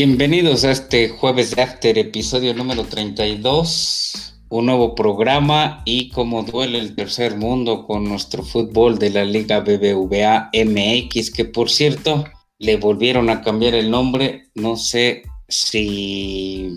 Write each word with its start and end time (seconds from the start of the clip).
Bienvenidos 0.00 0.62
a 0.62 0.70
este 0.70 1.08
jueves 1.08 1.56
de 1.56 1.62
After, 1.62 1.98
episodio 1.98 2.54
número 2.54 2.84
32, 2.84 4.32
un 4.48 4.66
nuevo 4.66 4.94
programa 4.94 5.82
y 5.84 6.10
como 6.10 6.44
duele 6.44 6.78
el 6.78 6.94
tercer 6.94 7.36
mundo 7.36 7.84
con 7.84 8.04
nuestro 8.04 8.44
fútbol 8.44 9.00
de 9.00 9.10
la 9.10 9.24
Liga 9.24 9.58
BBVA 9.58 10.50
MX, 10.54 11.32
que 11.32 11.46
por 11.46 11.68
cierto 11.68 12.26
le 12.60 12.76
volvieron 12.76 13.28
a 13.28 13.42
cambiar 13.42 13.74
el 13.74 13.90
nombre, 13.90 14.44
no 14.54 14.76
sé 14.76 15.24
si 15.48 16.70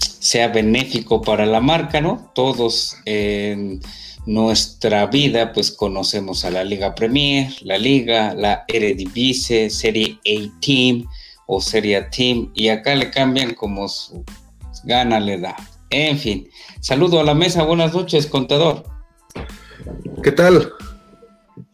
sea 0.00 0.48
benéfico 0.48 1.20
para 1.20 1.44
la 1.44 1.60
marca, 1.60 2.00
¿no? 2.00 2.32
Todos 2.34 2.96
en 3.04 3.82
nuestra 4.24 5.08
vida 5.08 5.52
pues 5.52 5.72
conocemos 5.72 6.46
a 6.46 6.50
la 6.50 6.64
Liga 6.64 6.94
Premier, 6.94 7.52
la 7.60 7.76
Liga, 7.76 8.32
la 8.34 8.64
Eredivisie, 8.66 9.68
Serie 9.68 10.18
A 10.24 10.60
Team 10.62 11.04
o 11.54 11.60
Serie 11.60 11.96
A 11.98 12.08
Team 12.08 12.50
y 12.54 12.68
acá 12.68 12.94
le 12.94 13.10
cambian 13.10 13.52
como 13.52 13.86
su 13.86 14.24
gana 14.84 15.20
le 15.20 15.38
da. 15.38 15.54
En 15.90 16.18
fin, 16.18 16.48
saludo 16.80 17.20
a 17.20 17.24
la 17.24 17.34
mesa, 17.34 17.62
buenas 17.62 17.92
noches, 17.92 18.26
contador. 18.26 18.84
¿Qué 20.22 20.32
tal? 20.32 20.72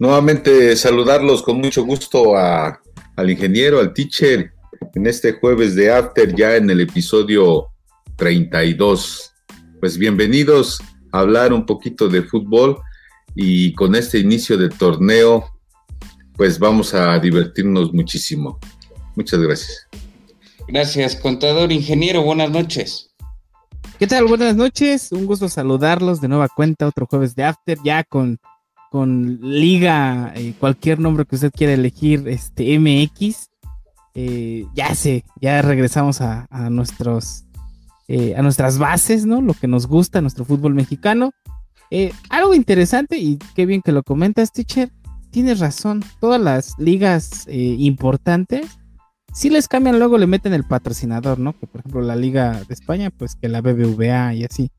Nuevamente 0.00 0.74
saludarlos 0.74 1.42
con 1.42 1.58
mucho 1.58 1.84
gusto 1.84 2.36
al 2.36 3.30
ingeniero, 3.30 3.78
al 3.78 3.92
teacher, 3.92 4.52
en 4.96 5.06
este 5.06 5.34
jueves 5.34 5.76
de 5.76 5.92
After, 5.92 6.34
ya 6.34 6.56
en 6.56 6.68
el 6.70 6.80
episodio 6.80 7.68
32. 8.16 9.32
Pues 9.78 9.96
bienvenidos 9.96 10.82
hablar 11.12 11.52
un 11.52 11.64
poquito 11.64 12.08
de 12.08 12.24
fútbol 12.24 12.78
y 13.36 13.72
con 13.74 13.94
este 13.94 14.18
inicio 14.18 14.58
de 14.58 14.70
torneo, 14.70 15.44
pues 16.36 16.58
vamos 16.58 16.94
a 16.94 17.16
divertirnos 17.20 17.92
muchísimo. 17.94 18.58
Muchas 19.18 19.40
gracias. 19.40 19.88
Gracias, 20.68 21.16
contador 21.16 21.72
ingeniero, 21.72 22.22
buenas 22.22 22.52
noches. 22.52 23.10
¿Qué 23.98 24.06
tal? 24.06 24.26
Buenas 24.26 24.54
noches, 24.54 25.10
un 25.10 25.26
gusto 25.26 25.48
saludarlos 25.48 26.20
de 26.20 26.28
nueva 26.28 26.46
cuenta, 26.46 26.86
otro 26.86 27.04
jueves 27.06 27.34
de 27.34 27.42
After, 27.42 27.78
ya 27.82 28.04
con, 28.04 28.38
con 28.92 29.40
liga, 29.42 30.32
eh, 30.36 30.54
cualquier 30.60 31.00
nombre 31.00 31.24
que 31.24 31.34
usted 31.34 31.50
quiera 31.50 31.72
elegir, 31.72 32.28
este 32.28 32.78
MX. 32.78 33.48
Eh, 34.14 34.66
ya 34.72 34.94
sé, 34.94 35.24
ya 35.40 35.62
regresamos 35.62 36.20
a, 36.20 36.46
a 36.48 36.70
nuestros 36.70 37.44
eh, 38.06 38.36
a 38.36 38.42
nuestras 38.42 38.78
bases, 38.78 39.26
¿no? 39.26 39.40
Lo 39.40 39.52
que 39.52 39.66
nos 39.66 39.88
gusta, 39.88 40.20
nuestro 40.20 40.44
fútbol 40.44 40.74
mexicano. 40.74 41.32
Eh, 41.90 42.12
algo 42.30 42.54
interesante, 42.54 43.18
y 43.18 43.36
qué 43.56 43.66
bien 43.66 43.82
que 43.82 43.90
lo 43.90 44.04
comentas, 44.04 44.52
teacher. 44.52 44.92
Tienes 45.32 45.58
razón, 45.58 46.04
todas 46.20 46.40
las 46.40 46.74
ligas 46.78 47.48
eh, 47.48 47.74
importantes, 47.80 48.78
si 49.32 49.50
les 49.50 49.68
cambian, 49.68 49.98
luego 49.98 50.18
le 50.18 50.26
meten 50.26 50.52
el 50.54 50.64
patrocinador, 50.64 51.38
¿no? 51.38 51.58
Que 51.58 51.66
por 51.66 51.80
ejemplo 51.80 52.00
la 52.02 52.16
Liga 52.16 52.62
de 52.66 52.74
España, 52.74 53.10
pues 53.10 53.34
que 53.34 53.48
la 53.48 53.60
BBVA 53.60 54.34
y 54.34 54.44
así. 54.44 54.70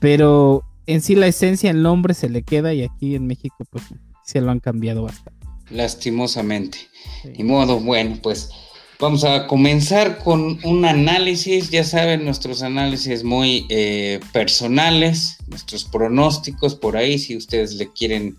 Pero 0.00 0.64
en 0.86 1.00
sí 1.00 1.14
la 1.14 1.26
esencia, 1.26 1.70
el 1.70 1.82
nombre 1.82 2.14
se 2.14 2.28
le 2.28 2.42
queda 2.42 2.74
y 2.74 2.82
aquí 2.82 3.14
en 3.14 3.26
México, 3.26 3.64
pues 3.70 3.84
se 4.24 4.40
lo 4.40 4.50
han 4.50 4.60
cambiado 4.60 5.02
bastante. 5.02 5.46
Lastimosamente. 5.70 6.78
Y 7.36 7.44
modo, 7.44 7.78
bueno, 7.80 8.18
pues 8.22 8.50
Vamos 9.00 9.24
a 9.24 9.46
comenzar 9.46 10.18
con 10.18 10.58
un 10.62 10.84
análisis, 10.84 11.70
ya 11.70 11.84
saben, 11.84 12.22
nuestros 12.22 12.62
análisis 12.62 13.24
muy 13.24 13.64
eh, 13.70 14.20
personales, 14.30 15.38
nuestros 15.46 15.84
pronósticos 15.84 16.74
por 16.74 16.98
ahí, 16.98 17.18
si 17.18 17.34
ustedes 17.34 17.76
le 17.76 17.90
quieren 17.90 18.36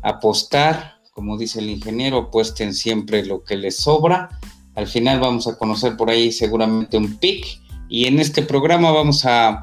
apostar, 0.00 0.94
como 1.12 1.36
dice 1.36 1.58
el 1.58 1.68
ingeniero, 1.68 2.16
apuesten 2.16 2.72
siempre 2.72 3.26
lo 3.26 3.44
que 3.44 3.58
les 3.58 3.76
sobra. 3.76 4.30
Al 4.78 4.86
final 4.86 5.18
vamos 5.18 5.48
a 5.48 5.58
conocer 5.58 5.96
por 5.96 6.08
ahí 6.08 6.30
seguramente 6.30 6.96
un 6.96 7.16
pick 7.16 7.44
y 7.88 8.06
en 8.06 8.20
este 8.20 8.42
programa 8.42 8.92
vamos 8.92 9.24
a 9.24 9.60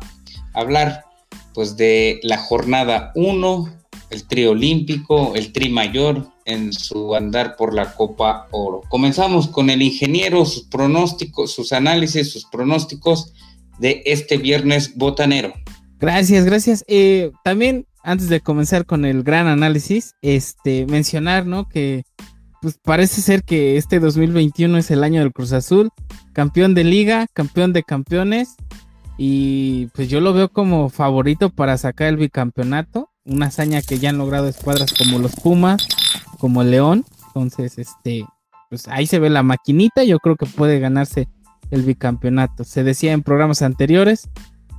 hablar 0.54 1.06
pues 1.54 1.78
de 1.78 2.20
la 2.22 2.38
jornada 2.38 3.14
1, 3.16 3.70
el 4.10 4.28
tri 4.28 4.46
olímpico, 4.46 5.34
el 5.36 5.54
tri 5.54 5.70
mayor, 5.70 6.28
en 6.44 6.74
su 6.74 7.16
andar 7.16 7.56
por 7.56 7.74
la 7.74 7.94
Copa 7.94 8.50
Oro. 8.52 8.82
Comenzamos 8.90 9.48
con 9.48 9.70
el 9.70 9.82
ingeniero, 9.82 10.44
sus 10.44 10.64
pronósticos, 10.64 11.54
sus 11.54 11.72
análisis, 11.72 12.34
sus 12.34 12.44
pronósticos 12.48 13.32
de 13.80 14.04
este 14.06 14.36
viernes 14.36 14.98
botanero. 14.98 15.54
Gracias, 15.98 16.44
gracias. 16.44 16.84
Eh, 16.90 17.32
también, 17.42 17.88
antes 18.04 18.28
de 18.28 18.42
comenzar 18.42 18.86
con 18.86 19.06
el 19.06 19.24
gran 19.24 19.48
análisis, 19.48 20.14
este, 20.22 20.86
mencionar, 20.88 21.46
¿no? 21.46 21.70
Que 21.70 22.04
pues 22.66 22.80
parece 22.82 23.22
ser 23.22 23.44
que 23.44 23.78
este 23.78 24.00
2021 24.00 24.80
es 24.80 24.90
el 24.90 25.04
año 25.04 25.20
del 25.20 25.32
Cruz 25.32 25.52
Azul, 25.52 25.92
campeón 26.34 26.74
de 26.74 26.84
liga, 26.84 27.28
campeón 27.32 27.74
de 27.74 27.84
campeones, 27.84 28.56
y 29.20 29.86
pues 29.94 30.10
yo 30.10 30.20
lo 30.20 30.34
veo 30.34 30.50
como 30.50 30.90
favorito 30.90 31.52
para 31.52 31.78
sacar 31.78 32.08
el 32.08 32.18
bicampeonato, 32.18 33.12
una 33.24 33.46
hazaña 33.46 33.84
que 33.84 34.00
ya 34.00 34.10
han 34.10 34.18
logrado 34.18 34.48
escuadras 34.48 34.94
como 34.94 35.20
los 35.20 35.36
Pumas, 35.36 35.88
como 36.40 36.64
León. 36.64 37.06
Entonces, 37.28 37.78
este, 37.78 38.26
pues 38.72 38.88
ahí 38.88 39.06
se 39.06 39.20
ve 39.20 39.30
la 39.30 39.44
maquinita. 39.44 40.04
Yo 40.04 40.18
creo 40.18 40.36
que 40.36 40.48
puede 40.48 40.80
ganarse 40.80 41.28
el 41.70 41.84
bicampeonato. 41.84 42.64
Se 42.64 42.84
decía 42.84 43.14
en 43.14 43.22
programas 43.22 43.62
anteriores 43.62 44.28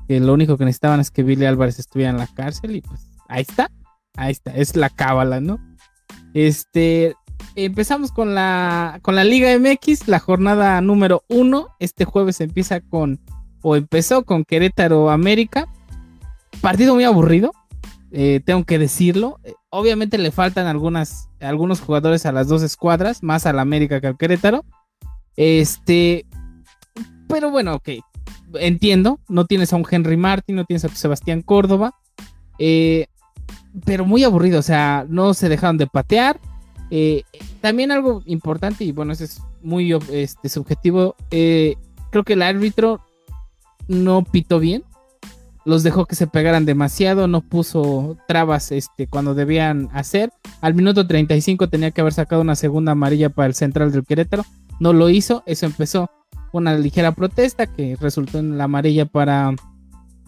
que 0.09 0.19
lo 0.19 0.35
único 0.35 0.59
que 0.59 0.65
necesitaban 0.65 0.99
es 0.99 1.13
que 1.13 1.23
Billy 1.23 1.45
Álvarez 1.45 1.79
estuviera 1.79 2.11
en 2.11 2.19
la 2.19 2.27
cárcel 2.27 2.75
y 2.75 2.81
pues 2.81 3.01
ahí 3.29 3.43
está. 3.43 3.71
Ahí 4.17 4.33
está, 4.33 4.51
es 4.57 4.75
la 4.75 4.91
cábala, 4.91 5.41
¿no? 5.41 5.61
Este, 6.35 7.15
empezamos 7.57 8.13
con 8.13 8.35
la, 8.35 8.99
con 9.03 9.17
la 9.17 9.25
Liga 9.25 9.57
MX, 9.59 10.09
la 10.09 10.19
jornada 10.19 10.81
número 10.81 11.25
uno. 11.29 11.69
Este 11.81 12.05
jueves 12.05 12.41
empieza 12.41 12.81
con, 12.81 13.19
o 13.63 13.77
empezó 13.77 14.25
con 14.25 14.45
Querétaro 14.45 15.11
América. 15.11 15.67
Partido 16.61 16.95
muy 16.95 17.05
aburrido, 17.05 17.53
eh, 18.13 18.41
tengo 18.45 18.65
que 18.65 18.79
decirlo. 18.79 19.41
Eh, 19.45 19.55
obviamente 19.71 20.19
le 20.19 20.31
faltan 20.31 20.67
algunas, 20.67 21.29
algunos 21.41 21.81
jugadores 21.81 22.27
a 22.27 22.33
las 22.33 22.49
dos 22.49 22.63
escuadras, 22.63 23.23
más 23.23 23.47
al 23.47 23.59
América 23.59 24.01
que 24.01 24.07
al 24.07 24.17
Querétaro. 24.17 24.65
Este, 25.37 26.27
pero 27.29 27.51
bueno, 27.51 27.75
ok, 27.75 27.89
entiendo, 28.55 29.21
no 29.29 29.45
tienes 29.47 29.73
a 29.73 29.77
un 29.77 29.87
Henry 29.91 30.17
Martin, 30.17 30.57
no 30.57 30.65
tienes 30.65 30.85
a 30.85 30.89
Sebastián 30.89 31.43
Córdoba, 31.43 31.95
eh, 32.59 33.07
pero 33.85 34.07
muy 34.07 34.25
aburrido, 34.25 34.61
o 34.61 34.63
sea, 34.63 35.05
no 35.09 35.35
se 35.35 35.49
dejaron 35.49 35.77
de 35.77 35.87
patear. 35.87 36.41
También 37.61 37.91
algo 37.91 38.23
importante, 38.27 38.85
y 38.85 38.93
bueno, 38.93 39.13
eso 39.13 39.25
es 39.25 39.41
muy 39.63 39.93
este, 40.13 40.49
subjetivo, 40.49 41.17
creo 41.31 42.25
que 42.25 42.35
el 42.35 42.43
árbitro 42.43 43.01
no 43.89 44.25
pitó 44.25 44.59
bien, 44.59 44.85
los 45.67 45.83
dejó 45.83 46.07
que 46.07 46.15
se 46.15 46.29
pegaran 46.29 46.65
demasiado, 46.65 47.27
no 47.27 47.41
puso 47.41 48.17
trabas 48.29 48.71
este, 48.71 49.09
cuando 49.09 49.35
debían 49.35 49.89
hacer. 49.93 50.31
Al 50.61 50.75
minuto 50.75 51.09
35 51.09 51.69
tenía 51.69 51.91
que 51.91 52.01
haber 52.01 52.13
sacado 52.13 52.41
una 52.41 52.55
segunda 52.55 52.93
amarilla 52.93 53.31
para 53.31 53.49
el 53.49 53.55
central 53.55 53.91
del 53.91 54.05
Querétaro, 54.05 54.45
no 54.79 54.93
lo 54.93 55.09
hizo, 55.11 55.43
eso 55.45 55.67
empezó 55.67 56.09
una 56.53 56.77
ligera 56.79 57.13
protesta 57.13 57.67
que 57.67 57.97
resultó 58.01 58.39
en 58.39 58.57
la 58.57 58.65
amarilla 58.65 59.07
para 59.07 59.55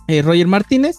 eh, 0.08 0.22
Roger 0.22 0.48
Martínez. 0.48 0.98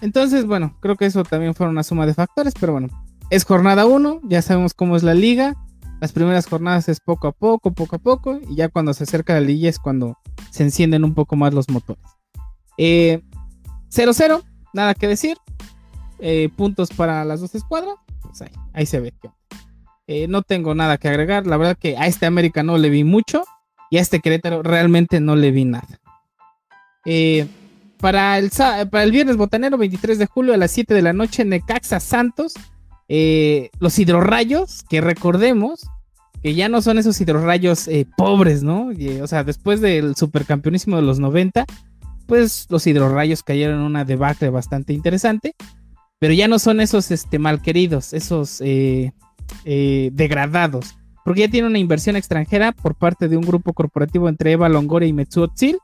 Entonces, 0.00 0.46
bueno, 0.46 0.76
creo 0.80 0.96
que 0.96 1.06
eso 1.06 1.24
también 1.24 1.54
fue 1.54 1.68
una 1.68 1.82
suma 1.82 2.06
de 2.06 2.14
factores, 2.14 2.54
pero 2.58 2.72
bueno, 2.72 2.88
es 3.32 3.46
jornada 3.46 3.86
1, 3.86 4.20
ya 4.24 4.42
sabemos 4.42 4.74
cómo 4.74 4.94
es 4.94 5.02
la 5.02 5.14
liga. 5.14 5.54
Las 6.02 6.12
primeras 6.12 6.46
jornadas 6.46 6.90
es 6.90 7.00
poco 7.00 7.28
a 7.28 7.32
poco, 7.32 7.72
poco 7.72 7.96
a 7.96 7.98
poco, 7.98 8.38
y 8.46 8.56
ya 8.56 8.68
cuando 8.68 8.92
se 8.92 9.04
acerca 9.04 9.32
la 9.32 9.40
liga 9.40 9.70
es 9.70 9.78
cuando 9.78 10.18
se 10.50 10.64
encienden 10.64 11.02
un 11.02 11.14
poco 11.14 11.34
más 11.34 11.54
los 11.54 11.70
motores. 11.70 12.04
Eh, 12.76 13.22
0-0, 13.90 14.42
nada 14.74 14.92
que 14.92 15.08
decir. 15.08 15.38
Eh, 16.18 16.50
puntos 16.54 16.90
para 16.90 17.24
las 17.24 17.40
dos 17.40 17.54
escuadras. 17.54 17.94
Pues 18.20 18.44
ahí, 18.74 18.84
se 18.84 19.00
ve. 19.00 19.14
Eh, 20.06 20.28
no 20.28 20.42
tengo 20.42 20.74
nada 20.74 20.98
que 20.98 21.08
agregar. 21.08 21.46
La 21.46 21.56
verdad 21.56 21.78
que 21.80 21.96
a 21.96 22.08
este 22.08 22.26
América 22.26 22.62
no 22.62 22.76
le 22.76 22.90
vi 22.90 23.02
mucho. 23.02 23.44
Y 23.90 23.96
a 23.96 24.02
este 24.02 24.20
Querétaro 24.20 24.62
realmente 24.62 25.20
no 25.20 25.36
le 25.36 25.52
vi 25.52 25.64
nada. 25.64 26.00
Eh, 27.06 27.46
para, 27.96 28.36
el, 28.36 28.50
para 28.90 29.04
el 29.04 29.10
viernes 29.10 29.38
botanero, 29.38 29.78
23 29.78 30.18
de 30.18 30.26
julio 30.26 30.52
a 30.52 30.58
las 30.58 30.70
7 30.72 30.92
de 30.92 31.02
la 31.02 31.14
noche, 31.14 31.46
Necaxa 31.46 31.98
Santos. 31.98 32.52
Los 33.78 33.98
hidrorrayos, 33.98 34.84
que 34.88 35.00
recordemos 35.00 35.86
que 36.42 36.54
ya 36.54 36.68
no 36.68 36.82
son 36.82 36.98
esos 36.98 37.20
hidrorrayos 37.20 37.88
pobres, 38.16 38.62
¿no? 38.62 38.90
o 39.22 39.26
sea, 39.26 39.44
después 39.44 39.80
del 39.80 40.16
supercampeonísimo 40.16 40.96
de 40.96 41.02
los 41.02 41.20
90, 41.20 41.66
pues 42.26 42.66
los 42.70 42.86
hidrorrayos 42.86 43.42
cayeron 43.42 43.80
en 43.80 43.84
una 43.84 44.06
debacle 44.06 44.48
bastante 44.48 44.94
interesante. 44.94 45.54
Pero 46.18 46.32
ya 46.32 46.48
no 46.48 46.58
son 46.58 46.80
esos 46.80 47.10
este, 47.10 47.38
malqueridos, 47.38 48.14
esos 48.14 48.62
eh, 48.62 49.12
eh, 49.66 50.08
degradados. 50.14 50.94
Porque 51.26 51.42
ya 51.42 51.50
tiene 51.50 51.68
una 51.68 51.78
inversión 51.78 52.16
extranjera 52.16 52.72
por 52.72 52.94
parte 52.94 53.28
de 53.28 53.36
un 53.36 53.42
grupo 53.42 53.74
corporativo 53.74 54.30
entre 54.30 54.52
Eva 54.52 54.70
Longoria 54.70 55.08
y 55.08 55.12
Metsuotzil, 55.12 55.78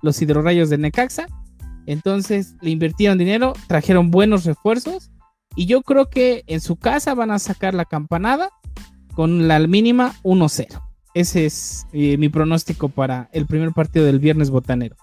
los 0.00 0.22
hidrorrayos 0.22 0.70
de 0.70 0.78
Necaxa. 0.78 1.26
Entonces 1.84 2.54
le 2.62 2.70
invirtieron 2.70 3.18
dinero, 3.18 3.52
trajeron 3.66 4.10
buenos 4.10 4.46
refuerzos. 4.46 5.10
Y 5.54 5.66
yo 5.66 5.82
creo 5.82 6.08
que 6.08 6.44
en 6.46 6.60
su 6.60 6.76
casa 6.76 7.14
van 7.14 7.30
a 7.30 7.38
sacar 7.38 7.74
la 7.74 7.84
campanada 7.84 8.50
con 9.14 9.48
la 9.48 9.58
mínima 9.60 10.14
1-0. 10.22 10.80
Ese 11.14 11.44
es 11.44 11.86
eh, 11.92 12.16
mi 12.16 12.28
pronóstico 12.28 12.88
para 12.88 13.28
el 13.32 13.46
primer 13.46 13.72
partido 13.72 14.04
del 14.06 14.18
viernes 14.18 14.50
botanero. 14.50 14.96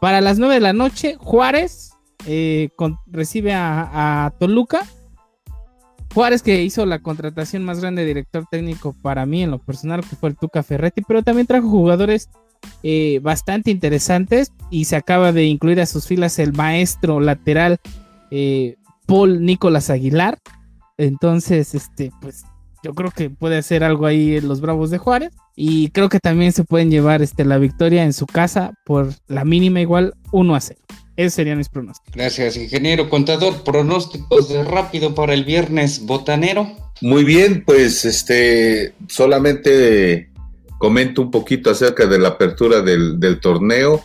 Para 0.00 0.20
las 0.20 0.38
9 0.38 0.54
de 0.54 0.60
la 0.60 0.72
noche, 0.72 1.16
Juárez 1.18 1.92
eh, 2.26 2.70
recibe 3.06 3.52
a, 3.54 4.32
Toluca. 4.38 4.86
Juárez 6.14 6.42
que 6.42 6.62
hizo 6.62 6.84
la 6.86 7.00
contratación 7.00 7.64
más 7.64 7.80
grande 7.80 8.02
de 8.02 8.08
director 8.08 8.44
técnico 8.50 8.94
para 9.00 9.24
mí 9.26 9.42
en 9.42 9.50
lo 9.50 9.58
personal, 9.58 10.02
que 10.02 10.14
fue 10.14 10.28
el 10.28 10.36
Tuca 10.36 10.62
Ferretti, 10.62 11.02
pero 11.02 11.22
también 11.22 11.46
trajo 11.46 11.68
jugadores 11.68 12.28
eh, 12.82 13.18
bastante 13.22 13.70
interesantes 13.70 14.52
y 14.70 14.84
se 14.84 14.94
acaba 14.94 15.32
de 15.32 15.46
incluir 15.46 15.80
a 15.80 15.86
sus 15.86 16.06
filas 16.06 16.38
el 16.38 16.52
maestro 16.52 17.18
lateral 17.18 17.80
Paul 19.06 19.44
Nicolás 19.44 19.90
Aguilar. 19.90 20.38
Entonces, 20.98 21.74
este, 21.74 22.10
pues 22.20 22.44
yo 22.82 22.94
creo 22.94 23.10
que 23.10 23.30
puede 23.30 23.58
hacer 23.58 23.84
algo 23.84 24.06
ahí 24.06 24.36
en 24.36 24.48
los 24.48 24.60
Bravos 24.60 24.90
de 24.90 24.98
Juárez. 24.98 25.32
Y 25.54 25.90
creo 25.90 26.08
que 26.08 26.18
también 26.18 26.52
se 26.52 26.64
pueden 26.64 26.90
llevar 26.90 27.22
este, 27.22 27.44
la 27.44 27.58
victoria 27.58 28.04
en 28.04 28.12
su 28.12 28.26
casa 28.26 28.72
por 28.84 29.12
la 29.28 29.44
mínima 29.44 29.80
igual 29.80 30.14
1 30.32 30.54
a 30.54 30.60
0. 30.60 30.80
Esos 31.16 31.34
serían 31.34 31.58
mis 31.58 31.68
pronósticos. 31.68 32.14
Gracias, 32.14 32.56
ingeniero 32.56 33.08
contador. 33.10 33.62
Pronósticos 33.64 34.48
de 34.48 34.64
rápido 34.64 35.14
para 35.14 35.34
el 35.34 35.44
viernes 35.44 36.04
botanero. 36.04 36.66
Muy 37.02 37.24
bien, 37.24 37.64
pues 37.66 38.04
este 38.04 38.94
solamente 39.08 40.30
comento 40.78 41.22
un 41.22 41.30
poquito 41.30 41.70
acerca 41.70 42.06
de 42.06 42.18
la 42.18 42.28
apertura 42.28 42.80
del, 42.80 43.40
torneo. 43.40 44.02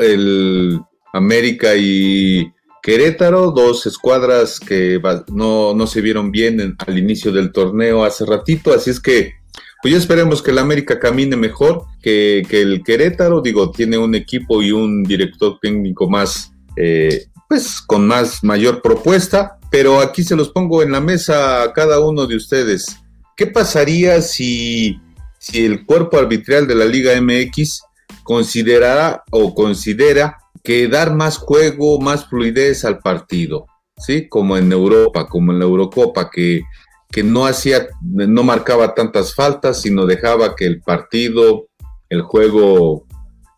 el 0.00 0.80
América 1.12 1.76
y 1.76 2.52
Querétaro, 2.88 3.50
dos 3.50 3.86
escuadras 3.86 4.58
que 4.58 4.98
no, 5.30 5.86
se 5.86 6.00
vieron 6.00 6.30
bien 6.30 6.74
al 6.78 6.96
inicio 6.96 7.30
del 7.32 7.52
torneo 7.52 8.02
hace 8.02 8.24
ratito, 8.24 8.72
así 8.72 8.88
es 8.88 8.98
que 8.98 9.34
pues 9.82 9.92
ya 9.92 9.98
esperemos 9.98 10.40
que 10.40 10.52
el 10.52 10.58
América 10.58 10.98
camine 10.98 11.36
mejor 11.36 11.84
que, 12.02 12.40
el 12.50 12.82
Querétaro, 12.82 13.42
digo, 13.42 13.72
tiene 13.72 13.98
un 13.98 14.14
equipo 14.14 14.62
y 14.62 14.72
un 14.72 15.02
director 15.02 15.58
técnico 15.60 16.08
más, 16.08 16.50
eh, 16.76 17.26
pues 17.46 17.82
con 17.82 18.06
más 18.06 18.42
mayor 18.42 18.80
propuesta, 18.80 19.58
pero 19.70 20.00
aquí 20.00 20.24
se 20.24 20.34
los 20.34 20.48
pongo 20.48 20.82
en 20.82 20.92
la 20.92 21.02
mesa 21.02 21.64
a 21.64 21.74
cada 21.74 22.00
uno 22.00 22.26
de 22.26 22.36
ustedes. 22.36 22.96
¿Qué 23.36 23.48
pasaría 23.48 24.22
si, 24.22 24.98
si 25.38 25.66
el 25.66 25.84
cuerpo 25.84 26.16
arbitral 26.16 26.66
de 26.66 26.74
la 26.74 26.86
Liga 26.86 27.12
MX 27.20 27.82
considerara 28.22 29.24
o 29.30 29.54
considera 29.54 30.37
que 30.62 30.88
dar 30.88 31.14
más 31.14 31.38
juego, 31.38 32.00
más 32.00 32.26
fluidez 32.26 32.84
al 32.84 32.98
partido, 32.98 33.66
¿sí? 33.96 34.28
Como 34.28 34.56
en 34.56 34.72
Europa, 34.72 35.26
como 35.26 35.52
en 35.52 35.58
la 35.58 35.64
Eurocopa, 35.64 36.30
que, 36.30 36.62
que 37.10 37.22
no 37.22 37.46
hacía, 37.46 37.88
no 38.02 38.42
marcaba 38.42 38.94
tantas 38.94 39.34
faltas, 39.34 39.80
sino 39.82 40.06
dejaba 40.06 40.54
que 40.56 40.66
el 40.66 40.80
partido, 40.80 41.66
el 42.08 42.22
juego 42.22 43.06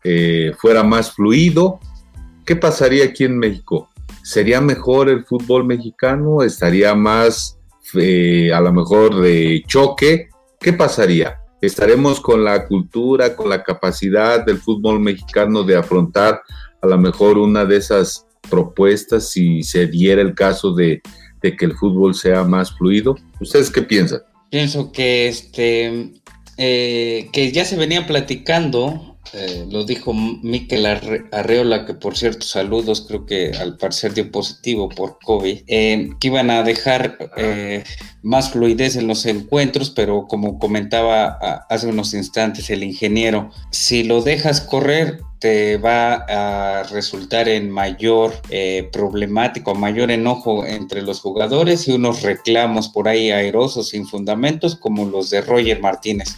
eh, 0.03 0.53
fuera 0.57 0.83
más 0.83 1.11
fluido. 1.11 1.79
¿Qué 2.45 2.55
pasaría 2.55 3.05
aquí 3.05 3.23
en 3.23 3.37
México? 3.37 3.89
¿Sería 4.23 4.61
mejor 4.61 5.09
el 5.09 5.25
fútbol 5.25 5.65
mexicano? 5.65 6.43
¿Estaría 6.43 6.93
más, 6.95 7.57
eh, 7.95 8.51
a 8.53 8.59
lo 8.61 8.73
mejor, 8.73 9.21
de 9.21 9.63
choque? 9.67 10.29
¿Qué 10.59 10.73
pasaría? 10.73 11.37
¿Estaremos 11.61 12.19
con 12.19 12.43
la 12.43 12.67
cultura, 12.67 13.35
con 13.35 13.49
la 13.49 13.63
capacidad 13.63 14.43
del 14.43 14.57
fútbol 14.57 14.99
mexicano 14.99 15.63
de 15.63 15.75
afrontar 15.75 16.41
a 16.81 16.87
lo 16.87 16.97
mejor 16.97 17.37
una 17.37 17.65
de 17.65 17.77
esas 17.77 18.25
propuestas 18.49 19.29
si 19.29 19.63
se 19.63 19.87
diera 19.87 20.21
el 20.21 20.35
caso 20.35 20.73
de, 20.73 21.01
que 21.41 21.65
el 21.65 21.75
fútbol 21.75 22.13
sea 22.15 22.43
más 22.43 22.75
fluido. 22.75 23.15
¿Ustedes 23.39 23.71
qué 23.71 23.81
piensan? 23.81 24.21
Pienso 24.49 24.91
que 24.91 25.27
este 25.27 26.11
eh, 26.57 27.29
que 27.31 27.51
ya 27.51 27.65
se 27.65 27.77
venía 27.77 28.05
platicando 28.05 29.17
eh, 29.33 29.65
lo 29.69 29.85
dijo 29.85 30.13
Miquel 30.13 30.85
Arreola, 30.85 31.85
que 31.85 31.93
por 31.93 32.17
cierto, 32.17 32.45
saludos, 32.45 33.05
creo 33.07 33.25
que 33.25 33.51
al 33.51 33.77
parecer 33.77 34.13
dio 34.13 34.29
positivo 34.29 34.89
por 34.89 35.19
COVID, 35.23 35.59
eh, 35.67 36.09
que 36.19 36.27
iban 36.27 36.49
a 36.49 36.63
dejar 36.63 37.17
más 38.23 38.51
fluidez 38.51 38.97
en 38.97 39.07
los 39.07 39.25
encuentros, 39.25 39.89
pero 39.91 40.27
como 40.27 40.59
comentaba 40.59 41.37
hace 41.69 41.87
unos 41.87 42.13
instantes 42.13 42.69
el 42.71 42.83
ingeniero, 42.83 43.51
si 43.69 44.03
lo 44.03 44.21
dejas 44.21 44.59
correr, 44.59 45.21
te 45.41 45.77
va 45.77 46.13
a 46.29 46.83
resultar 46.83 47.49
en 47.49 47.69
mayor 47.71 48.33
problemático, 48.93 49.73
mayor 49.75 50.11
enojo 50.11 50.65
entre 50.65 51.01
los 51.01 51.19
jugadores 51.19 51.87
y 51.87 51.93
unos 51.93 52.21
reclamos 52.21 52.89
por 52.89 53.07
ahí 53.09 53.31
aerosos 53.31 53.89
sin 53.89 54.07
fundamentos 54.07 54.75
como 54.75 55.05
los 55.05 55.31
de 55.31 55.41
Roger 55.41 55.81
Martínez. 55.81 56.37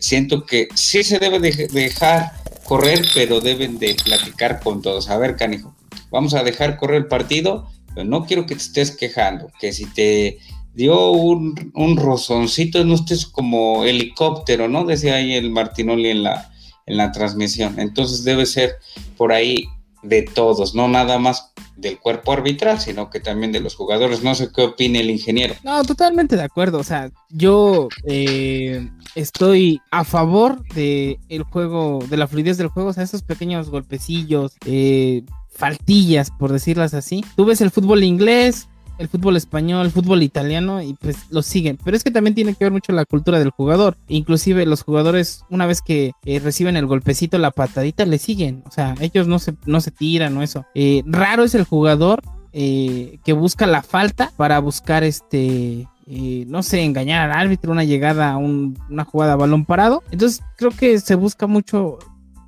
siento 0.00 0.46
que 0.46 0.68
sí 0.74 1.02
se 1.02 1.18
debe 1.18 1.40
dejar 1.40 2.32
correr, 2.64 3.04
pero 3.14 3.40
deben 3.40 3.78
de 3.78 3.94
platicar 4.02 4.60
con 4.60 4.82
todos. 4.82 5.08
A 5.10 5.18
ver, 5.18 5.36
canijo, 5.36 5.74
vamos 6.10 6.34
a 6.34 6.42
dejar 6.42 6.76
correr 6.76 7.02
el 7.02 7.06
partido, 7.06 7.68
pero 7.94 8.04
no 8.04 8.24
quiero 8.24 8.46
que 8.46 8.54
te 8.54 8.62
estés 8.62 8.90
quejando, 8.90 9.50
que 9.60 9.72
si 9.72 9.86
te 9.86 10.38
dio 10.74 11.10
un, 11.10 11.72
un 11.74 11.96
rozoncito, 11.96 12.84
no 12.84 12.94
estés 12.94 13.26
como 13.26 13.84
helicóptero, 13.84 14.68
¿no? 14.68 14.84
Decía 14.84 15.16
ahí 15.16 15.34
el 15.34 15.50
Martinoli 15.50 16.10
en 16.10 16.22
la, 16.24 16.53
en 16.86 16.96
la 16.96 17.12
transmisión. 17.12 17.78
Entonces 17.78 18.24
debe 18.24 18.46
ser 18.46 18.76
por 19.16 19.32
ahí 19.32 19.68
de 20.02 20.22
todos, 20.22 20.74
no 20.74 20.86
nada 20.86 21.18
más 21.18 21.52
del 21.76 21.98
cuerpo 21.98 22.32
arbitral, 22.32 22.80
sino 22.80 23.10
que 23.10 23.20
también 23.20 23.52
de 23.52 23.60
los 23.60 23.74
jugadores. 23.74 24.22
No 24.22 24.34
sé 24.34 24.50
qué 24.54 24.62
opine 24.62 25.00
el 25.00 25.10
ingeniero. 25.10 25.54
No, 25.64 25.82
totalmente 25.84 26.36
de 26.36 26.42
acuerdo. 26.42 26.78
O 26.78 26.84
sea, 26.84 27.10
yo 27.30 27.88
eh, 28.04 28.88
estoy 29.14 29.80
a 29.90 30.04
favor 30.04 30.62
de 30.74 31.18
juego, 31.50 32.00
de 32.08 32.16
la 32.16 32.28
fluidez 32.28 32.58
del 32.58 32.68
juego, 32.68 32.90
o 32.90 32.92
sea, 32.92 33.02
esos 33.02 33.22
pequeños 33.22 33.70
golpecillos, 33.70 34.52
eh, 34.66 35.24
faltillas, 35.48 36.30
por 36.30 36.52
decirlas 36.52 36.94
así. 36.94 37.24
Tú 37.36 37.44
ves 37.44 37.60
el 37.60 37.70
fútbol 37.70 38.04
inglés, 38.04 38.68
el 38.98 39.08
fútbol 39.08 39.36
español, 39.36 39.86
el 39.86 39.92
fútbol 39.92 40.22
italiano 40.22 40.82
y 40.82 40.94
pues 40.94 41.16
lo 41.30 41.42
siguen. 41.42 41.78
Pero 41.82 41.96
es 41.96 42.04
que 42.04 42.10
también 42.10 42.34
tiene 42.34 42.54
que 42.54 42.64
ver 42.64 42.72
mucho 42.72 42.92
la 42.92 43.04
cultura 43.04 43.38
del 43.38 43.50
jugador. 43.50 43.96
Inclusive 44.08 44.66
los 44.66 44.82
jugadores 44.82 45.44
una 45.50 45.66
vez 45.66 45.80
que 45.82 46.12
eh, 46.24 46.38
reciben 46.38 46.76
el 46.76 46.86
golpecito, 46.86 47.38
la 47.38 47.50
patadita, 47.50 48.04
le 48.04 48.18
siguen. 48.18 48.62
O 48.66 48.70
sea, 48.70 48.94
ellos 49.00 49.26
no 49.26 49.38
se, 49.38 49.54
no 49.66 49.80
se 49.80 49.90
tiran 49.90 50.36
o 50.36 50.42
eso. 50.42 50.64
Eh, 50.74 51.02
raro 51.06 51.44
es 51.44 51.54
el 51.54 51.64
jugador 51.64 52.22
eh, 52.52 53.18
que 53.24 53.32
busca 53.32 53.66
la 53.66 53.82
falta 53.82 54.32
para 54.36 54.58
buscar 54.60 55.04
este... 55.04 55.88
no 56.06 56.62
sé, 56.62 56.82
engañar 56.82 57.30
al 57.30 57.38
árbitro, 57.38 57.72
una 57.72 57.84
llegada, 57.84 58.32
a 58.32 58.36
una 58.36 59.04
jugada 59.04 59.32
a 59.32 59.36
balón 59.36 59.64
parado. 59.64 60.02
Entonces 60.10 60.42
creo 60.56 60.70
que 60.70 60.98
se 61.00 61.14
busca 61.14 61.46
mucho 61.46 61.98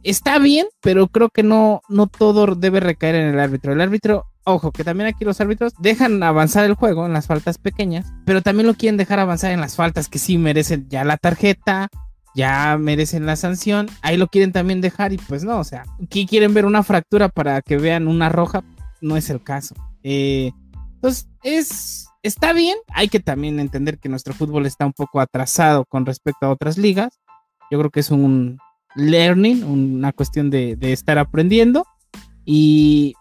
está 0.07 0.38
bien, 0.38 0.67
pero 0.81 1.09
creo 1.09 1.31
que 1.31 1.43
no, 1.43 1.83
no 1.88 2.07
todo 2.07 2.55
debe 2.55 2.81
recaer 2.81 3.17
en 3.17 3.35
el 3.35 3.41
árbitro. 3.41 3.73
El 3.73 3.81
árbitro 3.81 4.26
ojo, 4.47 4.71
que 4.71 4.85
también 4.85 5.09
aquí 5.09 5.25
los 5.25 5.41
árbitros 5.41 5.75
dejan 5.79 6.23
avanzar 6.23 6.65
el 6.65 6.75
juego 6.75 7.05
en 7.05 7.12
las 7.12 7.26
faltas 7.26 7.59
pequeñas, 7.59 8.12
pero 8.25 8.43
también 8.43 8.69
lo 8.69 8.75
quieren 8.75 8.97
dejar 8.97 9.19
avanzar 9.19 9.50
en 9.50 9.61
las 9.61 9.75
faltas 9.75 10.09
que 10.09 10.19
sí 10.19 10.38
merecen 10.38 10.88
ya 10.88 11.05
la 11.05 11.17
tarjeta, 11.17 11.88
ya 12.35 12.79
merecen 12.79 13.26
la 13.26 13.35
sanción, 13.35 13.88
ahí 14.03 14.17
lo 14.17 14.29
quieren 14.29 14.53
también 14.53 14.81
dejar 14.81 15.12
y 15.12 15.19
pues 15.19 15.43
no, 15.43 15.59
o 15.59 15.65
sea, 15.65 15.85
aquí 16.03 16.26
quieren 16.26 16.55
ver 16.55 16.65
una 16.65 16.85
fractura 16.85 17.29
para 17.29 17.61
que 17.61 17.76
vean 17.76 18.07
una 18.07 18.29
roja, 18.29 18.62
no 19.00 19.17
es 19.17 19.31
el 19.31 19.43
caso. 19.43 19.75
Eh, 20.05 20.53
entonces, 20.95 21.29
es, 21.43 22.07
está 22.23 22.53
bien, 22.53 22.76
hay 22.95 23.09
que 23.09 23.19
también 23.19 23.59
entender 23.59 23.99
que 23.99 24.09
nuestro 24.09 24.33
fútbol 24.33 24.65
está 24.65 24.87
un 24.87 24.93
poco 24.93 25.21
atrasado 25.21 25.85
con 25.87 26.07
respecto 26.07 26.47
a 26.47 26.50
otras 26.50 26.79
ligas, 26.79 27.19
yo 27.69 27.79
creo 27.81 27.91
que 27.91 28.00
es 28.00 28.12
un 28.12 28.59
learning, 28.95 29.65
una 29.65 30.12
cuestión 30.12 30.50
de, 30.50 30.76
de 30.76 30.93
estar 30.93 31.19
aprendiendo 31.19 31.85
y 32.45 33.15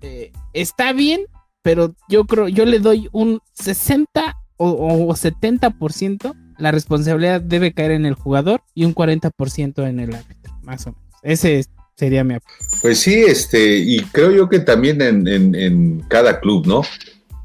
eh, 0.00 0.32
está 0.52 0.92
bien, 0.92 1.22
pero 1.62 1.94
yo 2.08 2.24
creo, 2.24 2.48
yo 2.48 2.64
le 2.64 2.78
doy 2.78 3.08
un 3.12 3.40
60 3.54 4.36
o, 4.56 5.08
70%, 5.08 6.34
la 6.58 6.70
responsabilidad 6.70 7.40
debe 7.40 7.72
caer 7.72 7.92
en 7.92 8.04
el 8.04 8.14
jugador 8.14 8.62
y 8.74 8.84
un 8.84 8.94
40% 8.94 9.88
en 9.88 10.00
el 10.00 10.14
árbitro, 10.14 10.52
más 10.62 10.86
o 10.86 10.90
menos. 10.90 11.10
Ese 11.22 11.64
sería 11.96 12.24
mi 12.24 12.34
apoyo. 12.34 12.56
Pues 12.82 12.98
sí, 12.98 13.14
este, 13.14 13.78
y 13.78 14.00
creo 14.00 14.30
yo 14.30 14.48
que 14.48 14.60
también 14.60 15.00
en, 15.00 15.26
en 15.54 16.00
cada 16.08 16.40
club, 16.40 16.66
¿no? 16.66 16.82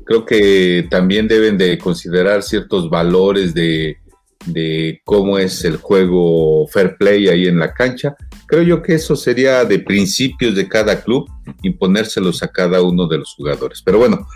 Creo 0.03 0.25
que 0.25 0.88
también 0.89 1.27
deben 1.27 1.57
de 1.57 1.77
considerar 1.77 2.43
ciertos 2.43 2.89
valores 2.89 3.53
de, 3.53 3.97
de 4.45 5.01
cómo 5.03 5.38
es 5.38 5.63
el 5.65 5.77
juego 5.77 6.67
fair 6.67 6.95
play 6.97 7.27
ahí 7.27 7.47
en 7.47 7.59
la 7.59 7.74
cancha. 7.74 8.15
Creo 8.48 8.64
yo 8.64 8.82
que 8.82 8.96
eso 8.96 9.16
sería 9.16 9.66
de 9.66 9.80
principios 9.80 10.56
de 10.56 10.68
cada 10.68 11.02
club, 11.02 11.30
imponérselos 11.64 12.44
a 12.44 12.48
cada 12.48 12.82
uno 12.82 13.08
de 13.08 13.20
los 13.20 13.34
jugadores. 13.36 13.82
Pero 13.84 14.00
bueno, 14.00 14.28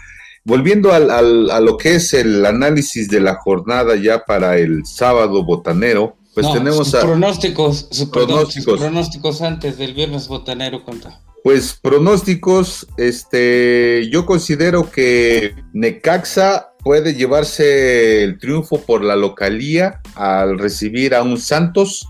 volviendo 0.44 0.92
al, 0.92 1.50
a 1.50 1.60
lo 1.60 1.78
que 1.78 1.96
es 1.96 2.14
el 2.14 2.46
análisis 2.46 3.10
de 3.10 3.20
la 3.20 3.36
jornada 3.36 3.96
ya 3.96 4.26
para 4.26 4.58
el 4.58 4.86
sábado 4.86 5.44
botanero, 5.44 6.18
pues 6.34 6.52
tenemos 6.54 6.94
a... 6.96 7.02
Pronósticos, 7.02 7.90
pronósticos. 8.12 8.80
pronósticos 8.80 9.42
antes 9.42 9.78
del 9.78 9.94
viernes 9.94 10.28
botanero 10.28 10.84
contra. 10.84 11.20
Pues 11.44 11.78
pronósticos, 11.82 12.88
este, 12.98 14.10
yo 14.12 14.26
considero 14.26 14.92
que 14.92 15.56
Necaxa 15.74 16.74
puede 16.84 17.14
llevarse 17.14 18.24
el 18.24 18.38
triunfo 18.40 18.82
por 18.82 19.04
la 19.04 19.16
localía 19.16 20.02
al 20.16 20.60
recibir 20.60 21.16
a 21.16 21.24
un 21.24 21.38
Santos 21.38 22.08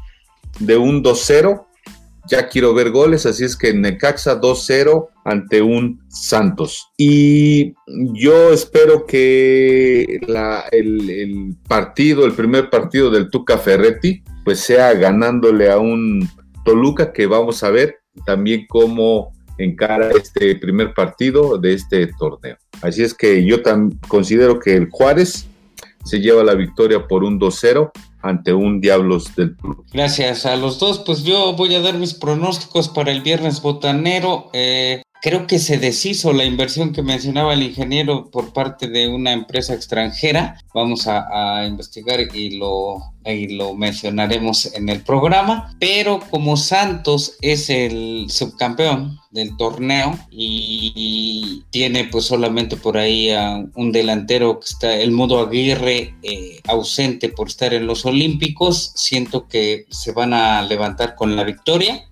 de 0.59 0.77
un 0.77 1.03
2-0. 1.03 1.65
Ya 2.29 2.47
quiero 2.47 2.75
ver 2.75 2.91
goles, 2.91 3.25
así 3.25 3.43
es 3.43 3.57
que 3.57 3.73
Necaxa 3.73 4.39
2-0 4.39 5.07
ante 5.25 5.63
un 5.63 5.99
Santos. 6.09 6.91
Y 6.95 7.73
yo 8.13 8.53
espero 8.53 9.07
que 9.07 10.19
el, 10.71 11.55
partido, 11.67 12.27
el 12.27 12.33
primer 12.33 12.69
partido 12.69 13.09
del 13.09 13.31
Tuca 13.31 13.57
Ferretti, 13.57 14.21
pues 14.45 14.59
sea 14.59 14.93
ganándole 14.93 15.71
a 15.71 15.79
un 15.79 16.29
Toluca 16.63 17.11
que 17.11 17.25
vamos 17.25 17.63
a 17.63 17.71
ver 17.71 17.95
también 18.27 18.67
cómo 18.69 19.31
encara 19.57 20.11
este 20.11 20.55
primer 20.55 20.93
partido 20.93 21.57
de 21.57 21.73
este 21.73 22.11
torneo. 22.19 22.57
Así 22.83 23.01
es 23.01 23.15
que 23.15 23.43
yo 23.43 23.57
considero 24.07 24.59
que 24.59 24.75
el 24.75 24.89
Juárez 24.91 25.47
se 26.05 26.19
lleva 26.19 26.43
la 26.43 26.53
victoria 26.53 27.07
por 27.07 27.23
un 27.23 27.39
2-0 27.39 27.91
ante 28.21 28.53
un 28.53 28.81
Diablos 28.81 29.35
del 29.35 29.55
Club. 29.55 29.85
Gracias 29.91 30.45
a 30.45 30.55
los 30.55 30.79
dos, 30.79 30.99
pues 30.99 31.23
yo 31.23 31.53
voy 31.53 31.75
a 31.75 31.81
dar 31.81 31.95
mis 31.95 32.13
pronósticos 32.13 32.89
para 32.89 33.11
el 33.11 33.21
viernes 33.21 33.61
botanero. 33.61 34.49
Eh, 34.53 35.01
Creo 35.21 35.47
que 35.47 35.59
se 35.59 35.77
deshizo 35.77 36.31
la 36.31 36.45
inversión 36.45 36.93
que 36.93 37.01
mencionaba 37.01 37.53
el 37.53 37.63
ingeniero 37.63 38.31
por 38.31 38.53
parte 38.53 38.87
de 38.87 39.09
una 39.09 39.33
empresa 39.33 39.73
extranjera. 39.73 40.57
Vamos 40.73 41.07
a, 41.07 41.65
investigar 41.67 42.21
y 42.33 42.57
lo, 42.57 43.03
y 43.25 43.49
lo 43.49 43.73
mencionaremos 43.73 44.73
en 44.75 44.87
el 44.87 45.01
programa. 45.01 45.75
Pero 45.77 46.21
como 46.29 46.55
Santos 46.55 47.35
es 47.41 47.69
el 47.69 48.27
subcampeón 48.29 49.19
del 49.31 49.57
torneo 49.57 50.17
y, 50.31 51.63
tiene 51.69 52.05
pues 52.05 52.25
solamente 52.25 52.77
por 52.77 52.97
ahí 52.97 53.29
a 53.29 53.63
un 53.75 53.91
delantero 53.91 54.59
que 54.59 54.65
está 54.65 54.95
el 54.95 55.11
modo 55.11 55.39
Aguirre 55.39 56.15
eh, 56.23 56.59
ausente 56.67 57.29
por 57.29 57.47
estar 57.47 57.73
en 57.73 57.85
los 57.85 58.05
Olímpicos, 58.05 58.93
siento 58.95 59.47
que 59.47 59.85
se 59.89 60.13
van 60.13 60.33
a 60.33 60.61
levantar 60.63 61.15
con 61.15 61.35
la 61.35 61.43
victoria 61.43 62.09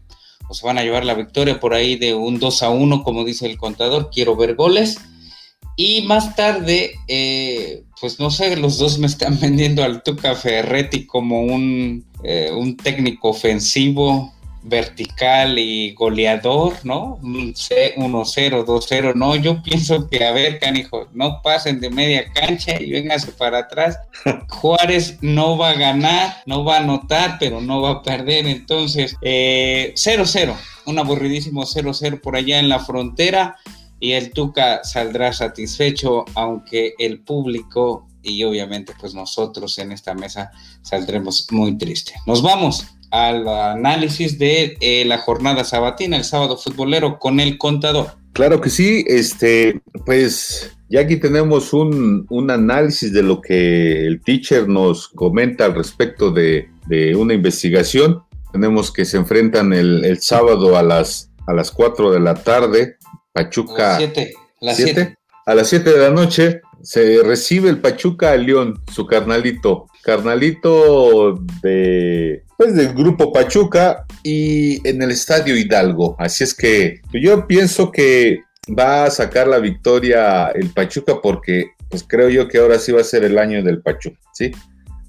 se 0.53 0.65
van 0.65 0.77
a 0.77 0.83
llevar 0.83 1.05
la 1.05 1.13
victoria 1.13 1.59
por 1.59 1.73
ahí 1.73 1.95
de 1.95 2.13
un 2.13 2.39
2 2.39 2.63
a 2.63 2.69
1, 2.69 3.03
como 3.03 3.25
dice 3.25 3.45
el 3.45 3.57
contador. 3.57 4.09
Quiero 4.11 4.35
ver 4.35 4.55
goles. 4.55 4.97
Y 5.75 6.01
más 6.03 6.35
tarde, 6.35 6.95
eh, 7.07 7.83
pues 8.01 8.19
no 8.19 8.31
sé, 8.31 8.55
los 8.57 8.77
dos 8.79 8.97
me 8.97 9.07
están 9.07 9.39
vendiendo 9.41 9.83
al 9.83 10.03
Tuca 10.03 10.35
Ferretti 10.35 11.05
como 11.05 11.41
un, 11.41 12.05
eh, 12.23 12.51
un 12.51 12.77
técnico 12.77 13.29
ofensivo 13.29 14.33
vertical 14.63 15.57
y 15.57 15.93
goleador, 15.93 16.73
¿no? 16.83 17.17
1-0, 17.21 17.95
2-0, 17.95 19.15
no, 19.15 19.35
yo 19.35 19.61
pienso 19.61 20.09
que, 20.09 20.25
a 20.25 20.31
ver, 20.31 20.59
canijo, 20.59 21.07
no 21.13 21.41
pasen 21.41 21.79
de 21.79 21.89
media 21.89 22.31
cancha 22.33 22.81
y 22.81 22.91
vénganse 22.91 23.31
para 23.31 23.59
atrás. 23.59 23.99
Juárez 24.49 25.17
no 25.21 25.57
va 25.57 25.71
a 25.71 25.75
ganar, 25.75 26.37
no 26.45 26.63
va 26.63 26.77
a 26.77 26.79
anotar, 26.79 27.37
pero 27.39 27.61
no 27.61 27.81
va 27.81 27.91
a 27.91 28.01
perder, 28.03 28.47
entonces, 28.47 29.15
0-0, 29.21 29.21
eh, 29.21 30.53
un 30.85 30.99
aburridísimo 30.99 31.63
0-0 31.63 32.21
por 32.21 32.35
allá 32.35 32.59
en 32.59 32.69
la 32.69 32.79
frontera 32.79 33.57
y 33.99 34.11
el 34.13 34.31
Tuca 34.31 34.83
saldrá 34.83 35.33
satisfecho, 35.33 36.25
aunque 36.35 36.93
el 36.99 37.19
público 37.19 38.07
y 38.21 38.43
obviamente 38.43 38.93
pues 38.99 39.13
nosotros 39.13 39.77
en 39.79 39.91
esta 39.91 40.13
mesa 40.13 40.51
saldremos 40.81 41.47
muy 41.51 41.77
tristes. 41.77 42.15
Nos 42.25 42.41
vamos 42.41 42.85
al 43.11 43.47
análisis 43.47 44.37
de 44.37 44.77
eh, 44.79 45.05
la 45.05 45.17
jornada 45.17 45.63
sabatina, 45.63 46.17
el 46.17 46.23
sábado 46.23 46.57
futbolero, 46.57 47.19
con 47.19 47.39
el 47.39 47.57
contador. 47.57 48.11
Claro 48.33 48.61
que 48.61 48.69
sí, 48.69 49.03
este, 49.07 49.81
pues 50.05 50.77
ya 50.89 51.01
aquí 51.01 51.17
tenemos 51.17 51.73
un, 51.73 52.27
análisis 52.49 53.11
de 53.11 53.23
lo 53.23 53.41
que 53.41 54.05
el 54.05 54.21
teacher 54.21 54.67
nos 54.67 55.07
comenta 55.07 55.65
al 55.65 55.75
respecto 55.75 56.31
de, 56.31 56.69
una 57.17 57.33
investigación. 57.33 58.23
Tenemos 58.51 58.91
que 58.91 59.05
se 59.05 59.17
enfrentan 59.17 59.73
el, 59.73 60.19
sábado 60.21 60.77
a 60.77 60.83
las, 60.83 61.31
a 61.47 61.53
las 61.53 61.71
4 61.71 62.11
de 62.11 62.19
la 62.19 62.35
tarde, 62.35 62.97
Pachuca. 63.33 63.97
A 63.97 63.99
las 64.61 64.77
7. 64.77 65.17
A 65.45 65.55
las 65.55 65.67
7 65.69 65.89
de 65.89 65.97
la 65.97 66.09
noche 66.09 66.61
se 66.81 67.21
recibe 67.23 67.69
el 67.69 67.79
Pachuca 67.79 68.31
a 68.31 68.37
León, 68.37 68.81
su 68.91 69.05
carnalito. 69.05 69.87
Carnalito 70.03 71.35
de 71.61 72.43
pues 72.57 72.75
del 72.75 72.93
grupo 72.93 73.31
Pachuca 73.31 74.05
y 74.23 74.87
en 74.87 75.01
el 75.01 75.11
Estadio 75.11 75.55
Hidalgo. 75.55 76.15
Así 76.17 76.43
es 76.43 76.53
que 76.53 77.01
yo 77.13 77.45
pienso 77.45 77.91
que 77.91 78.41
va 78.77 79.05
a 79.05 79.11
sacar 79.11 79.47
la 79.47 79.59
victoria 79.59 80.47
el 80.49 80.69
Pachuca 80.71 81.21
porque 81.21 81.71
pues 81.89 82.03
creo 82.05 82.29
yo 82.29 82.47
que 82.47 82.57
ahora 82.57 82.79
sí 82.79 82.91
va 82.91 83.01
a 83.01 83.05
ser 83.05 83.23
el 83.23 83.37
año 83.37 83.63
del 83.63 83.81
Pachuca, 83.81 84.19
¿sí? 84.33 84.51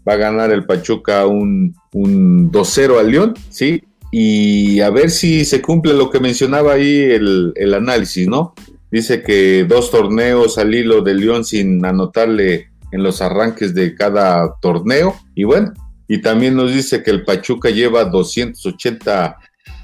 Va 0.08 0.14
a 0.14 0.16
ganar 0.16 0.52
el 0.52 0.64
Pachuca 0.64 1.26
un, 1.26 1.74
un 1.92 2.52
2-0 2.52 3.00
al 3.00 3.10
León, 3.10 3.34
¿sí? 3.50 3.82
Y 4.12 4.80
a 4.80 4.90
ver 4.90 5.10
si 5.10 5.44
se 5.44 5.60
cumple 5.60 5.94
lo 5.94 6.10
que 6.10 6.20
mencionaba 6.20 6.74
ahí 6.74 7.02
el, 7.02 7.52
el 7.56 7.74
análisis, 7.74 8.28
¿no? 8.28 8.54
Dice 8.90 9.22
que 9.22 9.64
dos 9.64 9.90
torneos 9.90 10.58
al 10.58 10.74
hilo 10.74 11.02
de 11.02 11.14
León 11.14 11.44
sin 11.44 11.84
anotarle 11.84 12.70
en 12.90 13.02
los 13.02 13.20
arranques 13.20 13.74
de 13.74 13.94
cada 13.94 14.58
torneo. 14.60 15.14
Y 15.34 15.44
bueno, 15.44 15.72
y 16.06 16.22
también 16.22 16.56
nos 16.56 16.72
dice 16.72 17.02
que 17.02 17.10
el 17.10 17.24
Pachuca 17.24 17.70
lleva 17.70 18.04
280 18.04 19.36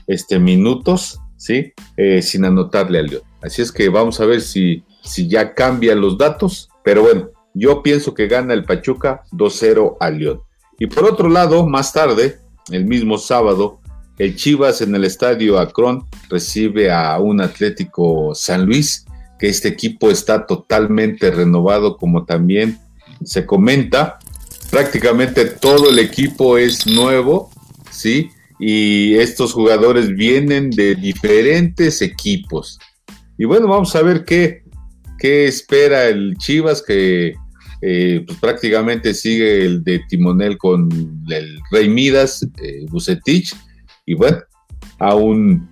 este, 0.07 0.39
minutos, 0.39 1.21
¿sí? 1.37 1.73
Eh, 1.97 2.23
sin 2.23 2.45
anotarle 2.45 2.99
al 2.99 3.07
León. 3.07 3.23
Así 3.43 3.61
es 3.61 3.71
que 3.71 3.91
vamos 3.91 4.21
a 4.21 4.27
ver 4.27 4.41
si, 4.41 4.83
si 5.03 5.29
ya 5.29 5.53
cambian 5.53 6.01
los 6.01 6.17
datos. 6.17 6.71
Pero 6.83 7.03
bueno, 7.03 7.29
yo 7.53 7.83
pienso 7.83 8.15
que 8.15 8.27
gana 8.27 8.55
el 8.55 8.65
Pachuca 8.65 9.23
2-0 9.33 9.99
al 10.01 10.19
León. 10.19 10.41
Y 10.79 10.87
por 10.87 11.05
otro 11.05 11.29
lado, 11.29 11.67
más 11.67 11.93
tarde, 11.93 12.39
el 12.71 12.87
mismo 12.87 13.19
sábado, 13.19 13.81
el 14.19 14.37
Chivas 14.37 14.81
en 14.81 14.95
el 14.95 15.05
estadio 15.05 15.59
Acron 15.59 16.07
recibe 16.29 16.91
a 16.91 17.19
un 17.19 17.41
Atlético 17.41 18.35
San 18.35 18.67
Luis, 18.67 19.07
que 19.39 19.49
este 19.49 19.69
equipo 19.69 20.11
está 20.11 20.47
totalmente 20.47 21.31
renovado, 21.31 21.97
como 21.97 22.25
también 22.25 22.79
se 23.25 23.45
comenta 23.45 24.19
prácticamente 24.71 25.45
todo 25.47 25.91
el 25.91 25.99
equipo 25.99 26.59
es 26.59 26.87
nuevo, 26.87 27.51
¿sí? 27.91 28.31
Y 28.59 29.15
estos 29.15 29.53
jugadores 29.53 30.15
vienen 30.15 30.71
de 30.71 30.95
diferentes 30.95 32.03
equipos. 32.03 32.79
Y 33.37 33.45
bueno, 33.45 33.67
vamos 33.67 33.95
a 33.97 34.03
ver 34.03 34.25
qué, 34.25 34.63
qué 35.19 35.47
espera 35.47 36.07
el 36.09 36.37
Chivas, 36.39 36.83
que 36.83 37.35
eh, 37.83 38.25
pues 38.27 38.39
prácticamente 38.39 39.13
sigue 39.13 39.65
el 39.65 39.85
de 39.85 40.01
timonel 40.09 40.57
con 40.57 40.89
el 41.29 41.59
Rey 41.71 41.89
Midas, 41.89 42.47
eh, 42.63 42.87
Bucetich. 42.89 43.55
Y 44.07 44.15
bueno, 44.15 44.39
aún 44.99 45.69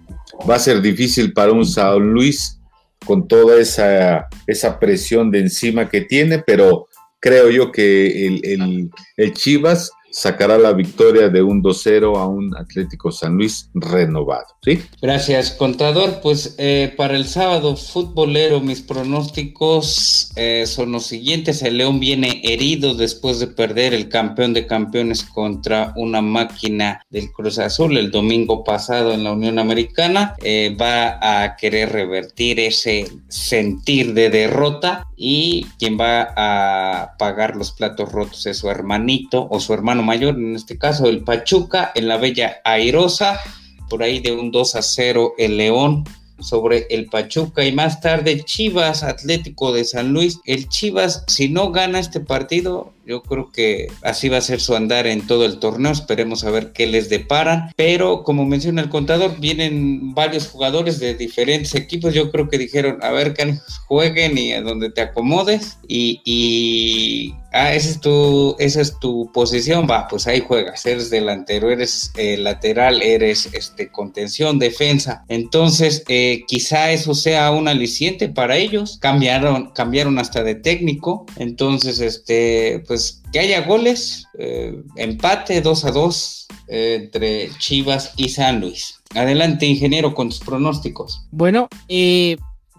va 0.48 0.56
a 0.56 0.60
ser 0.60 0.80
difícil 0.80 1.32
para 1.32 1.52
un 1.52 1.64
San 1.64 1.98
Luis 2.12 2.58
con 3.04 3.26
toda 3.26 3.60
esa, 3.60 4.28
esa 4.46 4.78
presión 4.78 5.30
de 5.30 5.40
encima 5.40 5.88
que 5.88 6.02
tiene, 6.02 6.38
pero 6.38 6.88
creo 7.20 7.50
yo 7.50 7.72
que 7.72 8.26
el, 8.26 8.90
el, 9.16 9.32
Chivas 9.34 9.90
sacará 10.12 10.58
la 10.58 10.72
victoria 10.72 11.28
de 11.28 11.42
un 11.42 11.62
2-0 11.62 12.16
a 12.16 12.26
un 12.26 12.54
Atlético 12.56 13.10
San 13.10 13.36
Luis 13.36 13.70
renovado. 13.74 14.46
¿sí? 14.62 14.80
Gracias, 15.00 15.52
contador. 15.52 16.20
Pues 16.22 16.54
eh, 16.58 16.92
para 16.96 17.16
el 17.16 17.26
sábado 17.26 17.76
futbolero 17.76 18.60
mis 18.60 18.82
pronósticos 18.82 20.32
eh, 20.36 20.64
son 20.66 20.92
los 20.92 21.06
siguientes. 21.06 21.62
El 21.62 21.78
León 21.78 21.98
viene 21.98 22.42
herido 22.44 22.94
después 22.94 23.40
de 23.40 23.46
perder 23.46 23.94
el 23.94 24.08
campeón 24.08 24.52
de 24.52 24.66
campeones 24.66 25.24
contra 25.24 25.92
una 25.96 26.20
máquina 26.20 27.02
del 27.10 27.32
Cruz 27.32 27.58
Azul 27.58 27.96
el 27.96 28.10
domingo 28.10 28.64
pasado 28.64 29.12
en 29.12 29.24
la 29.24 29.32
Unión 29.32 29.58
Americana. 29.58 30.34
Eh, 30.42 30.76
va 30.78 31.42
a 31.42 31.56
querer 31.56 31.90
revertir 31.90 32.60
ese 32.60 33.06
sentir 33.28 34.12
de 34.12 34.28
derrota 34.28 35.08
y 35.16 35.66
quien 35.78 35.98
va 35.98 36.34
a 36.36 37.16
pagar 37.18 37.56
los 37.56 37.72
platos 37.72 38.12
rotos 38.12 38.44
es 38.46 38.58
su 38.58 38.68
hermanito 38.68 39.46
o 39.50 39.60
su 39.60 39.72
hermano 39.72 40.01
mayor, 40.02 40.34
en 40.34 40.54
este 40.54 40.78
caso 40.78 41.06
el 41.06 41.24
Pachuca, 41.24 41.92
en 41.94 42.08
la 42.08 42.16
Bella 42.16 42.60
Airosa, 42.64 43.40
por 43.88 44.02
ahí 44.02 44.20
de 44.20 44.32
un 44.32 44.50
2 44.50 44.76
a 44.76 44.82
0 44.82 45.34
el 45.38 45.56
León 45.56 46.04
sobre 46.40 46.86
el 46.90 47.06
Pachuca 47.06 47.64
y 47.64 47.72
más 47.72 48.00
tarde 48.00 48.42
Chivas 48.44 49.02
Atlético 49.02 49.72
de 49.72 49.84
San 49.84 50.12
Luis. 50.12 50.40
El 50.44 50.68
Chivas, 50.68 51.24
si 51.28 51.48
no 51.48 51.70
gana 51.70 51.98
este 51.98 52.20
partido, 52.20 52.92
yo 53.04 53.22
creo 53.22 53.50
que 53.50 53.88
así 54.02 54.28
va 54.28 54.38
a 54.38 54.42
ser 54.42 54.60
su 54.60 54.74
andar 54.74 55.06
en 55.06 55.26
todo 55.26 55.44
el 55.44 55.58
torneo. 55.58 55.92
Esperemos 55.92 56.44
a 56.44 56.50
ver 56.50 56.72
qué 56.72 56.86
les 56.86 57.08
deparan. 57.08 57.70
Pero 57.76 58.22
como 58.22 58.44
menciona 58.44 58.82
el 58.82 58.88
contador, 58.88 59.38
vienen 59.40 60.14
varios 60.14 60.48
jugadores 60.48 61.00
de 61.00 61.14
diferentes 61.14 61.74
equipos. 61.74 62.14
Yo 62.14 62.30
creo 62.30 62.48
que 62.48 62.58
dijeron, 62.58 62.98
a 63.02 63.10
ver, 63.10 63.34
que 63.34 63.58
jueguen 63.86 64.38
y 64.38 64.52
a 64.52 64.62
donde 64.62 64.90
te 64.90 65.00
acomodes. 65.00 65.78
Y, 65.88 67.34
ah, 67.52 67.74
esa 67.74 67.90
es 67.90 68.00
tu, 68.00 68.56
esa 68.58 68.80
es 68.80 68.98
tu 69.00 69.30
posición. 69.32 69.86
Va, 69.90 70.06
pues 70.08 70.26
ahí 70.26 70.40
juegas. 70.40 70.86
Eres 70.86 71.10
delantero, 71.10 71.70
eres 71.70 72.12
eh, 72.16 72.36
lateral, 72.36 73.02
eres 73.02 73.48
este, 73.52 73.90
contención, 73.90 74.58
defensa. 74.58 75.24
Entonces, 75.28 76.04
eh, 76.08 76.44
quizá 76.46 76.92
eso 76.92 77.14
sea 77.14 77.50
un 77.50 77.66
aliciente 77.66 78.28
para 78.28 78.56
ellos. 78.56 78.98
Cambiaron, 79.00 79.72
cambiaron 79.72 80.18
hasta 80.18 80.44
de 80.44 80.54
técnico. 80.54 81.26
Entonces, 81.36 82.00
este, 82.00 82.82
pues 82.86 82.91
que 83.32 83.40
haya 83.40 83.64
goles, 83.66 84.26
eh, 84.38 84.82
empate 84.96 85.60
2 85.60 85.84
a 85.84 85.90
2 85.90 86.48
eh, 86.68 86.98
entre 87.02 87.50
Chivas 87.58 88.12
y 88.16 88.28
San 88.28 88.60
Luis. 88.60 89.00
Adelante, 89.14 89.66
ingeniero, 89.66 90.14
con 90.14 90.28
tus 90.28 90.40
pronósticos. 90.40 91.26
Bueno, 91.30 91.68
eh, 91.88 92.36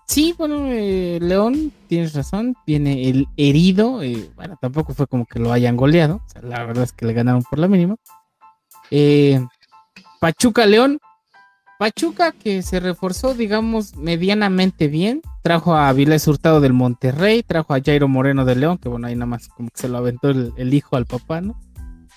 sí, 0.07 0.33
bueno, 0.37 0.67
León, 0.69 1.71
tienes 1.87 2.13
razón, 2.13 2.55
viene 2.65 3.09
el 3.09 3.27
herido, 3.37 4.01
bueno, 4.35 4.57
tampoco 4.59 4.93
fue 4.93 5.07
como 5.07 5.25
que 5.25 5.39
lo 5.39 5.51
hayan 5.51 5.77
goleado, 5.77 6.21
la 6.41 6.63
verdad 6.65 6.83
es 6.85 6.93
que 6.93 7.05
le 7.05 7.13
ganaron 7.13 7.43
por 7.43 7.59
la 7.59 7.67
mínima. 7.67 7.95
Pachuca 10.19 10.65
León, 10.65 10.99
Pachuca 11.83 12.31
que 12.31 12.61
se 12.61 12.79
reforzó, 12.79 13.33
digamos, 13.33 13.97
medianamente 13.97 14.87
bien. 14.87 15.21
Trajo 15.41 15.73
a 15.73 15.89
Avilés 15.89 16.25
Hurtado 16.29 16.61
del 16.61 16.71
Monterrey, 16.71 17.43
trajo 17.43 17.73
a 17.73 17.81
Jairo 17.81 18.07
Moreno 18.07 18.45
de 18.45 18.55
León, 18.55 18.77
que 18.77 18.87
bueno, 18.87 19.07
ahí 19.07 19.15
nada 19.15 19.25
más 19.25 19.49
como 19.49 19.67
que 19.67 19.81
se 19.81 19.89
lo 19.89 19.97
aventó 19.97 20.29
el, 20.29 20.73
hijo 20.73 20.95
al 20.95 21.05
papá, 21.05 21.41
¿no? 21.41 21.59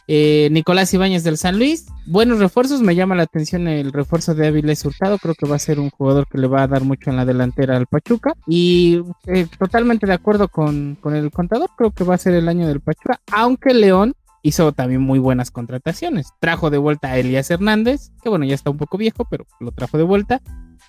Eh, 0.07 0.51
Nicolás 0.53 0.95
Ibáñez 0.95 1.25
del 1.25 1.37
San 1.37 1.59
Luis, 1.59 1.87
buenos 2.07 2.39
refuerzos, 2.39 2.81
me 2.81 2.95
llama 2.95 3.17
la 3.17 3.25
atención 3.25 3.67
el 3.67 3.93
refuerzo 3.93 4.37
de 4.37 4.47
Avilés 4.47 4.85
Hurtado, 4.85 5.19
creo 5.19 5.35
que 5.35 5.49
va 5.49 5.57
a 5.57 5.59
ser 5.59 5.81
un 5.81 5.91
jugador 5.91 6.29
que 6.29 6.39
le 6.39 6.47
va 6.47 6.63
a 6.63 6.69
dar 6.69 6.85
mucho 6.85 7.11
en 7.11 7.17
la 7.17 7.25
delantera 7.25 7.77
al 7.77 7.89
Pachuca 7.89 8.35
y 8.47 9.03
eh, 9.27 9.49
totalmente 9.59 10.07
de 10.07 10.13
acuerdo 10.13 10.47
con, 10.47 10.97
con 11.01 11.17
el 11.17 11.33
contador, 11.33 11.71
creo 11.77 11.91
que 11.91 12.05
va 12.05 12.15
a 12.15 12.19
ser 12.19 12.35
el 12.35 12.49
año 12.49 12.69
del 12.69 12.81
Pachuca, 12.81 13.19
aunque 13.33 13.75
León 13.75 14.15
hizo 14.47 14.73
también 14.73 15.01
muy 15.01 15.19
buenas 15.19 15.51
contrataciones. 15.51 16.29
Trajo 16.41 16.71
de 16.71 16.79
vuelta 16.79 17.09
a 17.09 17.19
Elías 17.19 17.51
Hernández, 17.51 18.13
que 18.23 18.29
bueno, 18.29 18.45
ya 18.45 18.55
está 18.55 18.71
un 18.71 18.77
poco 18.77 18.97
viejo, 18.97 19.27
pero 19.29 19.45
lo 19.61 19.73
trajo 19.73 19.99
de 19.99 20.05
vuelta. 20.05 20.41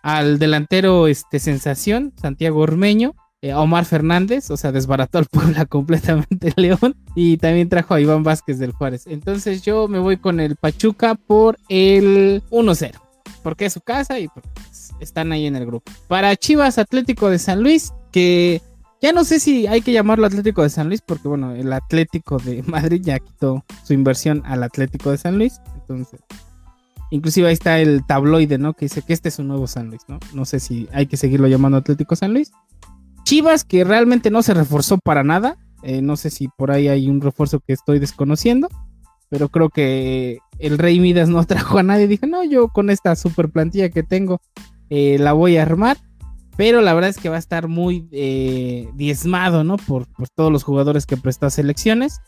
Al 0.04 0.38
delantero 0.38 1.08
este, 1.08 1.40
sensación, 1.40 2.14
Santiago 2.22 2.60
Ormeño. 2.60 3.16
Eh, 3.44 3.54
Omar 3.54 3.86
Fernández, 3.86 4.50
o 4.50 4.58
sea, 4.58 4.72
desbarató 4.72 5.20
al 5.20 5.26
Puebla 5.32 5.66
completamente 5.66 6.54
León. 6.56 6.96
Y 7.16 7.38
también 7.38 7.70
trajo 7.70 7.94
a 7.94 8.02
Iván 8.02 8.24
Vázquez 8.24 8.60
del 8.60 8.72
Juárez. 8.72 9.08
Entonces 9.08 9.64
yo 9.64 9.88
me 9.88 10.00
voy 10.00 10.18
con 10.18 10.40
el 10.40 10.56
Pachuca 10.56 11.16
por 11.16 11.58
el 11.70 12.44
1-0. 12.52 12.92
Porque 13.44 13.66
es 13.66 13.74
su 13.74 13.82
casa 13.82 14.20
y 14.20 14.28
porque 14.28 14.50
están 15.00 15.32
ahí 15.32 15.46
en 15.46 15.56
el 15.56 15.66
grupo. 15.66 15.92
Para 16.08 16.36
Chivas 16.36 16.78
Atlético 16.78 17.30
de 17.30 17.40
San 17.40 17.62
Luis, 17.62 17.94
que 18.12 18.62
ya 19.02 19.12
no 19.12 19.24
sé 19.24 19.40
si 19.40 19.68
hay 19.68 19.82
que 19.82 19.92
llamarlo 19.92 20.26
Atlético 20.26 20.64
de 20.64 20.70
San 20.70 20.88
Luis, 20.88 21.02
porque 21.02 21.28
bueno, 21.28 21.54
el 21.54 21.72
Atlético 21.72 22.38
de 22.40 22.64
Madrid 22.68 23.02
ya 23.04 23.20
quitó 23.20 23.64
su 23.84 23.94
inversión 23.94 24.42
al 24.46 24.64
Atlético 24.64 25.12
de 25.12 25.18
San 25.18 25.38
Luis. 25.38 25.62
Entonces, 25.76 26.20
inclusive 27.12 27.48
ahí 27.48 27.54
está 27.54 27.80
el 27.80 28.06
tabloide, 28.06 28.58
¿no? 28.58 28.74
Que 28.74 28.86
dice 28.86 29.04
que 29.04 29.14
este 29.14 29.30
es 29.30 29.38
un 29.40 29.50
nuevo 29.50 29.68
San 29.68 29.90
Luis, 29.90 30.02
¿no? 30.08 30.20
No 30.34 30.46
sé 30.46 30.60
si 30.60 30.88
hay 30.92 31.06
que 31.06 31.18
seguirlo 31.18 31.48
llamando 31.48 31.78
Atlético 31.78 32.16
San 32.16 32.34
Luis. 32.34 32.52
Chivas, 33.24 33.64
que 33.64 33.84
realmente 33.84 34.32
no 34.32 34.42
se 34.42 34.54
reforzó 34.54 34.98
para 34.98 35.24
nada. 35.24 35.58
Eh, 35.84 36.02
no 36.02 36.18
sé 36.18 36.32
si 36.32 36.48
por 36.48 36.72
ahí 36.72 36.88
hay 36.88 37.08
un 37.08 37.22
refuerzo 37.22 37.60
que 37.60 37.74
estoy 37.74 38.00
desconociendo. 38.00 38.68
Pero 39.30 39.50
creo 39.50 39.70
que 39.70 40.40
el 40.58 40.78
Rey 40.78 41.00
Midas 41.00 41.30
no 41.30 41.44
trajo 41.46 41.78
a 41.78 41.84
nadie. 41.84 42.08
Dije, 42.08 42.26
no, 42.26 42.44
yo 42.44 42.70
con 42.70 42.90
esta 42.90 43.16
super 43.16 43.50
plantilla 43.50 43.90
que 43.90 44.02
tengo 44.02 44.42
eh, 44.90 45.18
la 45.20 45.34
voy 45.34 45.58
a 45.58 45.64
armar 45.64 45.98
pero 46.58 46.82
la 46.82 46.94
verdad 46.96 47.12
es 47.12 47.18
que 47.18 47.30
va 47.30 47.36
a 47.36 47.40
estar 47.40 47.68
muy 47.68 48.08
eh, 48.12 48.90
diezmado, 48.96 49.64
¿no? 49.64 49.78
Por, 49.78 50.08
todos 50.36 50.52
los 50.52 50.64
jugadores 50.64 51.06
que 51.06 51.16
prestó 51.16 51.46
a 51.46 51.52
selecciones. 51.52 52.20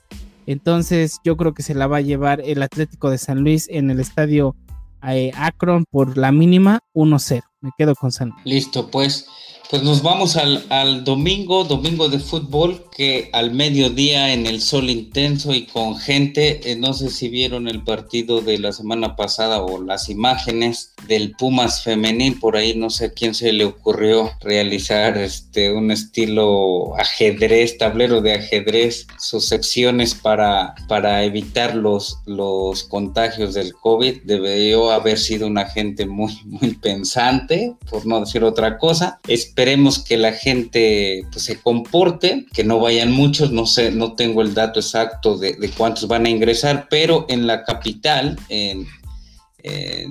Entonces 0.46 1.20
yo 1.24 1.36
creo 1.36 1.54
que 1.54 1.64
se 1.64 1.74
la 1.74 1.88
va 1.88 1.98
a 1.98 2.02
llevar 2.02 2.40
el 2.42 2.62
Atlético 2.64 3.10
de 3.10 3.18
San 3.18 3.42
Luis 3.42 3.68
en 3.70 3.90
el 3.90 4.00
estadio 4.00 4.56
eh, 5.04 5.32
Akron 5.36 5.86
por 5.90 6.18
la 6.18 6.32
mínima 6.32 6.80
1-0. 6.94 7.42
Me 7.62 7.72
quedo 7.78 7.96
con 7.96 8.12
San 8.12 8.30
Luis. 8.30 8.46
Listo, 8.46 8.90
pues 8.92 9.28
pues 9.70 9.84
nos 9.84 10.02
vamos 10.02 10.36
al, 10.36 11.04
domingo, 11.04 11.64
domingo 11.64 12.10
de 12.10 12.18
fútbol, 12.18 12.86
que 12.92 13.30
al 13.34 13.52
mediodía 13.52 14.34
en 14.34 14.48
el 14.48 14.62
sol 14.62 14.90
intenso 14.90 15.54
y 15.54 15.68
con 15.68 15.96
gente, 15.96 16.72
eh, 16.72 16.76
no 16.76 16.94
sé 16.94 17.12
si 17.12 17.30
vieron 17.30 17.68
el 17.68 17.84
partido 17.84 18.42
de 18.42 18.58
la 18.58 18.72
semana 18.72 19.16
pasada 19.16 19.62
o 19.62 19.80
las 19.80 20.10
imágenes 20.10 20.96
del 21.08 21.34
Pumas 21.34 21.84
femenil, 21.84 22.40
por 22.40 22.58
ahí 22.58 22.76
no 22.76 22.90
sé 22.90 23.06
a 23.06 23.14
quién 23.14 23.36
se 23.36 23.54
le 23.54 23.66
ocurrió 23.66 24.32
realizar 24.42 25.20
este 25.20 25.72
un 25.72 25.92
estilo 25.92 26.98
ajedrez, 26.98 27.78
tablero 27.78 28.22
de 28.22 28.34
ajedrez, 28.34 29.06
sus 29.20 29.46
secciones 29.46 30.16
para, 30.16 30.74
para 30.88 31.24
evitar 31.24 31.76
los, 31.76 32.18
los 32.26 32.86
contagios 32.86 33.54
del 33.54 33.76
COVID. 33.76 34.24
Debió 34.24 34.90
haber 34.90 35.20
sido 35.20 35.46
una 35.46 35.66
gente 35.66 36.08
muy, 36.08 36.36
muy 36.46 36.74
pensante, 36.74 37.76
por 37.88 38.08
no 38.08 38.20
decir 38.22 38.44
otra 38.44 38.80
cosa 38.80 39.20
esperemos 39.60 40.00
que 40.00 40.16
la 40.16 40.32
gente 40.32 41.26
pues, 41.34 41.44
se 41.44 41.60
comporte, 41.60 42.46
que 42.54 42.64
no 42.64 42.80
vayan 42.80 43.12
muchos, 43.12 43.52
no 43.52 43.66
sé, 43.66 43.92
no 43.92 44.14
tengo 44.14 44.42
el 44.42 44.54
dato 44.54 44.80
exacto 44.80 45.38
de, 45.38 45.70
cuántos 45.76 46.08
van 46.08 46.26
a 46.26 46.30
ingresar, 46.30 46.88
pero 46.90 47.26
en 47.28 47.46
la 47.46 47.66
capital, 47.66 48.40
en, 48.48 48.88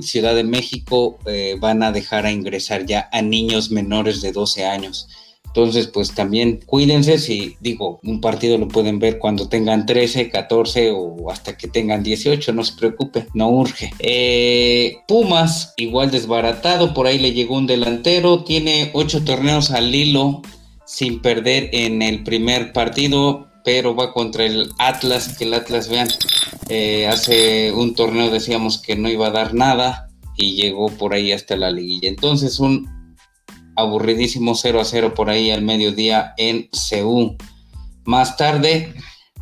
Ciudad 0.02 0.34
de 0.34 0.44
México, 0.44 1.18
eh, 1.24 1.56
van 1.58 1.82
a 1.82 1.90
dejar 1.90 2.26
a 2.26 2.30
ingresar 2.30 2.84
ya 2.84 3.08
a 3.10 3.22
niños 3.22 3.70
menores 3.70 4.20
de 4.20 4.30
12 4.30 4.66
años. 4.66 5.08
Entonces, 5.58 5.88
pues 5.88 6.14
también 6.14 6.60
cuídense 6.64 7.18
si 7.18 7.56
digo, 7.58 7.98
un 8.04 8.20
partido 8.20 8.58
lo 8.58 8.68
pueden 8.68 9.00
ver 9.00 9.18
cuando 9.18 9.48
tengan 9.48 9.86
13, 9.86 10.30
14 10.30 10.92
o 10.94 11.32
hasta 11.32 11.56
que 11.56 11.66
tengan 11.66 12.04
18, 12.04 12.52
no 12.52 12.62
se 12.62 12.76
preocupe, 12.76 13.26
no 13.34 13.50
urge. 13.50 13.92
Eh, 13.98 14.98
Pumas, 15.08 15.74
igual 15.76 16.12
desbaratado, 16.12 16.94
por 16.94 17.08
ahí 17.08 17.18
le 17.18 17.32
llegó 17.32 17.56
un 17.56 17.66
delantero, 17.66 18.44
tiene 18.44 18.92
8 18.92 19.24
torneos 19.24 19.72
al 19.72 19.92
hilo 19.92 20.42
sin 20.86 21.20
perder 21.20 21.70
en 21.72 22.02
el 22.02 22.22
primer 22.22 22.72
partido, 22.72 23.48
pero 23.64 23.96
va 23.96 24.12
contra 24.12 24.44
el 24.44 24.70
Atlas, 24.78 25.36
que 25.36 25.42
el 25.42 25.54
Atlas, 25.54 25.88
vean, 25.88 26.06
eh, 26.68 27.08
hace 27.08 27.72
un 27.72 27.96
torneo 27.96 28.30
decíamos 28.30 28.78
que 28.78 28.94
no 28.94 29.08
iba 29.08 29.26
a 29.26 29.32
dar 29.32 29.54
nada 29.54 30.08
y 30.36 30.54
llegó 30.54 30.88
por 30.88 31.14
ahí 31.14 31.32
hasta 31.32 31.56
la 31.56 31.72
liguilla. 31.72 32.08
Entonces, 32.08 32.60
un 32.60 32.97
aburridísimo 33.78 34.54
0 34.54 34.80
a 34.80 34.84
0 34.84 35.14
por 35.14 35.30
ahí 35.30 35.50
al 35.50 35.62
mediodía 35.62 36.34
en 36.36 36.68
Seúl. 36.72 37.36
Más 38.04 38.36
tarde, 38.36 38.92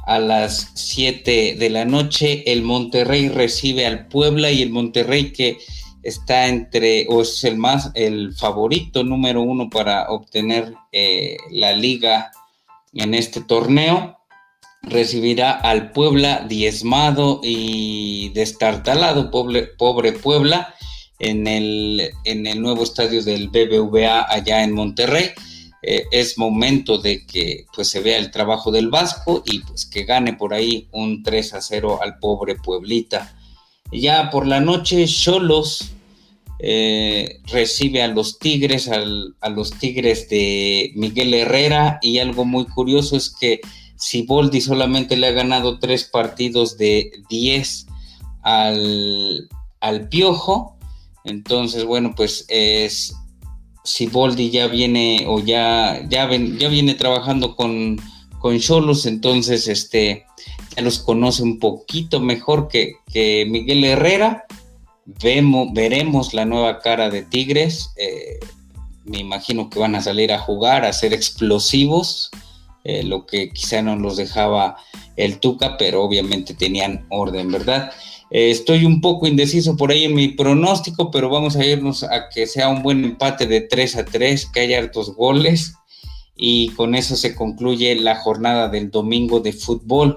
a 0.07 0.19
las 0.19 0.71
7 0.75 1.57
de 1.59 1.71
la 1.71 1.85
noche, 1.85 2.53
el 2.53 2.63
Monterrey 2.63 3.29
recibe 3.29 3.87
al 3.87 4.07
Puebla 4.07 4.51
y 4.53 4.63
el 4.63 4.71
Monterrey 4.71 5.33
que 5.33 5.59
está 6.03 6.47
entre, 6.47 7.07
o 7.09 7.23
es 7.23 7.43
el 7.45 7.57
más, 7.57 7.91
el 7.95 8.35
favorito 8.35 9.03
número 9.03 9.43
uno 9.43 9.69
para 9.71 10.09
obtener 10.11 10.75
eh, 10.93 11.37
la 11.51 11.73
liga 11.73 12.31
en 12.93 13.15
este 13.15 13.41
torneo, 13.41 14.19
recibirá 14.83 15.51
al 15.51 15.91
Puebla 15.91 16.45
diezmado 16.47 17.41
y 17.43 18.29
destartalado, 18.35 19.31
pobre, 19.31 19.63
pobre 19.65 20.13
Puebla, 20.13 20.75
en 21.19 21.47
el, 21.47 22.11
en 22.25 22.47
el 22.47 22.61
nuevo 22.61 22.83
estadio 22.83 23.23
del 23.23 23.49
BBVA 23.49 24.27
allá 24.33 24.63
en 24.63 24.73
Monterrey. 24.73 25.31
Eh, 25.83 26.05
es 26.11 26.37
momento 26.37 26.99
de 26.99 27.25
que 27.27 27.67
pues 27.75 27.89
se 27.89 28.01
vea 28.01 28.19
el 28.19 28.31
trabajo 28.31 28.73
del 28.73 28.89
Vasco 28.89 29.43
y 29.47 29.61
pues 29.61 29.87
que 29.87 30.05
gane 30.05 30.33
por 30.33 30.53
ahí 30.53 30.89
un 30.91 31.23
3 31.23 31.55
a 31.55 31.61
0 31.61 32.01
al 32.03 32.19
pobre 32.19 32.57
Pueblita. 32.57 33.35
Ya 33.93 34.31
por 34.31 34.47
la 34.47 34.61
noche 34.61 35.07
Cholos 35.07 35.93
eh, 36.59 37.41
recibe 37.47 38.03
a 38.03 38.09
los 38.09 38.39
Tigres, 38.39 38.89
a 38.89 39.49
los 39.49 39.71
Tigres 39.79 40.29
de 40.29 40.93
Miguel 40.97 41.35
Herrera 41.35 41.99
y 42.03 42.19
algo 42.19 42.45
muy 42.45 42.65
curioso 42.65 43.17
es 43.17 43.31
que 43.31 43.61
Siboldi 43.97 44.61
solamente 44.61 45.17
le 45.17 45.29
ha 45.29 45.33
ganado 45.33 45.79
tres 45.79 46.05
partidos 46.05 46.77
de 46.79 47.13
10 47.29 47.87
al, 48.43 49.49
al 49.81 50.09
Piojo 50.09 50.76
entonces, 51.27 51.85
bueno, 51.85 52.15
pues 52.17 52.45
es 52.49 53.15
Siboldi 53.85 54.51
ya 54.51 54.67
viene 54.67 55.25
o 55.29 55.41
ya, 55.41 56.05
ya, 56.09 56.29
ya 56.31 56.69
viene 56.69 56.95
trabajando 56.95 57.57
con, 57.57 58.01
con 58.41 58.59
Cholos, 58.59 59.07
entonces 59.07 59.69
este, 59.69 60.27
ya 60.77 60.83
los 60.83 60.99
conoce 60.99 61.43
un 61.43 61.59
poquito 61.59 62.21
mejor 62.21 62.69
que, 62.69 62.97
Miguel 63.49 63.85
Herrera. 63.85 64.45
Vemos, 65.05 65.69
veremos 65.73 66.35
la 66.35 66.45
nueva 66.45 66.81
cara 66.81 67.11
de 67.11 67.23
Tigres. 67.23 67.91
Eh, 67.97 68.41
me 69.05 69.19
imagino 69.19 69.71
que 69.71 69.79
van 69.79 69.95
a 69.95 70.03
salir 70.03 70.33
a 70.33 70.39
jugar, 70.39 70.85
a 70.85 70.93
ser 70.93 71.13
explosivos, 71.15 72.31
eh, 72.83 73.05
lo 73.05 73.25
que 73.25 73.51
quizá 73.51 73.83
no 73.83 73.97
los 73.97 74.17
dejaba 74.17 74.77
el 75.17 75.39
Tuca, 75.39 75.77
pero 75.77 76.03
obviamente 76.03 76.55
tenían 76.55 77.07
orden, 77.09 77.51
¿verdad? 77.51 77.93
Eh, 78.31 78.51
estoy 78.51 78.85
un 78.85 79.01
poco 79.01 79.27
indeciso 79.27 79.77
por 79.77 79.91
ahí 79.91 80.05
en 80.05 80.15
mi 80.15 80.29
pronóstico, 80.29 81.11
pero 81.11 81.29
vamos 81.29 81.57
a 81.57 81.65
irnos 81.65 82.03
a 82.03 82.29
que 82.29 82.47
sea 82.47 82.69
un 82.69 82.83
buen 82.83 83.05
empate 83.05 83.47
de 83.47 83.61
3 83.61 83.97
a 83.97 84.05
3, 84.05 84.47
que 84.47 84.61
haya 84.61 84.79
hartos 84.79 85.15
goles 85.15 85.75
y 86.37 86.69
con 86.71 86.95
eso 86.95 87.17
se 87.17 87.35
concluye 87.35 87.95
la 87.97 88.17
jornada 88.17 88.69
del 88.69 88.91
domingo 88.91 89.41
de 89.41 89.53
fútbol. 89.53 90.17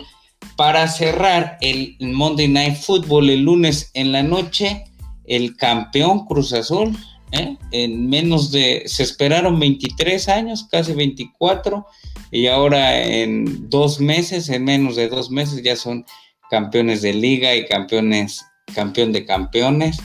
Para 0.55 0.87
cerrar 0.87 1.57
el 1.61 1.95
Monday 1.99 2.47
Night 2.47 2.75
Football 2.75 3.29
el 3.29 3.43
lunes 3.43 3.91
en 3.93 4.11
la 4.11 4.23
noche, 4.23 4.85
el 5.25 5.55
campeón 5.55 6.25
Cruz 6.25 6.53
Azul 6.53 6.97
¿eh? 7.31 7.57
En 7.71 8.09
menos 8.09 8.51
de, 8.51 8.83
se 8.85 9.03
esperaron 9.03 9.59
23 9.59 10.29
años, 10.29 10.67
casi 10.69 10.93
24, 10.93 11.85
y 12.31 12.47
ahora 12.47 13.03
en 13.03 13.69
dos 13.69 13.99
meses, 13.99 14.49
en 14.49 14.63
menos 14.63 14.95
de 14.95 15.09
dos 15.09 15.31
meses, 15.31 15.61
ya 15.63 15.75
son 15.75 16.05
campeones 16.49 17.01
de 17.01 17.13
liga 17.13 17.55
y 17.55 17.65
campeones, 17.65 18.45
campeón 18.73 19.11
de 19.11 19.25
campeones. 19.25 19.97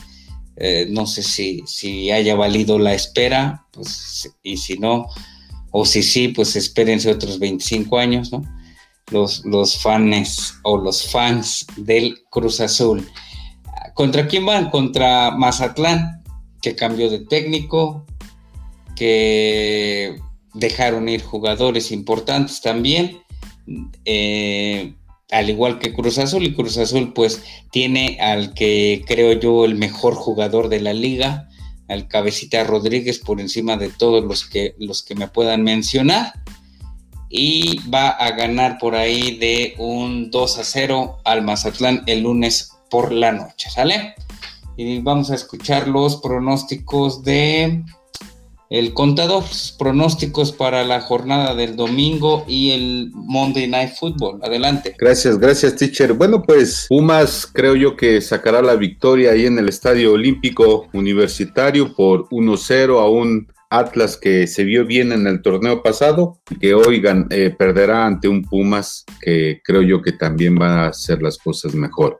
Eh, 0.57 0.87
no 0.89 1.05
sé 1.05 1.23
si, 1.23 1.63
si 1.65 2.11
haya 2.11 2.35
valido 2.35 2.79
la 2.79 2.93
espera, 2.93 3.65
pues, 3.71 4.29
y 4.41 4.57
si 4.57 4.77
no, 4.77 5.07
o 5.71 5.85
si 5.85 6.03
sí, 6.03 6.29
pues 6.29 6.55
espérense 6.55 7.11
otros 7.11 7.39
25 7.39 7.97
años, 7.97 8.31
¿no? 8.31 8.43
Los, 9.11 9.45
los 9.45 9.77
fans 9.77 10.55
o 10.63 10.77
los 10.77 11.11
fans 11.11 11.67
del 11.75 12.23
Cruz 12.29 12.61
Azul. 12.61 13.07
¿Contra 13.93 14.27
quién 14.27 14.45
van? 14.45 14.69
Contra 14.69 15.31
Mazatlán, 15.31 16.23
que 16.61 16.75
cambió 16.75 17.09
de 17.09 17.19
técnico, 17.19 18.05
que 18.95 20.19
dejaron 20.53 21.09
ir 21.09 21.21
jugadores 21.21 21.91
importantes 21.91 22.61
también, 22.61 23.21
eh, 24.05 24.95
al 25.31 25.49
igual 25.49 25.79
que 25.79 25.93
Cruz 25.93 26.17
Azul, 26.17 26.43
y 26.43 26.53
Cruz 26.53 26.77
Azul 26.77 27.13
pues 27.13 27.43
tiene 27.71 28.19
al 28.21 28.53
que 28.53 29.03
creo 29.07 29.33
yo 29.33 29.65
el 29.65 29.75
mejor 29.75 30.15
jugador 30.15 30.69
de 30.69 30.81
la 30.81 30.93
liga, 30.93 31.49
al 31.87 32.07
Cabecita 32.07 32.63
Rodríguez 32.63 33.19
por 33.19 33.39
encima 33.39 33.77
de 33.77 33.89
todos 33.89 34.23
los 34.23 34.45
que, 34.45 34.75
los 34.79 35.03
que 35.03 35.15
me 35.15 35.27
puedan 35.27 35.63
mencionar. 35.63 36.33
Y 37.29 37.79
va 37.89 38.09
a 38.09 38.31
ganar 38.31 38.77
por 38.77 38.95
ahí 38.95 39.37
de 39.37 39.75
un 39.77 40.29
2 40.31 40.59
a 40.59 40.63
0 40.63 41.17
al 41.25 41.41
Mazatlán 41.41 42.03
el 42.05 42.21
lunes 42.21 42.71
por 42.89 43.11
la 43.11 43.31
noche, 43.31 43.69
¿sale? 43.69 44.15
Y 44.77 44.99
vamos 44.99 45.31
a 45.31 45.35
escuchar 45.35 45.87
los 45.87 46.17
pronósticos 46.17 47.23
de 47.23 47.83
el 48.75 48.93
contador, 48.93 49.45
pronósticos 49.79 50.51
para 50.51 50.83
la 50.83 50.99
jornada 50.99 51.55
del 51.55 51.77
domingo 51.77 52.43
y 52.45 52.71
el 52.71 53.09
Monday 53.13 53.69
Night 53.69 53.93
Football. 53.97 54.41
Adelante. 54.43 54.93
Gracias, 54.99 55.39
gracias, 55.39 55.77
teacher. 55.77 56.11
Bueno, 56.11 56.43
pues 56.43 56.85
Pumas 56.89 57.49
creo 57.53 57.77
yo 57.77 57.95
que 57.95 58.19
sacará 58.19 58.61
la 58.61 58.75
victoria 58.75 59.31
ahí 59.31 59.45
en 59.45 59.57
el 59.59 59.69
Estadio 59.69 60.11
Olímpico 60.11 60.89
Universitario 60.91 61.95
por 61.95 62.27
1-0 62.27 62.99
a 62.99 63.07
un 63.07 63.47
Atlas 63.77 64.17
que 64.17 64.47
se 64.47 64.63
vio 64.63 64.85
bien 64.85 65.11
en 65.11 65.27
el 65.27 65.41
torneo 65.41 65.81
pasado 65.81 66.39
que 66.59 66.73
hoy 66.73 67.03
eh, 67.29 67.53
perderá 67.57 68.05
ante 68.05 68.27
un 68.27 68.43
Pumas 68.43 69.05
que 69.21 69.61
creo 69.63 69.81
yo 69.81 70.01
que 70.01 70.11
también 70.11 70.57
va 70.59 70.83
a 70.83 70.87
hacer 70.89 71.21
las 71.21 71.37
cosas 71.37 71.73
mejor. 71.73 72.19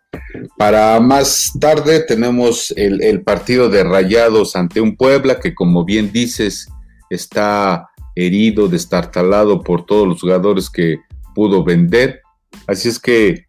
Para 0.58 1.00
más 1.00 1.52
tarde 1.60 2.02
tenemos 2.02 2.74
el, 2.76 3.22
partido 3.24 3.70
de 3.70 3.84
Rayados 3.84 4.56
ante 4.56 4.82
un 4.82 4.96
Puebla 4.96 5.40
que 5.40 5.54
como 5.54 5.86
bien 5.86 6.12
dices 6.12 6.68
está 7.10 7.90
herido, 8.16 8.68
destartalado 8.68 9.62
por 9.62 9.86
todos 9.86 10.08
los 10.08 10.22
jugadores 10.22 10.70
que 10.70 11.00
pudo 11.34 11.64
vender. 11.64 12.22
Así 12.68 12.90
es 12.90 13.00
que 13.00 13.46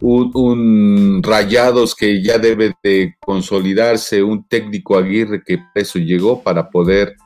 un, 0.00 1.22
Rayados 1.22 1.94
que 1.94 2.22
ya 2.22 2.38
debe 2.38 2.74
de 2.82 3.14
consolidarse, 3.20 4.22
un 4.22 4.46
técnico 4.46 4.96
Aguirre 4.96 5.42
que 5.44 5.58
eso 5.74 5.98
llegó 5.98 6.42
para 6.42 6.70
poder 6.70 7.16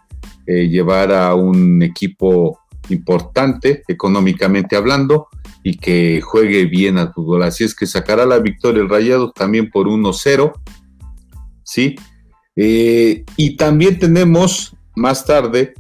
eh, 0.47 0.69
llevar 0.69 1.13
a 1.13 1.35
un 1.35 1.83
equipo 1.83 2.59
importante 2.89 3.83
económicamente 3.89 4.77
hablando 4.77 5.29
y 5.63 5.77
que 5.77 6.21
juegue 6.21 6.67
bien 6.67 6.99
al 6.99 7.13
fútbol. 7.13 7.45
Así 7.45 7.65
es 7.65 7.75
que 7.75 7.87
sacará 7.87 8.27
la 8.27 8.39
victoria 8.39 8.83
el 8.83 8.89
Rayados 8.89 9.33
también 9.35 9.71
por 9.71 9.87
1-0, 9.87 10.53
¿sí? 11.63 11.97
Eh, 12.57 13.25
y 13.37 13.57
también 13.57 13.99
tenemos 13.99 14.77
más 14.95 15.25
tarde 15.25 15.75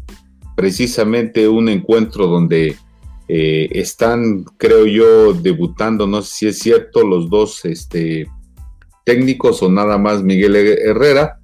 precisamente 0.56 1.48
un 1.48 1.68
encuentro 1.68 2.26
donde 2.26 2.76
eh, 3.28 3.68
están, 3.72 4.44
creo 4.56 4.86
yo, 4.86 5.32
debutando, 5.32 6.06
no 6.06 6.22
sé 6.22 6.34
si 6.34 6.46
es 6.48 6.58
cierto, 6.58 7.06
los 7.06 7.28
dos 7.28 7.64
este, 7.64 8.26
técnicos 9.04 9.62
o 9.62 9.70
nada 9.70 9.98
más 9.98 10.22
Miguel 10.22 10.56
Herrera, 10.56 11.40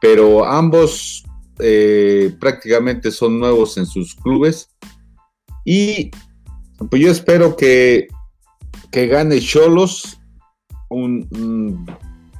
pero 0.00 0.46
ambos 0.46 1.24
eh, 1.62 2.34
prácticamente 2.40 3.10
son 3.10 3.38
nuevos 3.38 3.76
en 3.76 3.86
sus 3.86 4.14
clubes 4.14 4.68
y 5.64 6.10
pues 6.88 7.02
yo 7.02 7.10
espero 7.10 7.56
que, 7.56 8.08
que 8.90 9.06
gane 9.06 9.40
Cholos, 9.40 10.18
un, 10.88 11.86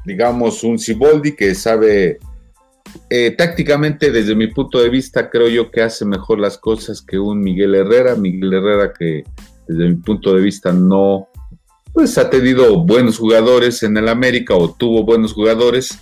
digamos, 0.04 0.64
un 0.64 0.78
Ciboldi 0.78 1.36
que 1.36 1.54
sabe 1.54 2.18
eh, 3.08 3.30
tácticamente, 3.32 4.10
desde 4.10 4.34
mi 4.34 4.48
punto 4.48 4.80
de 4.80 4.88
vista, 4.88 5.30
creo 5.30 5.48
yo 5.48 5.70
que 5.70 5.82
hace 5.82 6.04
mejor 6.04 6.40
las 6.40 6.58
cosas 6.58 7.02
que 7.02 7.18
un 7.18 7.40
Miguel 7.40 7.74
Herrera. 7.74 8.16
Miguel 8.16 8.52
Herrera 8.52 8.92
que 8.98 9.24
desde 9.68 9.88
mi 9.88 9.96
punto 9.96 10.34
de 10.34 10.42
vista 10.42 10.72
no, 10.72 11.28
pues 11.92 12.16
ha 12.18 12.30
tenido 12.30 12.84
buenos 12.84 13.18
jugadores 13.18 13.82
en 13.82 13.96
el 13.96 14.08
América 14.08 14.54
o 14.54 14.72
tuvo 14.72 15.04
buenos 15.04 15.32
jugadores 15.32 15.98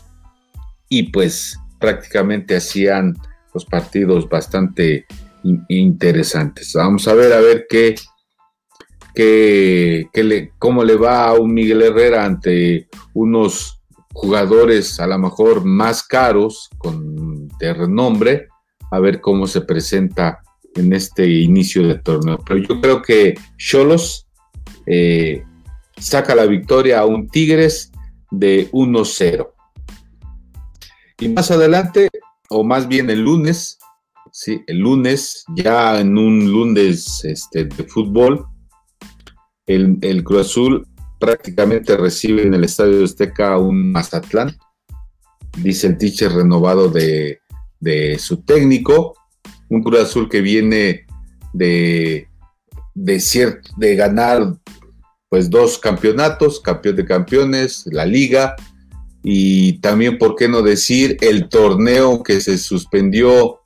y 0.89 1.11
pues 1.11 1.59
prácticamente 1.79 2.57
hacían 2.57 3.15
los 3.55 3.65
partidos 3.65 4.29
bastante 4.29 5.07
interesantes. 5.69 6.73
Vamos 6.75 7.09
a 7.09 7.15
ver, 7.15 7.33
a 7.33 7.41
ver 7.41 7.67
qué, 7.69 7.95
qué, 9.15 10.09
le, 10.15 10.53
cómo 10.59 10.85
le 10.85 10.97
va 10.97 11.29
a 11.29 11.35
un 11.35 11.55
Miguel 11.55 11.83
Herrera 11.83 12.25
ante 12.25 12.89
unos 13.15 13.81
jugadores 14.13 14.99
a 15.01 15.07
lo 15.07 15.19
mejor 15.19 15.65
más 15.65 16.03
caros, 16.03 16.71
con, 16.79 17.49
de 17.59 17.75
renombre, 17.75 18.49
a 18.91 18.99
ver 18.99 19.21
cómo 19.21 19.47
se 19.47 19.61
presenta 19.61 20.41
en 20.75 20.93
este 20.93 21.27
inicio 21.29 21.87
de 21.87 21.99
torneo. 21.99 22.39
Pero 22.47 22.61
yo 22.61 22.81
creo 22.81 23.03
que 23.03 23.35
Cholos 23.57 24.27
eh, 24.87 25.45
saca 25.97 26.35
la 26.35 26.47
victoria 26.47 27.01
a 27.01 27.07
un 27.07 27.29
Tigres 27.29 27.93
de 28.31 28.71
1-0. 28.71 29.49
Y 31.21 31.29
más 31.31 31.51
adelante, 31.51 32.09
o 32.49 32.63
más 32.63 32.87
bien 32.87 33.11
el 33.11 33.23
lunes, 33.23 33.79
sí, 34.33 34.63
el 34.69 34.79
lunes, 34.79 35.45
ya 35.57 35.99
en 35.99 36.17
un 36.17 36.51
lunes 36.51 37.25
este, 37.25 37.65
de 37.65 37.85
fútbol, 37.85 38.47
el, 39.67 39.99
el 40.01 40.23
Cruz 40.23 40.43
Azul 40.43 40.87
prácticamente 41.19 41.97
recibe 41.97 42.43
en 42.43 42.55
el 42.55 42.63
Estadio 42.63 43.05
Azteca 43.05 43.59
un 43.59 43.91
Mazatlán, 43.91 44.57
dice 45.57 45.89
el 45.89 45.99
teacher 45.99 46.33
renovado 46.33 46.89
de, 46.89 47.41
su 48.19 48.43
técnico, 48.43 49.15
un 49.69 49.83
Cruz 49.83 50.01
Azul 50.01 50.29
que 50.29 50.41
viene 50.41 51.05
de, 51.53 52.29
de, 52.95 53.61
de 53.77 53.97
ganar 53.97 54.55
pues 55.29 55.51
dos 55.51 55.79
campeonatos, 55.79 56.61
campeón 56.61 56.95
de 56.95 57.05
campeones, 57.05 57.85
la 57.87 58.07
liga 58.07 58.55
y 59.23 59.81
también, 59.81 60.19
¿por 60.19 60.37
qué 60.37 60.49
no 60.49 60.63
decir, 60.63 61.17
el 61.21 61.49
torneo 61.49 62.23
que 62.23 62.41
se 62.41 62.59
suspendió 62.59 63.61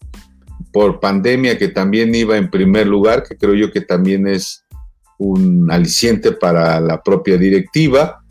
por 0.73 1.01
pandemia, 1.01 1.59
que 1.59 1.69
también 1.69 2.15
iba 2.15 2.37
en 2.37 2.51
primer 2.51 2.87
lugar, 2.87 3.23
que 3.23 3.37
creo 3.37 3.55
yo 3.55 3.71
que 3.71 3.83
también 3.83 4.27
es 4.27 4.65
un 5.19 5.71
aliciente 5.71 6.33
para 6.33 6.81
la 6.81 7.03
propia 7.03 7.37
directiva 7.37 8.25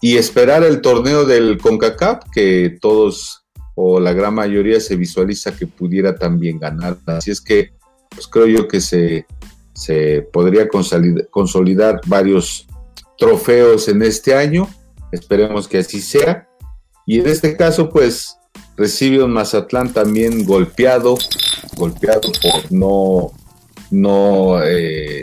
y 0.00 0.16
esperar 0.16 0.62
el 0.62 0.80
torneo 0.80 1.24
del 1.24 1.58
CONCACAF 1.58 2.24
que 2.32 2.78
todos 2.80 3.44
o 3.74 3.98
la 3.98 4.12
gran 4.12 4.34
mayoría 4.34 4.80
se 4.80 4.96
visualiza 4.96 5.56
que 5.56 5.66
pudiera 5.66 6.14
también 6.14 6.58
ganar. 6.58 6.96
Así 7.06 7.30
es 7.30 7.40
que 7.40 7.72
pues 8.08 8.28
creo 8.28 8.46
yo 8.46 8.68
que 8.68 8.80
se, 8.80 9.26
se 9.74 10.22
podría 10.32 10.68
consolidar, 10.68 12.00
varios 12.06 12.66
trofeos 13.18 13.88
en 13.88 14.02
este 14.02 14.34
año. 14.34 14.68
Esperemos 15.14 15.68
que 15.68 15.78
así 15.78 16.00
sea. 16.00 16.48
Y 17.06 17.20
en 17.20 17.28
este 17.28 17.56
caso, 17.56 17.88
pues 17.90 18.36
recibe 18.76 19.22
un 19.22 19.32
Mazatlán 19.32 19.92
también 19.92 20.44
golpeado, 20.44 21.16
golpeado 21.76 22.32
por 22.42 22.72
no, 22.72 23.32
no 23.90 24.62
eh, 24.62 25.22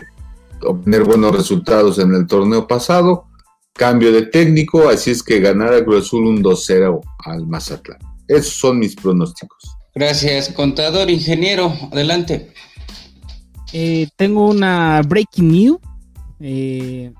obtener 0.61 1.03
buenos 1.03 1.35
resultados 1.35 1.99
en 1.99 2.13
el 2.13 2.27
torneo 2.27 2.67
pasado. 2.67 3.25
Cambio 3.73 4.11
de 4.11 4.23
técnico, 4.23 4.89
así 4.89 5.11
es 5.11 5.23
que 5.23 5.39
ganará 5.39 5.83
Cruz 5.83 6.05
Azul 6.05 6.27
un 6.27 6.43
2-0 6.43 7.01
al 7.25 7.47
Mazatlán. 7.47 7.99
Esos 8.27 8.53
son 8.53 8.79
mis 8.79 8.95
pronósticos. 8.95 9.75
Gracias, 9.93 10.49
contador, 10.49 11.09
ingeniero. 11.09 11.73
Adelante. 11.91 12.53
Eh, 13.73 14.07
tengo 14.15 14.47
una 14.47 15.01
breaking 15.01 15.51
news. 15.51 15.79
Eh, 16.39 17.13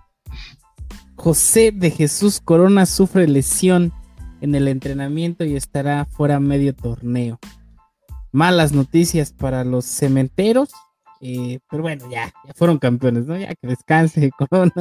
José 1.21 1.71
de 1.71 1.91
Jesús 1.91 2.41
Corona 2.43 2.87
sufre 2.87 3.27
lesión 3.27 3.93
en 4.41 4.55
el 4.55 4.67
entrenamiento 4.67 5.45
y 5.45 5.55
estará 5.55 6.05
fuera 6.05 6.39
medio 6.39 6.73
torneo. 6.73 7.39
Malas 8.31 8.71
noticias 8.71 9.31
para 9.31 9.63
los 9.63 9.85
cementeros 9.85 10.69
eh, 11.23 11.59
pero 11.69 11.83
bueno, 11.83 12.09
ya, 12.09 12.33
ya 12.47 12.53
fueron 12.55 12.79
campeones, 12.79 13.27
¿no? 13.27 13.37
Ya 13.37 13.53
que 13.53 13.67
descanse 13.67 14.31
Corona. 14.37 14.73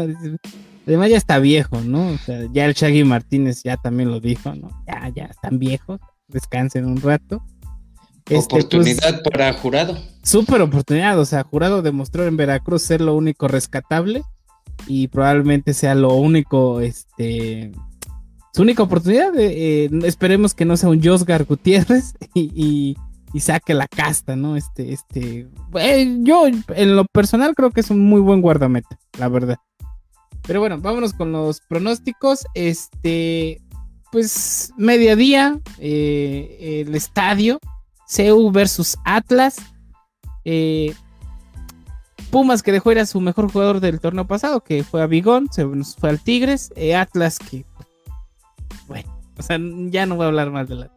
Además 0.87 1.11
ya 1.11 1.18
está 1.18 1.38
viejo, 1.38 1.83
¿no? 1.83 2.09
O 2.09 2.16
sea, 2.16 2.48
ya 2.50 2.64
el 2.64 2.72
Shaggy 2.72 3.05
Martínez 3.05 3.62
ya 3.62 3.76
también 3.76 4.11
lo 4.11 4.20
dijo, 4.20 4.55
¿no? 4.55 4.70
Ya, 4.87 5.11
ya 5.14 5.24
están 5.26 5.59
viejos. 5.59 6.00
descansen 6.29 6.87
un 6.87 7.03
rato. 7.03 7.44
Este, 8.24 8.46
pues, 8.48 8.64
oportunidad 8.64 9.22
para 9.22 9.53
jurado. 9.53 9.98
Súper 10.22 10.62
oportunidad, 10.62 11.18
o 11.18 11.26
sea, 11.26 11.42
jurado 11.42 11.83
demostró 11.83 12.26
en 12.26 12.38
Veracruz 12.38 12.83
ser 12.83 13.03
lo 13.03 13.14
único 13.14 13.46
rescatable 13.46 14.22
y 14.86 15.08
probablemente 15.08 15.74
sea 15.74 15.94
lo 15.94 16.14
único, 16.14 16.80
este, 16.80 17.72
su 18.52 18.62
única 18.62 18.82
oportunidad. 18.82 19.32
Eh, 19.38 19.90
esperemos 20.04 20.54
que 20.54 20.64
no 20.64 20.76
sea 20.76 20.88
un 20.88 21.02
Josgar 21.02 21.44
Gutiérrez 21.44 22.14
y, 22.34 22.96
saque 23.38 23.74
la 23.74 23.86
casta, 23.86 24.34
¿no? 24.34 24.56
Este, 24.56 24.92
este, 24.92 25.48
eh, 25.74 26.16
yo 26.20 26.46
en 26.46 26.96
lo 26.96 27.04
personal 27.06 27.54
creo 27.54 27.70
que 27.70 27.80
es 27.80 27.90
un 27.90 28.04
muy 28.04 28.20
buen 28.20 28.40
guardameta, 28.40 28.98
la 29.18 29.28
verdad. 29.28 29.56
Pero 30.46 30.60
bueno, 30.60 30.78
vámonos 30.80 31.12
con 31.12 31.30
los 31.30 31.60
pronósticos. 31.60 32.44
Este, 32.54 33.60
pues 34.10 34.72
mediodía, 34.76 35.60
eh, 35.78 36.84
el 36.86 36.94
estadio, 36.94 37.60
CEU 38.08 38.50
versus 38.50 38.96
Atlas. 39.04 39.58
Pumas 42.30 42.62
que 42.62 42.72
dejó 42.72 42.92
ir 42.92 42.98
a 42.98 43.06
su 43.06 43.20
mejor 43.20 43.50
jugador 43.50 43.80
del 43.80 44.00
torneo 44.00 44.26
pasado, 44.26 44.62
que 44.62 44.84
fue 44.84 45.02
a 45.02 45.06
Bigón, 45.06 45.48
se 45.50 45.66
fue 45.98 46.10
al 46.10 46.20
Tigres. 46.20 46.72
Eh, 46.76 46.94
Atlas 46.94 47.38
que, 47.38 47.64
bueno, 48.86 49.12
o 49.36 49.42
sea, 49.42 49.58
ya 49.88 50.06
no 50.06 50.16
voy 50.16 50.24
a 50.24 50.28
hablar 50.28 50.50
más 50.50 50.68
de 50.68 50.76
la... 50.76 50.90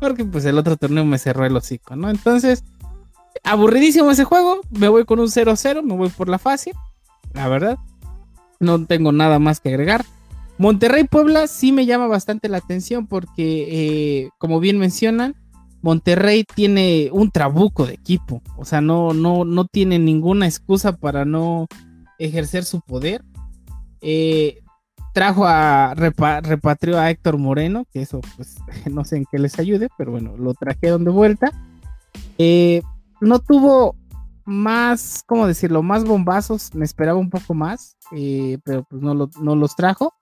Porque 0.00 0.24
pues 0.24 0.44
el 0.44 0.58
otro 0.58 0.76
torneo 0.76 1.04
me 1.04 1.18
cerró 1.18 1.46
el 1.46 1.56
hocico, 1.56 1.96
¿no? 1.96 2.10
Entonces, 2.10 2.64
aburridísimo 3.44 4.10
ese 4.10 4.24
juego. 4.24 4.60
Me 4.70 4.88
voy 4.88 5.04
con 5.04 5.20
un 5.20 5.28
0-0, 5.28 5.82
me 5.82 5.94
voy 5.94 6.08
por 6.08 6.28
la 6.28 6.38
fácil, 6.38 6.74
la 7.32 7.48
verdad. 7.48 7.78
No 8.60 8.84
tengo 8.86 9.12
nada 9.12 9.38
más 9.38 9.60
que 9.60 9.70
agregar. 9.70 10.04
Monterrey 10.58 11.04
Puebla 11.04 11.46
sí 11.46 11.72
me 11.72 11.86
llama 11.86 12.06
bastante 12.06 12.48
la 12.48 12.58
atención 12.58 13.06
porque, 13.06 13.66
eh, 14.26 14.30
como 14.38 14.60
bien 14.60 14.78
mencionan, 14.78 15.34
Monterrey 15.82 16.44
tiene 16.44 17.10
un 17.12 17.30
trabuco 17.30 17.86
de 17.86 17.94
equipo. 17.94 18.40
O 18.56 18.64
sea, 18.64 18.80
no, 18.80 19.12
no, 19.12 19.44
no 19.44 19.66
tiene 19.66 19.98
ninguna 19.98 20.46
excusa 20.46 20.96
para 20.96 21.24
no 21.24 21.66
ejercer 22.18 22.64
su 22.64 22.80
poder. 22.80 23.24
Eh, 24.00 24.60
trajo 25.12 25.44
a 25.44 25.94
repatrió 25.94 26.98
a 26.98 27.10
Héctor 27.10 27.36
Moreno, 27.36 27.84
que 27.92 28.02
eso 28.02 28.20
pues 28.36 28.56
no 28.90 29.04
sé 29.04 29.18
en 29.18 29.26
qué 29.30 29.38
les 29.38 29.58
ayude, 29.58 29.88
pero 29.98 30.12
bueno, 30.12 30.36
lo 30.36 30.54
trajeron 30.54 31.04
de 31.04 31.10
vuelta. 31.10 31.52
Eh, 32.38 32.82
no 33.20 33.40
tuvo 33.40 33.96
más, 34.44 35.22
¿cómo 35.26 35.46
decirlo? 35.46 35.82
Más 35.82 36.04
bombazos, 36.04 36.74
me 36.74 36.84
esperaba 36.84 37.18
un 37.18 37.30
poco 37.30 37.54
más, 37.54 37.96
eh, 38.12 38.58
pero 38.64 38.84
pues 38.84 39.02
no, 39.02 39.14
no 39.14 39.56
los 39.56 39.76
trajo. 39.76 40.14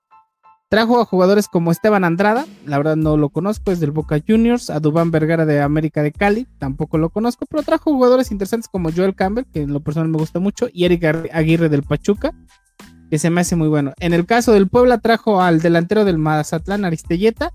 Trajo 0.70 1.00
a 1.00 1.04
jugadores 1.04 1.48
como 1.48 1.72
Esteban 1.72 2.04
Andrada, 2.04 2.46
la 2.64 2.78
verdad 2.78 2.94
no 2.94 3.16
lo 3.16 3.30
conozco, 3.30 3.72
es 3.72 3.80
del 3.80 3.90
Boca 3.90 4.20
Juniors, 4.24 4.70
a 4.70 4.78
Dubán 4.78 5.10
Vergara 5.10 5.44
de 5.44 5.60
América 5.60 6.00
de 6.00 6.12
Cali, 6.12 6.46
tampoco 6.58 6.96
lo 6.96 7.10
conozco, 7.10 7.44
pero 7.50 7.64
trajo 7.64 7.90
jugadores 7.90 8.30
interesantes 8.30 8.68
como 8.68 8.92
Joel 8.92 9.16
Campbell, 9.16 9.46
que 9.52 9.62
en 9.62 9.72
lo 9.72 9.80
personal 9.80 10.08
me 10.10 10.18
gusta 10.18 10.38
mucho, 10.38 10.68
y 10.72 10.84
Eric 10.84 11.28
Aguirre 11.32 11.70
del 11.70 11.82
Pachuca, 11.82 12.30
que 13.10 13.18
se 13.18 13.30
me 13.30 13.40
hace 13.40 13.56
muy 13.56 13.66
bueno. 13.66 13.94
En 13.98 14.14
el 14.14 14.26
caso 14.26 14.52
del 14.52 14.68
Puebla 14.68 14.98
trajo 14.98 15.42
al 15.42 15.58
delantero 15.58 16.04
del 16.04 16.18
Mazatlán, 16.18 16.84
Aristelleta, 16.84 17.52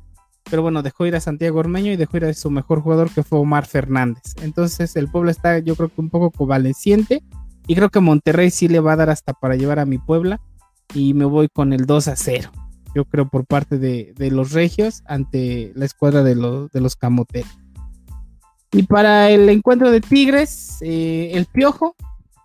pero 0.50 0.62
bueno, 0.62 0.84
dejó 0.84 1.06
ir 1.06 1.16
a 1.16 1.22
Santiago 1.22 1.60
Ormeño 1.60 1.94
y 1.94 1.96
dejó 1.96 2.18
ir 2.18 2.26
a 2.26 2.34
su 2.34 2.52
mejor 2.52 2.82
jugador 2.82 3.10
que 3.12 3.24
fue 3.24 3.40
Omar 3.40 3.66
Fernández. 3.66 4.36
Entonces 4.42 4.94
el 4.98 5.08
Puebla 5.08 5.32
está 5.32 5.60
yo 5.60 5.78
creo 5.78 5.88
que 5.88 6.02
un 6.02 6.10
poco 6.10 6.32
convaleciente 6.32 7.24
y 7.66 7.76
creo 7.76 7.90
que 7.90 8.02
Monterrey 8.02 8.52
sí 8.52 8.68
le 8.68 8.82
va 8.82 8.92
a 8.92 8.98
dar 8.98 9.10
hasta 9.10 9.32
para 9.32 9.56
llevar 9.56 9.80
a 9.80 9.86
mi 9.86 10.00
Puebla 10.00 10.42
y 10.94 11.14
me 11.14 11.24
voy 11.24 11.48
con 11.48 11.72
el 11.72 11.86
2 11.86 12.10
a 12.10 12.18
0. 12.18 12.52
Yo 12.96 13.06
creo 13.06 13.28
por 13.28 13.46
parte 13.46 13.78
de, 13.78 14.14
los 14.32 14.54
Regios 14.54 15.04
ante 15.06 15.74
la 15.76 15.86
escuadra 15.86 16.24
de, 16.24 16.36
los, 16.36 16.72
de 16.72 16.80
los 16.82 16.96
Camoteros. 16.96 17.52
Y 18.72 18.84
para 18.84 19.30
el 19.30 19.48
encuentro 19.50 19.92
de 19.92 20.02
Tigres, 20.02 20.78
eh, 20.82 21.32
el 21.34 21.46
Piojo, 21.46 21.96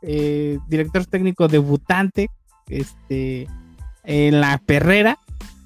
eh, 0.03 0.59
director 0.69 1.07
técnico 1.07 1.49
debutante 1.49 2.31
este, 2.69 3.49
en 4.05 4.41
la 4.41 4.59
perrera, 4.59 5.19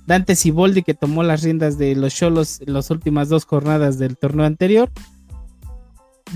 Dante 0.06 0.36
Siboldi 0.36 0.82
que 0.82 0.94
tomó 0.94 1.22
las 1.22 1.42
riendas 1.42 1.78
de 1.78 1.94
los 1.96 2.14
Cholos 2.14 2.60
en 2.60 2.74
las 2.74 2.90
últimas 2.90 3.28
dos 3.28 3.46
jornadas 3.46 3.98
del 3.98 4.18
torneo 4.18 4.44
anterior. 4.44 4.90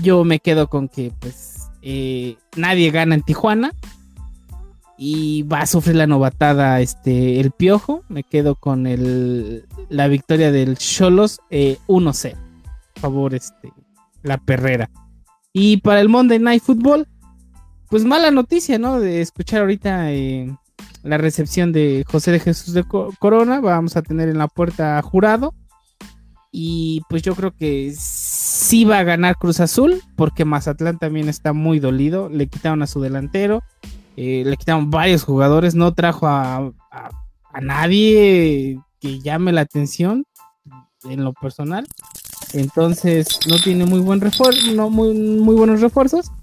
Yo 0.01 0.23
me 0.23 0.39
quedo 0.39 0.69
con 0.69 0.89
que 0.89 1.11
pues 1.19 1.69
eh, 1.81 2.37
nadie 2.55 2.89
gana 2.91 3.15
en 3.15 3.21
Tijuana 3.21 3.73
y 5.01 5.43
va 5.43 5.61
a 5.61 5.65
sufrir 5.65 5.95
la 5.95 6.07
novatada 6.07 6.81
este 6.81 7.39
el 7.39 7.51
Piojo. 7.51 8.03
Me 8.09 8.23
quedo 8.23 8.55
con 8.55 8.85
el, 8.85 9.65
la 9.87 10.09
victoria 10.09 10.51
del 10.51 10.77
Cholos 10.77 11.39
eh, 11.49 11.77
1-0. 11.87 12.35
favor 12.95 13.33
este 13.33 13.71
la 14.23 14.37
perrera. 14.37 14.91
Y 15.53 15.77
para 15.77 16.01
el 16.01 16.09
Monday 16.09 16.39
Night 16.39 16.61
Football, 16.61 17.07
pues 17.89 18.03
mala 18.03 18.29
noticia, 18.29 18.77
¿no? 18.77 18.99
De 18.99 19.21
escuchar 19.21 19.61
ahorita 19.61 20.11
eh, 20.11 20.53
la 21.03 21.17
recepción 21.17 21.71
de 21.71 22.03
José 22.05 22.31
de 22.31 22.41
Jesús 22.41 22.73
de 22.73 22.83
Corona. 22.83 23.61
Vamos 23.61 23.95
a 23.95 24.01
tener 24.01 24.27
en 24.27 24.37
la 24.37 24.49
puerta 24.49 25.01
jurado. 25.01 25.55
Y 26.51 27.03
pues 27.09 27.21
yo 27.21 27.35
creo 27.35 27.51
que 27.55 27.93
sí 27.95 28.83
va 28.83 28.99
a 28.99 29.03
ganar 29.03 29.37
Cruz 29.37 29.59
Azul, 29.59 30.01
porque 30.15 30.45
Mazatlán 30.45 30.97
también 30.97 31.29
está 31.29 31.53
muy 31.53 31.79
dolido. 31.79 32.27
Le 32.27 32.47
quitaron 32.47 32.81
a 32.81 32.87
su 32.87 32.99
delantero, 32.99 33.63
eh, 34.21 34.43
le 34.43 34.57
quitaron 34.57 34.89
varios 34.89 35.23
jugadores, 35.23 35.75
no 35.75 35.93
trajo 35.93 36.27
a, 36.27 36.73
nadie 37.61 38.77
que 38.99 39.19
llame 39.21 39.53
la 39.53 39.61
atención 39.61 40.25
en 41.05 41.23
lo 41.23 41.31
personal. 41.31 41.87
Entonces 42.51 43.39
no 43.47 43.57
tiene 43.59 43.85
muy 43.85 44.01
buen 44.01 44.19
refuerzo, 44.19 44.73
no 44.73 44.89
muy, 44.89 45.13
muy 45.13 45.55
buenos 45.55 45.79
refuerzos. 45.79 46.33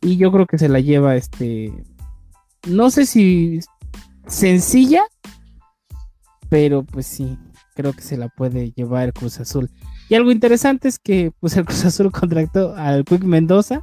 Y 0.00 0.16
yo 0.16 0.30
creo 0.30 0.46
que 0.46 0.58
se 0.58 0.68
la 0.68 0.78
lleva 0.78 1.16
este. 1.16 1.72
No 2.68 2.90
sé 2.92 3.04
si 3.04 3.58
sencilla, 4.28 5.02
pero 6.48 6.84
pues 6.84 7.04
sí, 7.04 7.36
creo 7.74 7.94
que 7.94 8.02
se 8.02 8.16
la 8.16 8.28
puede 8.28 8.70
llevar 8.76 9.06
el 9.06 9.12
Cruz 9.12 9.40
Azul. 9.40 9.68
Y 10.08 10.14
algo 10.14 10.30
interesante 10.30 10.86
es 10.86 11.00
que 11.00 11.32
pues 11.40 11.56
el 11.56 11.64
Cruz 11.64 11.84
Azul 11.84 12.12
contrató 12.12 12.76
al 12.76 13.04
Quick 13.04 13.24
Mendoza, 13.24 13.80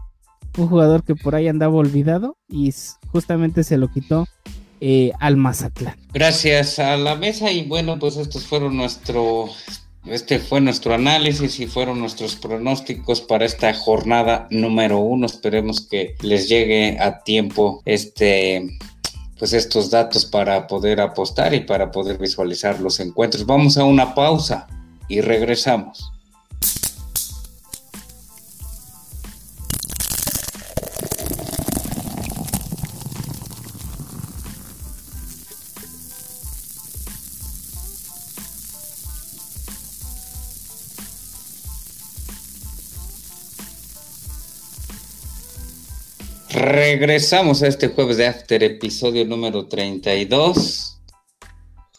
un 0.57 0.67
jugador 0.67 1.03
que 1.03 1.15
por 1.15 1.35
ahí 1.35 1.47
andaba 1.47 1.73
olvidado 1.73 2.37
y 2.49 2.73
justamente 3.11 3.63
se 3.63 3.77
lo 3.77 3.91
quitó 3.91 4.27
eh, 4.79 5.11
al 5.19 5.37
Mazatlán. 5.37 5.95
Gracias 6.13 6.79
a 6.79 6.97
la 6.97 7.15
mesa 7.15 7.51
y 7.51 7.63
bueno, 7.63 7.99
pues 7.99 8.17
estos 8.17 8.45
fueron 8.45 8.77
nuestro 8.77 9.49
este 10.05 10.39
fue 10.39 10.61
nuestro 10.61 10.95
análisis 10.95 11.59
y 11.59 11.67
fueron 11.67 11.99
nuestros 11.99 12.35
pronósticos 12.35 13.21
para 13.21 13.45
esta 13.45 13.71
jornada 13.73 14.47
número 14.49 14.97
uno. 14.97 15.27
Esperemos 15.27 15.81
que 15.81 16.15
les 16.21 16.49
llegue 16.49 16.97
a 16.99 17.23
tiempo 17.23 17.83
este 17.85 18.67
pues 19.37 19.53
estos 19.53 19.89
datos 19.89 20.25
para 20.25 20.67
poder 20.67 21.01
apostar 21.01 21.53
y 21.53 21.61
para 21.61 21.91
poder 21.91 22.17
visualizar 22.17 22.79
los 22.79 22.99
encuentros. 22.99 23.45
Vamos 23.45 23.77
a 23.77 23.83
una 23.83 24.13
pausa 24.15 24.67
y 25.07 25.21
regresamos. 25.21 26.11
Regresamos 46.71 47.61
a 47.61 47.67
este 47.67 47.89
jueves 47.89 48.15
de 48.15 48.27
After, 48.27 48.63
episodio 48.63 49.25
número 49.25 49.67
32. 49.67 51.01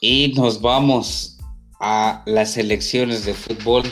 Y 0.01 0.33
nos 0.35 0.63
vamos 0.63 1.37
a 1.79 2.23
las 2.25 2.57
elecciones 2.57 3.27
de 3.27 3.35
fútbol 3.35 3.83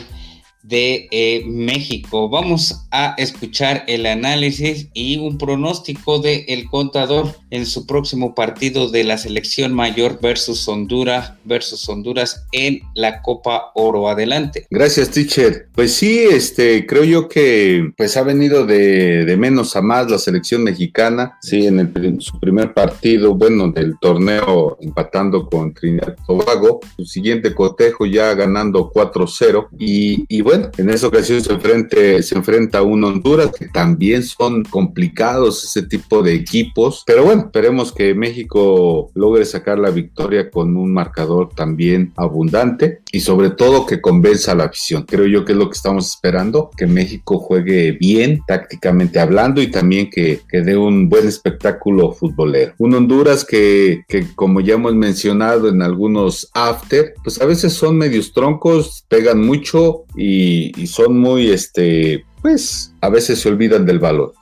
de 0.63 1.07
eh, 1.11 1.43
México. 1.45 2.29
Vamos 2.29 2.85
a 2.91 3.15
escuchar 3.17 3.83
el 3.87 4.05
análisis 4.05 4.87
y 4.93 5.17
un 5.17 5.37
pronóstico 5.37 6.19
de 6.19 6.45
el 6.47 6.67
contador 6.69 7.35
en 7.49 7.65
su 7.65 7.85
próximo 7.85 8.35
partido 8.35 8.89
de 8.89 9.03
la 9.03 9.17
selección 9.17 9.73
mayor 9.73 10.19
versus 10.21 10.67
Honduras 10.67 11.33
versus 11.43 11.87
Honduras 11.89 12.45
en 12.51 12.81
la 12.95 13.21
Copa 13.21 13.71
Oro. 13.75 14.07
Adelante. 14.07 14.67
Gracias, 14.69 15.11
teacher. 15.11 15.67
Pues 15.73 15.93
sí, 15.93 16.19
este 16.19 16.85
creo 16.85 17.03
yo 17.03 17.27
que 17.27 17.91
pues 17.97 18.17
ha 18.17 18.23
venido 18.23 18.65
de, 18.65 19.25
de 19.25 19.37
menos 19.37 19.75
a 19.75 19.81
más 19.81 20.09
la 20.09 20.17
selección 20.17 20.63
mexicana. 20.63 21.37
Sí, 21.41 21.65
en, 21.65 21.79
el, 21.79 22.21
su 22.21 22.39
primer 22.39 22.73
partido, 22.73 23.35
bueno, 23.35 23.71
del 23.71 23.95
torneo 23.99 24.77
empatando 24.81 25.49
con 25.49 25.73
Trinidad 25.73 26.15
y 26.17 26.25
Tobago. 26.25 26.79
Su 26.95 27.05
siguiente 27.05 27.53
cotejo 27.53 28.05
ya 28.05 28.33
ganando 28.33 28.91
4-0 28.91 29.67
y, 29.77 30.25
y 30.27 30.41
bueno, 30.41 30.50
bueno, 30.51 30.69
en 30.77 30.89
esa 30.89 31.07
ocasión 31.07 31.41
se, 31.41 31.53
enfrente, 31.53 32.21
se 32.23 32.35
enfrenta 32.35 32.79
a 32.79 32.81
un 32.81 33.05
Honduras 33.05 33.51
que 33.57 33.69
también 33.69 34.21
son 34.21 34.65
complicados 34.65 35.63
ese 35.63 35.83
tipo 35.87 36.21
de 36.21 36.33
equipos, 36.33 37.03
pero 37.05 37.23
bueno, 37.23 37.43
esperemos 37.43 37.93
que 37.93 38.13
México 38.13 39.09
logre 39.15 39.45
sacar 39.45 39.79
la 39.79 39.91
victoria 39.91 40.51
con 40.51 40.75
un 40.75 40.91
marcador 40.93 41.55
también 41.55 42.11
abundante 42.17 42.99
y 43.13 43.21
sobre 43.21 43.51
todo 43.51 43.85
que 43.85 44.01
convenza 44.01 44.51
a 44.51 44.55
la 44.55 44.65
afición. 44.65 45.05
Creo 45.07 45.25
yo 45.25 45.45
que 45.45 45.53
es 45.53 45.57
lo 45.57 45.69
que 45.69 45.77
estamos 45.77 46.09
esperando, 46.09 46.69
que 46.75 46.85
México 46.85 47.39
juegue 47.39 47.93
bien 47.93 48.41
tácticamente 48.45 49.21
hablando 49.21 49.61
y 49.61 49.71
también 49.71 50.09
que, 50.09 50.41
que 50.49 50.59
dé 50.59 50.75
un 50.75 51.07
buen 51.07 51.29
espectáculo 51.29 52.11
futbolero. 52.11 52.73
Un 52.77 52.93
Honduras 52.95 53.45
que, 53.45 54.03
que 54.09 54.27
como 54.35 54.59
ya 54.59 54.73
hemos 54.73 54.95
mencionado 54.95 55.69
en 55.69 55.81
algunos 55.81 56.49
after, 56.53 57.13
pues 57.23 57.39
a 57.39 57.45
veces 57.45 57.71
son 57.71 57.97
medios 57.97 58.33
troncos, 58.33 59.05
pegan 59.07 59.39
mucho 59.39 60.03
y, 60.17 60.40
son 60.85 61.19
muy, 61.19 61.49
este, 61.49 62.25
pues 62.41 62.93
a 63.01 63.09
veces 63.09 63.39
se 63.39 63.49
olvidan 63.49 63.85
del 63.85 63.99
valor. 63.99 64.33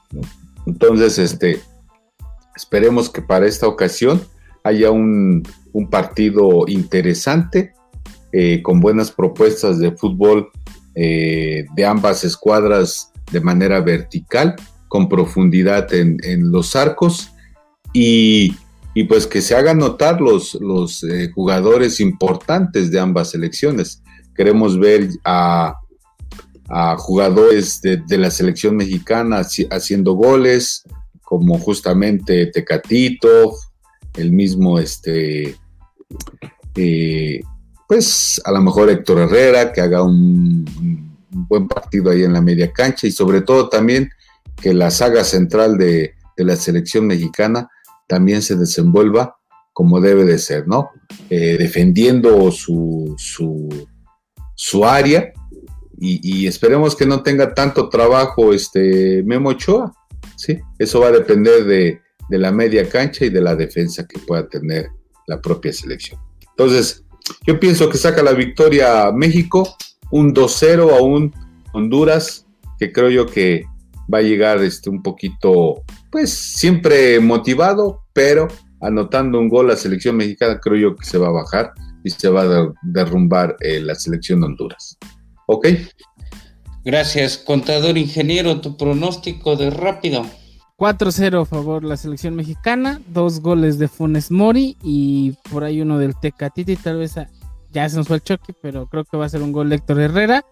Entonces, 0.65 1.17
este, 1.17 1.61
esperemos 2.55 3.09
que 3.09 3.21
para 3.21 3.47
esta 3.47 3.67
ocasión 3.67 4.21
haya 4.63 4.91
un, 4.91 5.43
partido 5.89 6.65
interesante, 6.67 7.73
eh, 8.31 8.61
con 8.61 8.79
buenas 8.79 9.11
propuestas 9.11 9.79
de 9.79 9.91
fútbol 9.91 10.49
eh, 10.95 11.65
de 11.75 11.85
ambas 11.85 12.23
escuadras 12.23 13.11
de 13.31 13.39
manera 13.39 13.79
vertical, 13.79 14.55
con 14.87 15.07
profundidad 15.07 15.93
en, 15.93 16.51
los 16.51 16.75
arcos 16.75 17.31
y, 17.93 18.55
pues 19.07 19.25
que 19.25 19.41
se 19.41 19.55
hagan 19.55 19.77
notar 19.77 20.19
los, 20.19 20.55
los 20.55 21.03
eh, 21.03 21.31
jugadores 21.33 22.01
importantes 22.01 22.91
de 22.91 22.99
ambas 22.99 23.29
selecciones 23.31 24.03
queremos 24.39 24.79
ver 24.79 25.09
a, 25.25 25.75
jugadores 26.97 27.81
de, 27.81 28.17
la 28.17 28.29
selección 28.29 28.75
mexicana 28.75 29.41
haciendo 29.71 30.13
goles, 30.13 30.83
como 31.23 31.57
justamente 31.59 32.47
Tecatito, 32.47 33.55
el 34.15 34.31
mismo, 34.31 34.79
este, 34.79 35.55
eh, 36.75 37.41
pues 37.87 38.41
a 38.45 38.51
lo 38.51 38.61
mejor 38.61 38.89
Héctor 38.89 39.19
Herrera, 39.19 39.71
que 39.71 39.81
haga 39.81 40.03
un, 40.03 40.65
buen 41.31 41.67
partido 41.67 42.11
ahí 42.11 42.23
en 42.23 42.33
la 42.33 42.41
media 42.41 42.71
cancha 42.71 43.05
y 43.05 43.11
sobre 43.11 43.41
todo 43.41 43.69
también 43.69 44.09
que 44.59 44.73
la 44.73 44.89
saga 44.89 45.23
central 45.23 45.77
de, 45.77 46.15
la 46.37 46.55
selección 46.55 47.05
mexicana 47.05 47.69
también 48.07 48.41
se 48.41 48.55
desenvuelva 48.55 49.35
como 49.73 49.99
debe 49.99 50.23
de 50.23 50.39
ser, 50.39 50.67
¿no? 50.67 50.89
Eh, 51.29 51.57
defendiendo 51.59 52.49
su, 52.49 53.13
su 54.55 54.85
área 54.85 55.33
y, 56.01 56.47
esperemos 56.47 56.95
que 56.95 57.05
no 57.05 57.23
tenga 57.23 57.53
tanto 57.53 57.89
trabajo 57.89 58.53
este 58.53 59.21
Memo 59.23 59.49
Ochoa. 59.49 59.93
¿sí? 60.35 60.59
Eso 60.77 61.01
va 61.01 61.07
a 61.07 61.11
depender 61.11 61.65
de, 61.65 62.01
la 62.29 62.51
media 62.51 62.87
cancha 62.87 63.25
y 63.25 63.29
de 63.29 63.41
la 63.41 63.55
defensa 63.55 64.07
que 64.07 64.19
pueda 64.19 64.47
tener 64.47 64.89
la 65.27 65.41
propia 65.41 65.73
selección. 65.73 66.19
Entonces, 66.51 67.03
yo 67.45 67.59
pienso 67.59 67.89
que 67.89 67.97
saca 67.97 68.21
la 68.21 68.33
victoria 68.33 69.11
México, 69.11 69.75
un 70.11 70.33
2-0 70.33 70.97
a 70.97 71.01
un 71.01 71.33
Honduras, 71.73 72.45
que 72.79 72.91
creo 72.91 73.09
yo 73.09 73.25
que 73.25 73.65
va 74.11 74.19
a 74.19 74.23
llegar 74.23 74.63
este, 74.63 74.89
un 74.89 75.01
poquito, 75.01 75.83
pues 76.11 76.31
siempre 76.31 77.19
motivado, 77.19 78.03
pero 78.13 78.47
anotando 78.81 79.39
un 79.39 79.49
gol 79.49 79.67
la 79.67 79.75
selección 79.75 80.15
mexicana, 80.15 80.59
creo 80.59 80.77
yo 80.77 80.95
que 80.95 81.05
se 81.05 81.17
va 81.17 81.27
a 81.27 81.31
bajar 81.31 81.73
y 82.03 82.09
se 82.09 82.29
va 82.29 82.43
a 82.43 82.73
derrumbar 82.83 83.55
eh, 83.59 83.79
la 83.81 83.95
selección 83.95 84.41
de 84.41 84.47
Honduras. 84.47 84.97
¿Ok? 85.51 85.67
Gracias, 86.85 87.39
contador 87.39 87.97
ingeniero, 87.97 88.61
tu 88.61 88.77
pronóstico 88.77 89.55
de 89.55 89.71
rápido. 89.71 90.23
4-0 90.77 91.41
a 91.41 91.45
favor 91.45 91.83
la 91.83 91.97
selección 91.97 92.35
mexicana, 92.35 93.01
dos 93.07 93.41
goles 93.41 93.79
de 93.79 93.87
Funes 93.87 94.29
Mori 94.29 94.77
y 94.83 95.33
por 95.51 95.63
ahí 95.63 95.81
uno 95.81 95.97
del 95.97 96.15
Tecatiti, 96.15 96.75
tal 96.75 96.99
vez 96.99 97.15
ya 97.71 97.89
se 97.89 97.97
nos 97.97 98.07
fue 98.07 98.17
el 98.17 98.23
choque, 98.23 98.53
pero 98.61 98.85
creo 98.85 99.05
que 99.05 99.17
va 99.17 99.25
a 99.25 99.29
ser 99.29 99.41
un 99.41 99.51
gol 99.51 99.69
de 99.69 99.77
Héctor 99.77 99.99
Herrera. 99.99 100.45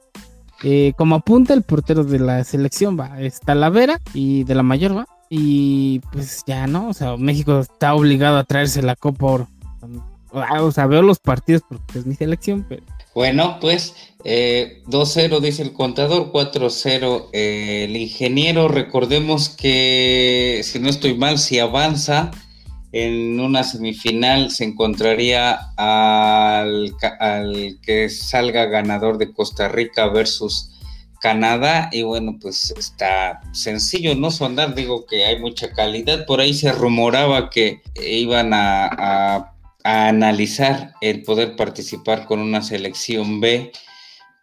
Eh, 0.64 0.94
como 0.98 1.16
apunta 1.16 1.54
el 1.54 1.62
portero 1.62 2.04
de 2.04 2.18
la 2.18 2.44
selección 2.44 3.00
va, 3.00 3.22
está 3.22 3.54
Lavera 3.54 4.02
y 4.16 4.46
de 4.46 4.56
la 4.56 4.64
mayor 4.64 4.98
va. 4.98 5.08
Y 5.30 6.00
pues 6.12 6.44
ya 6.48 6.66
no, 6.66 6.90
o 6.90 6.94
sea, 6.94 7.18
México 7.18 7.60
está 7.60 7.94
obligado 7.94 8.38
a 8.38 8.46
traerse 8.46 8.82
la 8.82 8.96
Copa 8.96 9.28
Oro. 9.28 9.48
O 10.32 10.72
sea, 10.72 10.88
veo 10.88 11.04
los 11.04 11.20
partidos 11.20 11.62
porque 11.70 12.00
es 12.00 12.08
mi 12.08 12.16
selección, 12.16 12.66
pero... 12.68 12.82
Bueno, 13.18 13.58
pues 13.60 13.96
2-0 14.20 14.26
eh, 14.26 15.42
dice 15.42 15.64
el 15.64 15.74
contador, 15.74 16.32
4-0 16.32 17.30
eh, 17.34 17.86
el 17.86 17.98
ingeniero. 17.98 18.68
Recordemos 18.68 19.50
que, 19.50 20.62
si 20.64 20.78
no 20.78 20.88
estoy 20.88 21.16
mal, 21.16 21.40
si 21.40 21.58
avanza 21.58 22.30
en 22.92 23.40
una 23.40 23.64
semifinal 23.64 24.52
se 24.52 24.66
encontraría 24.66 25.58
al, 25.78 26.94
al 27.20 27.80
que 27.82 28.08
salga 28.10 28.66
ganador 28.66 29.18
de 29.18 29.34
Costa 29.34 29.68
Rica 29.68 30.10
versus 30.10 30.70
Canadá 31.20 31.90
y 31.92 32.04
bueno, 32.04 32.38
pues 32.40 32.72
está 32.78 33.42
sencillo, 33.52 34.14
¿no? 34.14 34.30
Sondar, 34.30 34.76
digo 34.76 35.08
que 35.08 35.26
hay 35.26 35.40
mucha 35.40 35.72
calidad. 35.72 36.28
Por 36.28 36.40
ahí 36.40 36.54
se 36.54 36.72
rumoraba 36.72 37.50
que 37.50 37.82
iban 37.96 38.52
a 38.54 39.57
analizar 39.88 40.94
el 41.00 41.24
poder 41.24 41.56
participar 41.56 42.26
con 42.26 42.40
una 42.40 42.62
selección 42.62 43.40
B, 43.40 43.72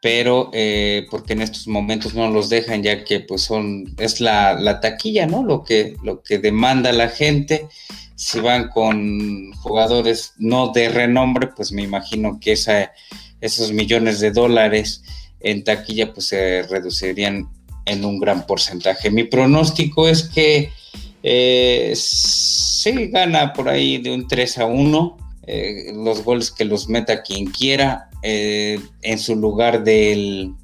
pero 0.00 0.50
eh, 0.54 1.07
porque 1.11 1.35
en 1.35 1.42
estos 1.42 1.68
momentos 1.68 2.14
no 2.14 2.30
los 2.30 2.48
dejan 2.48 2.83
ya 2.83 3.04
que 3.04 3.20
pues 3.20 3.42
son, 3.42 3.94
es 3.98 4.20
la, 4.22 4.80
taquilla, 4.80 5.26
¿no? 5.26 5.42
Lo 5.42 5.62
que, 5.62 5.96
lo 6.02 6.22
que 6.22 6.38
demanda 6.38 6.92
la 6.92 7.09
gente. 7.09 7.68
Si 8.14 8.40
van 8.40 8.68
con 8.68 9.52
jugadores 9.54 10.33
no 10.38 10.68
de 10.72 10.88
renombre, 10.88 11.48
pues 11.54 11.72
me 11.72 11.83
imagino 11.83 12.38
que 12.40 12.52
esa, 12.52 12.92
esos 13.40 13.72
millones 13.72 14.20
de 14.20 14.30
dólares 14.30 15.02
en 15.40 15.62
taquilla 15.62 16.12
pues 16.14 16.28
se 16.28 16.62
reducirían 16.62 17.50
en 17.85 18.04
un 18.04 18.18
gran 18.18 18.46
porcentaje. 18.46 19.11
Mi 19.11 19.24
pronóstico 19.24 20.09
es 20.09 20.22
que 20.22 20.72
eh, 21.22 21.92
se 21.96 23.09
gana 23.09 23.52
por 23.52 23.68
ahí 23.68 23.98
de 23.98 24.12
un 24.12 24.26
3 24.26 24.59
a 24.59 24.66
1 24.66 25.23
eh, 25.46 25.92
los 25.94 26.24
goles 26.24 26.50
que 26.50 26.64
los 26.64 26.88
meta 26.88 27.22
quien 27.22 27.46
quiera, 27.46 28.09
eh, 28.22 28.80
en 29.02 29.18
su 29.18 29.37
lugar 29.37 29.85
del, 29.85 30.54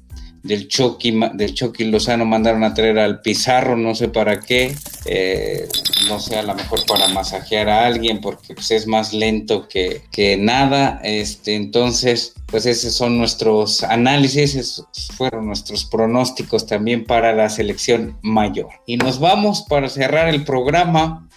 del 0.43 0.67
Chucky, 0.67 1.19
del 1.33 1.53
Chucky 1.53 1.85
Lozano 1.85 2.25
mandaron 2.25 2.63
a 2.63 2.73
traer 2.73 2.97
al 2.97 3.21
Pizarro, 3.21 3.77
no 3.77 3.93
sé 3.93 4.07
para 4.07 4.39
qué, 4.39 4.75
eh, 5.05 5.67
no 6.07 6.19
sé, 6.19 6.37
a 6.37 6.43
lo 6.43 6.55
mejor 6.55 6.79
para 6.87 7.07
masajear 7.09 7.69
a 7.69 7.85
alguien, 7.85 8.19
porque 8.21 8.55
pues, 8.55 8.71
es 8.71 8.87
más 8.87 9.13
lento 9.13 9.67
que, 9.67 10.01
que, 10.11 10.37
nada, 10.37 10.99
este, 11.03 11.55
entonces, 11.55 12.33
pues 12.47 12.65
esos 12.65 12.93
son 12.93 13.17
nuestros 13.17 13.83
análisis, 13.83 14.55
esos 14.55 14.87
fueron 15.15 15.45
nuestros 15.45 15.85
pronósticos 15.85 16.65
también 16.65 17.05
para 17.05 17.33
la 17.33 17.49
selección 17.49 18.17
mayor. 18.21 18.69
Y 18.87 18.97
nos 18.97 19.19
vamos 19.19 19.65
para 19.69 19.89
cerrar 19.89 20.27
el 20.27 20.43
programa 20.43 21.29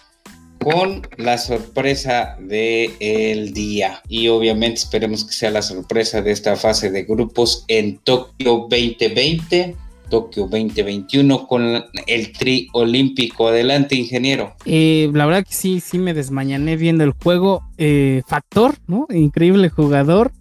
con 0.65 1.03
la 1.17 1.37
sorpresa 1.37 2.37
del 2.39 2.93
el 2.99 3.53
día. 3.53 4.01
Y 4.09 4.29
obviamente 4.29 4.79
esperemos 4.79 5.23
que 5.23 5.31
sea 5.31 5.51
la 5.51 5.61
sorpresa 5.61 6.23
de 6.23 6.31
esta 6.31 6.55
fase 6.55 6.89
de 6.89 7.03
grupos 7.03 7.65
en 7.67 7.99
Tokio 7.99 8.65
2020. 8.67 9.75
Tokio 10.09 10.47
2021 10.47 11.45
con 11.47 11.83
el 12.07 12.31
tri 12.31 12.67
olímpico. 12.73 13.47
Adelante, 13.47 13.93
ingeniero. 13.93 14.55
Eh, 14.65 15.11
la 15.13 15.27
verdad 15.27 15.45
que 15.45 15.53
sí, 15.53 15.79
sí 15.81 15.99
me 15.99 16.15
desmañané 16.15 16.77
viendo 16.77 17.03
el 17.03 17.11
juego. 17.11 17.61
Eh, 17.77 18.23
factor, 18.25 18.73
¿no? 18.87 19.05
Increíble 19.11 19.69
jugador. 19.69 20.31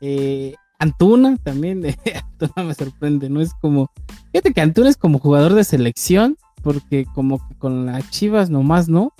Eh, 0.00 0.54
Antuna 0.80 1.36
también, 1.44 1.84
Antuna 2.40 2.66
me 2.66 2.74
sorprende, 2.74 3.30
¿no? 3.30 3.40
Es 3.40 3.54
como, 3.54 3.92
fíjate 4.32 4.52
que 4.52 4.62
Antuna 4.62 4.90
es 4.90 4.96
como 4.96 5.20
jugador 5.20 5.54
de 5.54 5.62
selección, 5.62 6.36
porque 6.62 7.06
como 7.14 7.38
que 7.46 7.54
con 7.54 7.86
las 7.86 8.10
Chivas 8.10 8.50
nomás, 8.50 8.88
¿no? 8.88 9.12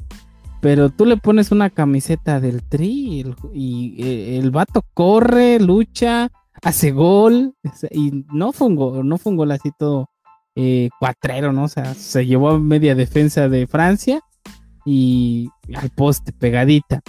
Pero 0.60 0.90
tú 0.90 1.06
le 1.06 1.16
pones 1.16 1.52
una 1.52 1.70
camiseta 1.70 2.38
del 2.38 2.62
Tri 2.62 3.24
y, 3.54 3.96
eh, 4.02 4.38
el, 4.38 4.50
vato 4.50 4.84
corre, 4.94 5.58
lucha, 5.58 6.30
hace 6.62 6.90
gol. 6.90 7.54
Y 7.90 8.24
no 8.32 8.52
fue 8.52 8.68
un 8.68 8.76
gol, 8.76 9.08
no 9.08 9.18
fue 9.18 9.30
un 9.30 9.36
gol 9.36 9.52
así 9.52 9.70
todo 9.78 10.10
eh, 10.54 10.90
cuatrero, 10.98 11.52
¿no? 11.52 11.64
O 11.64 11.68
sea, 11.68 11.94
se 11.94 12.26
llevó 12.26 12.50
a 12.50 12.58
media 12.58 12.94
defensa 12.94 13.48
de 13.48 13.66
Francia 13.66 14.20
y 14.84 15.48
al 15.74 15.90
poste 15.90 16.32
pegadita. 16.32 17.00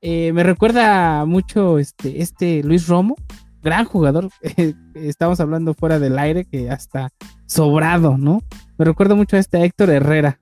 Eh, 0.00 0.32
me 0.32 0.42
recuerda 0.42 1.24
mucho 1.24 1.78
este, 1.78 2.20
este 2.20 2.62
Luis 2.62 2.88
Romo, 2.88 3.16
gran 3.62 3.84
jugador. 3.84 4.28
Estamos 4.94 5.40
hablando 5.40 5.74
fuera 5.74 5.98
del 5.98 6.18
aire 6.18 6.44
que 6.44 6.70
hasta 6.70 7.10
sobrado, 7.46 8.18
¿no? 8.18 8.42
Me 8.78 8.84
recuerda 8.84 9.14
mucho 9.14 9.36
a 9.36 9.40
este 9.40 9.64
Héctor 9.64 9.90
Herrera, 9.90 10.40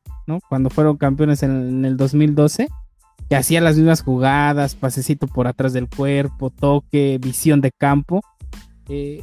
cuando 0.48 0.70
fueron 0.70 0.96
campeones 0.96 1.42
en, 1.42 1.84
el 1.84 1.96
2012, 1.96 2.68
que 3.28 3.36
hacía 3.36 3.60
las 3.60 3.76
mismas 3.76 4.02
jugadas, 4.02 4.74
pasecito 4.74 5.26
por 5.26 5.48
atrás 5.48 5.72
del 5.72 5.88
cuerpo, 5.88 6.50
toque, 6.50 7.18
visión 7.20 7.60
de 7.60 7.72
campo. 7.72 8.20
Eh, 8.88 9.22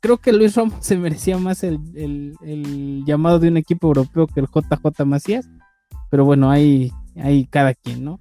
creo 0.00 0.18
que 0.18 0.32
Luis 0.32 0.56
Romo 0.56 0.76
se 0.80 0.96
merecía 0.96 1.38
más 1.38 1.62
el, 1.62 2.34
llamado 3.06 3.38
de 3.38 3.48
un 3.48 3.56
equipo 3.56 3.88
europeo 3.88 4.26
que 4.26 4.40
el 4.40 4.46
JJ 4.46 5.04
Macías. 5.04 5.48
Pero 6.10 6.24
bueno, 6.24 6.50
ahí, 6.50 6.90
ahí 7.16 7.46
cada 7.46 7.74
quien, 7.74 8.04
¿no? 8.04 8.18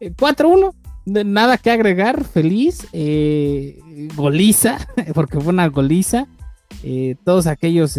4-1, 0.00 0.74
eh, 1.14 1.24
nada 1.24 1.58
que 1.58 1.70
agregar, 1.70 2.24
feliz. 2.24 2.86
Eh, 2.92 4.08
goliza, 4.16 4.78
porque 5.14 5.40
fue 5.40 5.52
una 5.52 5.68
goliza. 5.68 6.26
Todos 7.24 7.46
aquellos 7.46 7.98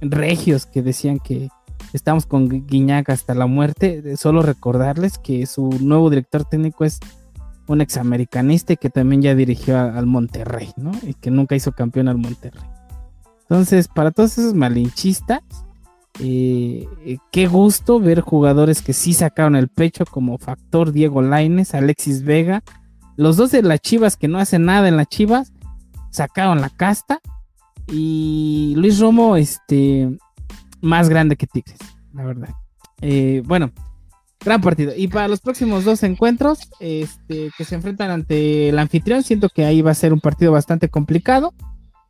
regios 0.00 0.64
que 0.64 0.80
decían 0.80 1.18
que 1.18 1.48
estamos 1.92 2.26
con 2.26 2.48
Guiñac 2.48 3.10
hasta 3.10 3.34
la 3.34 3.46
muerte, 3.46 4.16
solo 4.16 4.42
recordarles 4.42 5.18
que 5.18 5.46
su 5.46 5.70
nuevo 5.80 6.10
director 6.10 6.44
técnico 6.44 6.84
es 6.84 7.00
un 7.66 7.80
examericanista 7.80 8.72
y 8.72 8.76
que 8.76 8.90
también 8.90 9.22
ya 9.22 9.34
dirigió 9.34 9.78
al 9.78 10.06
Monterrey, 10.06 10.70
¿no? 10.76 10.90
Y 11.02 11.14
que 11.14 11.30
nunca 11.30 11.54
hizo 11.54 11.72
campeón 11.72 12.08
al 12.08 12.18
Monterrey. 12.18 12.62
Entonces, 13.42 13.88
para 13.88 14.10
todos 14.10 14.38
esos 14.38 14.54
malinchistas, 14.54 15.42
eh, 16.18 16.86
eh, 17.04 17.18
qué 17.30 17.46
gusto 17.46 18.00
ver 18.00 18.20
jugadores 18.20 18.82
que 18.82 18.92
sí 18.92 19.14
sacaron 19.14 19.56
el 19.56 19.68
pecho, 19.68 20.04
como 20.04 20.38
Factor 20.38 20.92
Diego 20.92 21.22
Laines, 21.22 21.74
Alexis 21.74 22.24
Vega, 22.24 22.62
los 23.16 23.36
dos 23.36 23.50
de 23.52 23.62
las 23.62 23.80
Chivas 23.80 24.16
que 24.16 24.28
no 24.28 24.38
hacen 24.38 24.64
nada 24.64 24.88
en 24.88 24.96
las 24.96 25.08
Chivas, 25.08 25.52
sacaron 26.10 26.60
la 26.60 26.70
casta. 26.70 27.20
Y 27.88 28.74
Luis 28.76 29.00
Romo, 29.00 29.36
este, 29.36 30.16
más 30.80 31.08
grande 31.08 31.36
que 31.36 31.46
Tigres, 31.46 31.78
la 32.12 32.24
verdad. 32.24 32.50
Eh, 33.00 33.42
bueno, 33.44 33.72
Gran 34.42 34.62
partido. 34.62 34.94
Y 34.96 35.08
para 35.08 35.28
los 35.28 35.40
próximos 35.40 35.84
dos 35.84 36.02
encuentros, 36.02 36.70
este, 36.80 37.50
que 37.58 37.64
se 37.64 37.74
enfrentan 37.74 38.10
ante 38.10 38.70
el 38.70 38.78
anfitrión, 38.78 39.22
siento 39.22 39.50
que 39.50 39.66
ahí 39.66 39.82
va 39.82 39.90
a 39.90 39.94
ser 39.94 40.14
un 40.14 40.20
partido 40.20 40.50
bastante 40.50 40.88
complicado. 40.88 41.52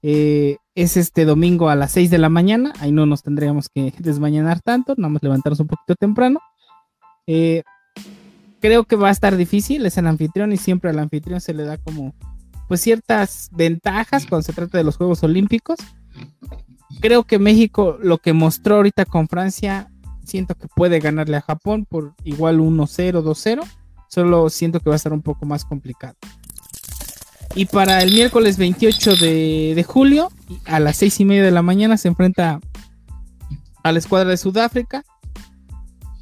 Eh, 0.03 0.59
es 0.77 0.97
este 0.97 1.25
domingo 1.25 1.71
a 1.71 1.75
las 1.75 1.91
6 1.91 2.09
de 2.09 2.19
la 2.19 2.29
mañana. 2.29 2.73
Ahí 2.79 2.93
no 2.93 3.05
nos 3.05 3.25
tendríamos 3.25 3.69
que 3.69 3.93
desmañanar 3.99 4.61
tanto, 4.61 4.95
nada 4.97 5.09
más 5.09 5.23
levantarnos 5.25 5.59
un 5.59 5.67
poquito 5.67 5.97
temprano. 5.97 6.39
Eh, 7.27 7.65
creo 8.61 8.85
que 8.85 8.95
va 8.95 9.09
a 9.09 9.13
estar 9.13 9.37
difícil, 9.37 9.85
es 9.85 9.99
el 9.99 10.07
anfitrión 10.07 10.53
y 10.53 10.57
siempre 10.57 10.91
al 10.91 11.01
anfitrión 11.01 11.41
se 11.41 11.53
le 11.53 11.65
da 11.65 11.79
como 11.79 12.15
pues 12.69 12.81
ciertas 12.81 13.49
ventajas 13.53 14.27
cuando 14.27 14.45
se 14.45 14.53
trata 14.53 14.79
de 14.79 14.85
los 14.85 14.97
Juegos 14.97 15.25
Olímpicos. 15.25 15.79
Creo 17.01 17.25
que 17.25 17.39
México 17.39 17.97
lo 18.03 18.19
que 18.19 18.33
mostró 18.33 18.77
ahorita 18.77 19.05
con 19.05 19.29
Francia 19.29 19.91
siento 20.25 20.55
que 20.55 20.69
puede 20.69 21.01
ganarle 21.01 21.37
a 21.37 21.43
Japón 21.43 21.87
por 21.89 22.15
igual 22.25 22.59
1-0, 22.59 23.23
2-0. 23.23 23.65
Solo 24.09 24.51
siento 24.51 24.81
que 24.81 24.91
va 24.91 24.95
a 24.95 24.97
estar 24.97 25.13
un 25.13 25.23
poco 25.23 25.47
más 25.47 25.65
complicado. 25.65 26.17
Y 27.55 27.67
para 27.67 28.03
el 28.03 28.13
miércoles 28.13 28.59
28 28.59 29.17
de, 29.17 29.85
julio, 29.87 30.31
a 30.67 30.79
las 30.79 30.97
6 30.99 31.21
y 31.21 31.25
media 31.25 31.45
de 31.45 31.51
la 31.51 31.63
mañana, 31.63 31.97
se 31.97 32.09
enfrenta 32.09 32.61
a 33.83 33.93
la 33.93 33.99
escuadra 33.99 34.31
de 34.31 34.37
Sudáfrica. 34.37 35.05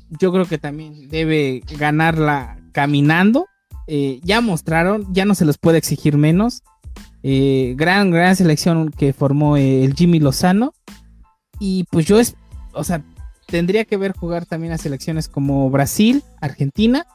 Yo 0.08 0.32
creo 0.32 0.46
que 0.46 0.56
también 0.56 1.08
debe 1.08 1.62
ganarla 1.78 2.58
caminando. 2.72 3.46
Eh, 3.86 4.20
ya 4.22 4.40
mostraron, 4.40 5.06
ya 5.12 5.26
no 5.26 5.34
se 5.34 5.44
les 5.44 5.58
puede 5.58 5.78
exigir 5.78 6.16
menos. 6.16 6.62
Eh, 7.22 7.74
gran, 7.76 8.10
gran 8.10 8.36
selección 8.36 8.90
que 8.90 9.12
formó 9.12 9.56
el 9.56 9.94
Jimmy 9.94 10.20
Lozano. 10.20 10.72
Y 11.58 11.84
pues 11.90 12.06
yo, 12.06 12.20
es, 12.20 12.36
o 12.72 12.84
sea, 12.84 13.02
tendría 13.46 13.84
que 13.84 13.96
ver 13.96 14.16
jugar 14.16 14.46
también 14.46 14.72
a 14.72 14.78
selecciones 14.78 15.28
como 15.28 15.70
Brasil, 15.70 16.22
Argentina. 16.40 17.06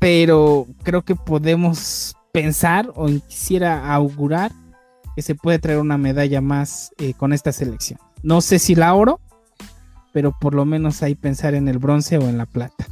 Pero 0.00 0.66
creo 0.82 1.02
que 1.02 1.14
podemos 1.14 2.14
pensar 2.32 2.90
o 2.94 3.06
quisiera 3.26 3.94
augurar 3.94 4.52
que 5.14 5.22
se 5.22 5.34
puede 5.34 5.58
traer 5.58 5.78
una 5.78 5.96
medalla 5.96 6.40
más 6.40 6.90
eh, 6.98 7.14
con 7.14 7.32
esta 7.32 7.52
selección. 7.52 7.98
No 8.22 8.40
sé 8.40 8.58
si 8.58 8.74
la 8.74 8.92
oro, 8.94 9.20
pero 10.12 10.36
por 10.38 10.54
lo 10.54 10.64
menos 10.64 11.02
hay 11.02 11.14
pensar 11.14 11.54
en 11.54 11.68
el 11.68 11.78
bronce 11.78 12.18
o 12.18 12.28
en 12.28 12.36
la 12.36 12.46
plata. 12.46 12.86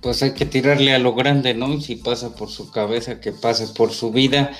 Pues 0.00 0.22
hay 0.22 0.32
que 0.32 0.46
tirarle 0.46 0.94
a 0.94 0.98
lo 0.98 1.14
grande, 1.14 1.54
¿no? 1.54 1.80
Si 1.80 1.96
pasa 1.96 2.34
por 2.36 2.50
su 2.50 2.70
cabeza, 2.70 3.20
que 3.20 3.32
pase 3.32 3.66
por 3.68 3.92
su 3.92 4.12
vida. 4.12 4.52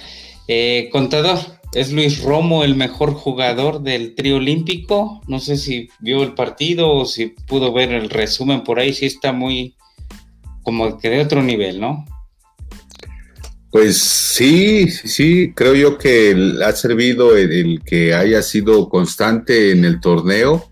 Eh, 0.48 0.88
contador, 0.90 1.38
¿es 1.74 1.92
Luis 1.92 2.22
Romo 2.22 2.64
el 2.64 2.74
mejor 2.74 3.12
jugador 3.12 3.82
del 3.82 4.14
trío 4.14 4.36
olímpico? 4.36 5.20
No 5.28 5.38
sé 5.40 5.56
si 5.56 5.88
vio 6.00 6.22
el 6.22 6.34
partido 6.34 6.90
o 6.90 7.04
si 7.04 7.26
pudo 7.26 7.72
ver 7.72 7.92
el 7.92 8.10
resumen 8.10 8.64
por 8.64 8.80
ahí, 8.80 8.92
sí 8.92 9.06
está 9.06 9.32
muy 9.32 9.76
como 10.62 10.98
que 10.98 11.10
de 11.10 11.20
otro 11.20 11.42
nivel, 11.42 11.80
¿no? 11.80 12.04
Pues 13.70 13.98
sí, 13.98 14.90
sí, 14.90 15.52
creo 15.54 15.74
yo 15.74 15.98
que 15.98 16.54
ha 16.64 16.72
servido 16.72 17.36
el, 17.36 17.82
que 17.84 18.14
haya 18.14 18.40
sido 18.40 18.88
constante 18.88 19.72
en 19.72 19.84
el 19.84 20.00
torneo 20.00 20.70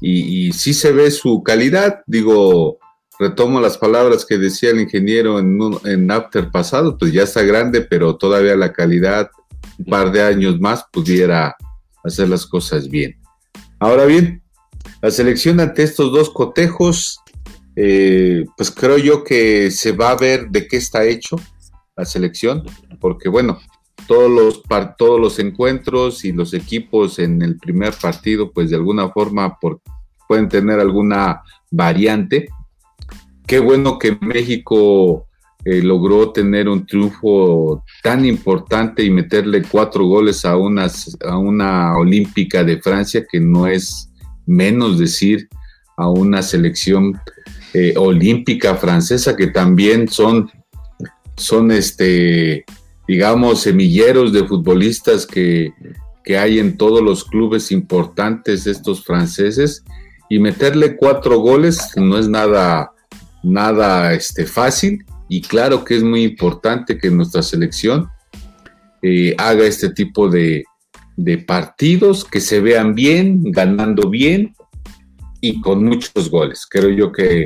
y, 0.00 0.48
y, 0.48 0.52
sí 0.52 0.74
se 0.74 0.90
ve 0.90 1.12
su 1.12 1.44
calidad. 1.44 2.00
Digo, 2.06 2.78
retomo 3.18 3.60
las 3.60 3.78
palabras 3.78 4.24
que 4.24 4.38
decía 4.38 4.70
el 4.70 4.80
ingeniero 4.80 5.38
en, 5.38 5.58
en 5.84 6.10
After 6.10 6.50
pasado, 6.50 6.98
pues 6.98 7.12
ya 7.12 7.22
está 7.22 7.42
grande, 7.42 7.80
pero 7.82 8.16
todavía 8.16 8.56
la 8.56 8.72
calidad, 8.72 9.30
un 9.78 9.86
par 9.86 10.12
de 10.12 10.22
años 10.22 10.60
más, 10.60 10.84
pudiera 10.92 11.56
hacer 12.02 12.28
las 12.28 12.46
cosas 12.46 12.88
bien. 12.88 13.16
Ahora 13.78 14.04
bien, 14.04 14.42
la 15.02 15.10
selección 15.10 15.60
ante 15.60 15.82
estos 15.82 16.12
dos 16.12 16.30
cotejos, 16.30 17.20
eh, 17.76 18.44
pues 18.56 18.70
creo 18.70 18.98
yo 18.98 19.24
que 19.24 19.70
se 19.70 19.92
va 19.92 20.10
a 20.10 20.16
ver 20.16 20.48
de 20.48 20.66
qué 20.66 20.76
está 20.76 21.04
hecho 21.04 21.36
la 21.96 22.04
selección, 22.04 22.64
porque 23.00 23.28
bueno, 23.28 23.58
todos 24.06 24.30
los, 24.30 24.62
todos 24.96 25.20
los 25.20 25.38
encuentros 25.38 26.24
y 26.24 26.32
los 26.32 26.54
equipos 26.54 27.18
en 27.18 27.42
el 27.42 27.56
primer 27.56 27.94
partido, 27.94 28.52
pues 28.52 28.70
de 28.70 28.76
alguna 28.76 29.10
forma 29.10 29.58
por, 29.58 29.80
pueden 30.28 30.48
tener 30.48 30.80
alguna 30.80 31.42
variante, 31.70 32.48
qué 33.46 33.58
bueno 33.58 33.98
que 33.98 34.16
México 34.20 35.26
eh, 35.64 35.82
logró 35.82 36.30
tener 36.30 36.68
un 36.68 36.86
triunfo 36.86 37.82
tan 38.02 38.24
importante 38.24 39.02
y 39.02 39.10
meterle 39.10 39.62
cuatro 39.62 40.04
goles 40.06 40.44
a 40.44 40.56
una, 40.56 40.88
a 41.26 41.38
una 41.38 41.96
olímpica 41.96 42.64
de 42.64 42.80
Francia, 42.80 43.24
que 43.30 43.40
no 43.40 43.66
es 43.66 44.10
menos 44.46 44.98
decir 44.98 45.48
a 45.96 46.08
una 46.08 46.42
selección 46.42 47.18
eh, 47.72 47.94
olímpica 47.96 48.74
francesa, 48.76 49.36
que 49.36 49.46
también 49.46 50.08
son, 50.08 50.50
son 51.36 51.70
este, 51.70 52.64
digamos, 53.08 53.62
semilleros 53.62 54.32
de 54.32 54.44
futbolistas 54.44 55.26
que, 55.26 55.72
que 56.24 56.36
hay 56.36 56.58
en 56.58 56.76
todos 56.76 57.02
los 57.02 57.24
clubes 57.24 57.72
importantes 57.72 58.66
estos 58.66 59.02
franceses, 59.04 59.82
y 60.28 60.38
meterle 60.38 60.96
cuatro 60.96 61.38
goles 61.38 61.92
no 61.96 62.18
es 62.18 62.28
nada 62.28 62.93
nada 63.44 64.12
este, 64.12 64.46
fácil 64.46 65.04
y 65.28 65.42
claro 65.42 65.84
que 65.84 65.96
es 65.96 66.02
muy 66.02 66.24
importante 66.24 66.98
que 66.98 67.10
nuestra 67.10 67.42
selección 67.42 68.08
eh, 69.02 69.34
haga 69.38 69.64
este 69.64 69.90
tipo 69.90 70.28
de, 70.28 70.64
partidos, 71.46 72.24
que 72.24 72.40
se 72.40 72.60
vean 72.60 72.94
bien, 72.94 73.52
ganando 73.52 74.08
bien 74.08 74.54
y 75.40 75.60
con 75.60 75.84
muchos 75.84 76.30
goles. 76.30 76.66
Creo 76.68 76.90
yo 76.90 77.12
que 77.12 77.44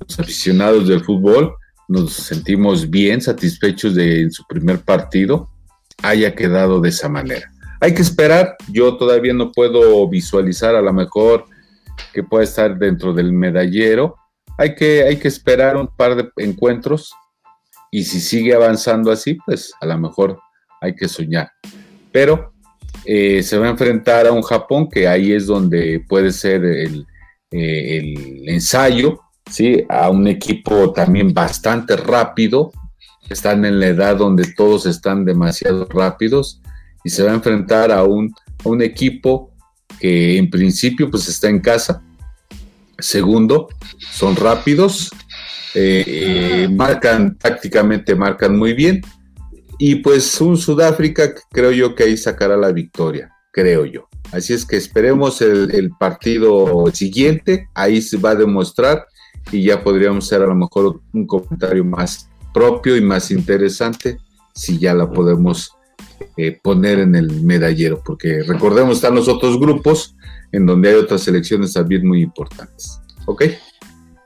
los 0.00 0.18
aficionados 0.18 0.88
del 0.88 1.04
fútbol 1.04 1.54
nos 1.88 2.14
sentimos 2.14 2.88
bien 2.88 3.20
satisfechos 3.20 3.94
de 3.94 4.22
en 4.22 4.32
su 4.32 4.44
primer 4.46 4.80
partido 4.80 5.50
haya 6.02 6.34
quedado 6.34 6.80
de 6.80 6.88
esa 6.88 7.08
manera. 7.08 7.50
Hay 7.80 7.94
que 7.94 8.02
esperar, 8.02 8.56
yo 8.68 8.96
todavía 8.96 9.34
no 9.34 9.52
puedo 9.52 10.08
visualizar 10.08 10.74
a 10.74 10.82
lo 10.82 10.92
mejor 10.92 11.44
que 12.12 12.22
pueda 12.22 12.44
estar 12.44 12.78
dentro 12.78 13.12
del 13.12 13.32
medallero, 13.32 14.16
hay 14.58 14.74
que, 14.74 15.02
hay 15.02 15.16
que 15.16 15.28
esperar 15.28 15.76
un 15.76 15.88
par 15.88 16.16
de 16.16 16.28
encuentros 16.36 17.12
y 17.90 18.04
si 18.04 18.20
sigue 18.20 18.54
avanzando 18.54 19.12
así, 19.12 19.38
pues 19.46 19.72
a 19.80 19.86
lo 19.86 19.98
mejor 19.98 20.38
hay 20.80 20.94
que 20.94 21.08
soñar. 21.08 21.50
Pero 22.10 22.52
eh, 23.04 23.42
se 23.42 23.58
va 23.58 23.66
a 23.66 23.70
enfrentar 23.70 24.26
a 24.26 24.32
un 24.32 24.42
Japón 24.42 24.88
que 24.88 25.06
ahí 25.06 25.32
es 25.32 25.46
donde 25.46 26.04
puede 26.08 26.32
ser 26.32 26.64
el, 26.64 27.06
eh, 27.50 27.98
el 27.98 28.48
ensayo, 28.48 29.20
¿sí? 29.50 29.84
a 29.88 30.10
un 30.10 30.26
equipo 30.26 30.92
también 30.92 31.32
bastante 31.32 31.96
rápido, 31.96 32.72
están 33.28 33.64
en 33.64 33.80
la 33.80 33.86
edad 33.86 34.16
donde 34.16 34.52
todos 34.54 34.86
están 34.86 35.24
demasiado 35.24 35.86
rápidos 35.86 36.60
y 37.04 37.10
se 37.10 37.22
va 37.22 37.30
a 37.30 37.34
enfrentar 37.34 37.92
a 37.92 38.04
un, 38.04 38.34
a 38.64 38.68
un 38.68 38.82
equipo 38.82 39.52
que 40.00 40.36
en 40.36 40.50
principio 40.50 41.10
pues 41.10 41.28
está 41.28 41.48
en 41.48 41.60
casa, 41.60 42.02
Segundo, 43.04 43.68
son 43.98 44.34
rápidos, 44.34 45.10
eh, 45.74 46.04
eh, 46.06 46.68
marcan 46.70 47.36
tácticamente, 47.36 48.14
marcan 48.14 48.56
muy 48.56 48.72
bien. 48.72 49.02
Y 49.78 49.96
pues 49.96 50.40
un 50.40 50.56
Sudáfrica, 50.56 51.34
creo 51.50 51.70
yo 51.70 51.94
que 51.94 52.04
ahí 52.04 52.16
sacará 52.16 52.56
la 52.56 52.72
victoria, 52.72 53.30
creo 53.52 53.84
yo. 53.84 54.08
Así 54.32 54.54
es 54.54 54.64
que 54.64 54.78
esperemos 54.78 55.42
el, 55.42 55.90
partido 56.00 56.86
siguiente, 56.94 57.68
ahí 57.74 58.00
se 58.00 58.16
va 58.16 58.30
a 58.30 58.36
demostrar 58.36 59.04
y 59.52 59.64
ya 59.64 59.84
podríamos 59.84 60.24
hacer 60.24 60.40
a 60.40 60.46
lo 60.46 60.54
mejor 60.54 61.02
un 61.12 61.26
comentario 61.26 61.84
más 61.84 62.30
propio 62.54 62.96
y 62.96 63.02
más 63.02 63.30
interesante 63.30 64.16
si 64.54 64.78
ya 64.78 64.94
la 64.94 65.12
podemos 65.12 65.72
eh, 66.38 66.58
poner 66.62 67.00
en 67.00 67.16
el 67.16 67.42
medallero, 67.42 68.02
porque 68.02 68.42
recordemos, 68.44 68.96
están 68.96 69.14
los 69.14 69.28
otros 69.28 69.60
grupos 69.60 70.16
en 70.54 70.66
donde 70.66 70.90
hay 70.90 70.94
otras 70.94 71.22
selecciones 71.22 71.72
también 71.72 72.06
muy 72.06 72.22
importantes. 72.22 73.00
¿Ok? 73.26 73.44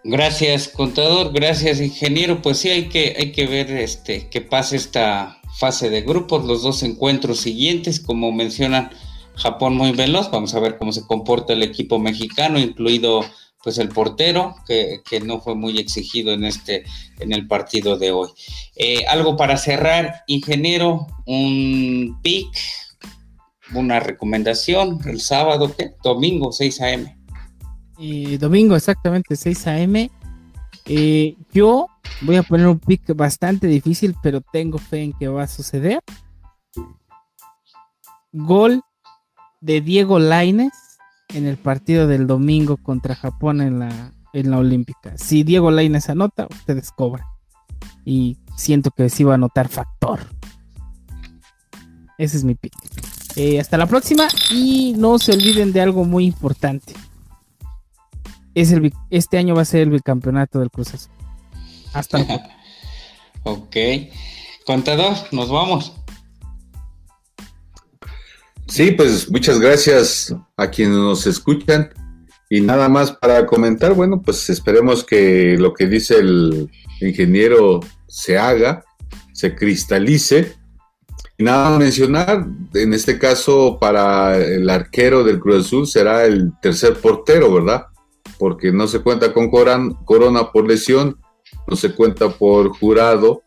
Gracias, 0.05 0.69
contador. 0.69 1.33
Gracias, 1.33 1.81
ingeniero. 1.81 2.43
Pues 2.43 2.59
sí, 2.59 2.69
hay 2.69 2.89
que, 2.89 3.17
hay 3.19 3.33
que 3.33 3.47
ver 3.47 3.71
este, 3.71 4.29
que 4.29 4.41
pase 4.43 4.77
esta 4.77 5.41
fase 5.59 5.89
de 5.91 6.03
grupos, 6.03 6.45
los 6.45 6.63
dos 6.63 6.83
encuentros 6.83 7.41
siguientes, 7.41 7.99
como 7.99 8.31
mencionan 8.31 8.91
Japón 9.37 9.75
muy 9.77 9.93
veloz. 9.93 10.31
Vamos 10.31 10.55
a 10.55 10.61
ver 10.61 10.77
cómo 10.77 10.93
se 10.93 11.07
comporta 11.07 11.55
el 11.55 11.63
equipo 11.63 11.99
mexicano, 11.99 12.59
incluido 12.59 13.25
pues 13.63 13.79
el 13.79 13.89
portero, 13.89 14.55
que, 14.67 15.03
no 15.25 15.41
fue 15.41 15.55
muy 15.55 15.79
exigido 15.79 16.33
en 16.33 16.45
este, 16.45 16.85
en 17.19 17.33
el 17.33 17.47
partido 17.47 17.97
de 17.97 18.13
hoy. 18.13 18.29
Eh, 18.77 19.05
algo 19.09 19.37
para 19.37 19.57
cerrar, 19.57 20.25
ingeniero, 20.27 21.07
un 21.27 22.19
pick, 22.23 22.49
una 23.75 24.01
recomendación, 24.01 25.01
el 25.07 25.21
sábado. 25.21 25.75
Domingo, 26.03 26.53
6 26.53 26.81
a.m. 26.81 27.19
Eh, 27.99 28.39
domingo, 28.39 28.77
exactamente, 28.77 29.37
6 29.37 29.67
a.m. 29.67 30.11
Eh, 30.87 31.37
yo 31.53 31.87
voy 32.23 32.37
a 32.37 32.43
poner 32.43 32.67
un 32.67 32.79
pick 32.79 33.15
bastante 33.15 33.67
difícil, 33.67 34.15
pero 34.23 34.41
tengo 34.41 34.79
fe 34.79 35.03
en 35.03 35.13
que 35.13 35.29
va 35.29 35.43
a 35.43 35.49
suceder. 35.49 36.01
Gol 38.33 38.83
de 39.61 39.81
Diego 39.81 40.19
Laines 40.19 40.73
en 41.29 41.47
el 41.47 41.57
partido 41.57 42.07
del 42.07 42.27
domingo 42.27 42.77
contra 42.77 43.15
Japón 43.15 43.61
en 43.61 43.81
la, 43.81 44.13
en 44.33 44.51
la 44.51 44.59
Olímpica. 44.59 45.17
Si 45.19 45.43
Diego 45.43 45.71
Laines 45.71 46.09
anota, 46.09 46.47
ustedes 46.51 46.91
cobran. 46.93 47.27
Y 48.05 48.39
siento 48.57 48.91
que 48.91 49.11
sí 49.11 49.25
va 49.25 49.33
a 49.33 49.35
anotar 49.35 49.69
factor. 49.69 50.21
Ese 52.17 52.39
es 52.39 52.45
mi 52.45 52.55
pick. 52.55 52.73
Eh, 53.39 53.61
hasta 53.61 53.79
la 53.79 53.87
próxima 53.87 54.27
y 54.51 54.95
no 54.97 55.17
se 55.21 55.31
olviden 55.31 55.73
de 55.73 55.81
algo 55.81 56.05
muy 56.05 56.25
importante. 56.25 56.93
Es 58.53 58.73
el, 58.73 58.93
este 59.11 59.39
año 59.39 59.55
va 59.55 59.63
a 59.63 59.65
ser 59.65 59.83
el 59.83 59.91
bicampeonato 59.91 60.59
del 60.59 60.73
Cruz 60.73 60.93
Azul. 60.95 61.13
Hasta 61.93 62.19
luego. 62.19 62.43
ok. 63.45 63.77
Contador, 64.67 65.15
nos 65.31 65.51
vamos. 65.51 65.93
Sí, 68.67 68.91
pues 68.91 69.31
muchas 69.31 69.61
gracias 69.61 70.35
a 70.57 70.69
quienes 70.69 70.97
nos 70.97 71.25
escuchan. 71.29 71.91
Y 72.51 72.61
nada 72.61 72.89
más 72.89 73.13
para 73.13 73.47
comentar, 73.47 73.95
bueno, 73.95 74.21
pues 74.21 74.51
esperemos 74.51 75.05
que 75.05 75.57
lo 75.57 75.75
que 75.75 75.87
dice 75.87 76.17
el 76.17 76.69
ingeniero 77.01 77.79
se 78.09 78.37
haga, 78.37 78.85
se 79.33 79.55
cristalice. 79.55 80.57
Nada 81.39 81.79
mencionar, 81.79 82.49
en 82.75 82.93
este 82.93 83.17
caso 83.17 83.79
para 83.81 84.37
el 84.37 84.69
arquero 84.69 85.23
del 85.23 85.39
Cruz 85.39 85.67
Azul 85.67 85.87
será 85.87 86.25
el 86.25 86.51
tercer 86.61 86.95
portero, 86.95 87.53
¿verdad? 87.55 87.87
Porque 88.41 88.73
no 88.73 88.89
se 88.89 89.01
cuenta 89.01 89.33
con 89.33 89.49
Corona 89.49 90.51
por 90.53 90.67
lesión, 90.67 91.17
no 91.69 91.77
se 91.77 91.95
cuenta 91.95 92.29
por 92.29 92.77
jurado, 92.77 93.43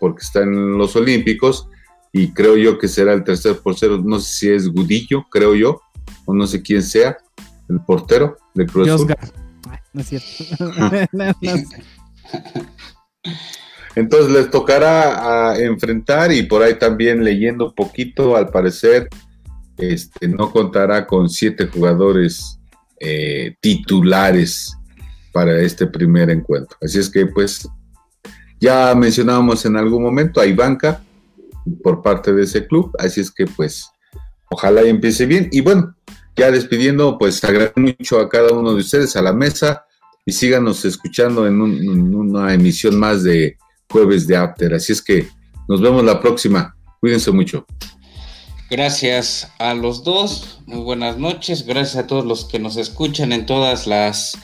porque 0.00 0.24
está 0.24 0.42
en 0.42 0.76
los 0.76 0.96
Olímpicos, 0.96 1.68
y 2.12 2.32
creo 2.32 2.56
yo 2.56 2.78
que 2.78 2.88
será 2.88 3.12
el 3.12 3.22
tercer 3.22 3.58
portero, 3.58 3.98
no 3.98 4.18
sé 4.18 4.38
si 4.38 4.50
es 4.50 4.68
Gudillo, 4.68 5.24
creo 5.30 5.54
yo, 5.54 5.80
o 6.24 6.34
no 6.34 6.48
sé 6.48 6.62
quién 6.62 6.82
sea, 6.82 7.16
el 7.68 7.80
portero 7.80 8.38
de 8.54 8.66
Cruz 8.66 8.88
Azul. 8.88 9.14
No 9.92 10.00
es 10.00 10.08
cierto. 10.08 10.26
Entonces 13.96 14.30
les 14.30 14.50
tocará 14.50 15.50
a 15.50 15.58
enfrentar 15.58 16.32
y 16.32 16.44
por 16.44 16.62
ahí 16.62 16.78
también 16.78 17.24
leyendo 17.24 17.74
poquito, 17.74 18.36
al 18.36 18.50
parecer, 18.50 19.08
este, 19.78 20.28
no 20.28 20.52
contará 20.52 21.06
con 21.06 21.28
siete 21.28 21.66
jugadores 21.66 22.60
eh, 23.00 23.56
titulares 23.60 24.76
para 25.32 25.60
este 25.60 25.86
primer 25.86 26.30
encuentro. 26.30 26.76
Así 26.80 26.98
es 26.98 27.10
que 27.10 27.26
pues 27.26 27.68
ya 28.60 28.94
mencionábamos 28.94 29.66
en 29.66 29.76
algún 29.76 30.02
momento, 30.02 30.40
hay 30.40 30.52
banca, 30.52 31.02
por 31.82 32.02
parte 32.02 32.32
de 32.32 32.44
ese 32.44 32.66
club. 32.66 32.92
Así 32.98 33.20
es 33.20 33.30
que 33.30 33.46
pues 33.46 33.90
ojalá 34.50 34.84
y 34.84 34.88
empiece 34.88 35.26
bien. 35.26 35.48
Y 35.52 35.60
bueno, 35.60 35.94
ya 36.36 36.50
despidiendo, 36.50 37.18
pues 37.18 37.42
agradezco 37.44 37.80
mucho 37.80 38.20
a 38.20 38.28
cada 38.28 38.52
uno 38.52 38.72
de 38.72 38.80
ustedes 38.80 39.16
a 39.16 39.22
la 39.22 39.32
mesa 39.32 39.84
y 40.24 40.32
síganos 40.32 40.84
escuchando 40.84 41.46
en, 41.46 41.60
una 41.60 42.52
emisión 42.52 42.98
más 42.98 43.22
de 43.22 43.56
jueves 43.90 44.26
de 44.26 44.36
After. 44.36 44.74
Así 44.74 44.92
es 44.92 45.02
que 45.02 45.28
nos 45.68 45.80
vemos 45.80 46.04
la 46.04 46.20
próxima. 46.20 46.76
Cuídense 47.00 47.30
mucho. 47.30 47.66
Gracias 48.68 49.52
a 49.58 49.74
los 49.74 50.02
dos. 50.02 50.60
Muy 50.66 50.80
buenas 50.80 51.18
noches. 51.18 51.64
Gracias 51.64 51.96
a 51.96 52.06
todos 52.06 52.24
los 52.24 52.46
que 52.46 52.58
nos 52.58 52.76
escuchan 52.76 53.32
en 53.32 53.46
todas 53.46 53.86
las 53.86 54.36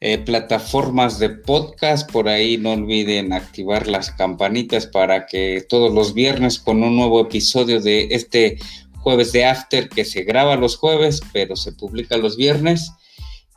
eh, 0.00 0.18
plataformas 0.18 1.18
de 1.18 1.30
podcast. 1.30 2.10
Por 2.10 2.28
ahí 2.28 2.58
no 2.58 2.72
olviden 2.72 3.32
activar 3.32 3.86
las 3.86 4.10
campanitas 4.10 4.86
para 4.86 5.26
que 5.26 5.64
todos 5.66 5.92
los 5.92 6.12
viernes 6.12 6.58
con 6.58 6.82
un 6.82 6.96
nuevo 6.96 7.20
episodio 7.20 7.80
de 7.80 8.08
este 8.10 8.58
jueves 8.98 9.32
de 9.32 9.46
After 9.46 9.88
que 9.88 10.04
se 10.04 10.24
graba 10.24 10.56
los 10.56 10.76
jueves, 10.76 11.22
pero 11.32 11.56
se 11.56 11.72
publica 11.72 12.18
los 12.18 12.36
viernes. 12.36 12.90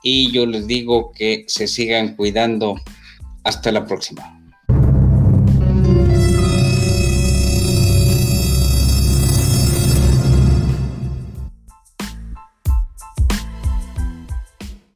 Y 0.04 0.32
yo 0.32 0.46
les 0.46 0.68
digo 0.68 1.12
que 1.14 1.44
se 1.48 1.68
sigan 1.68 2.16
cuidando. 2.16 2.76
Hasta 3.46 3.74
la 3.74 3.86
próxima. 3.86 4.43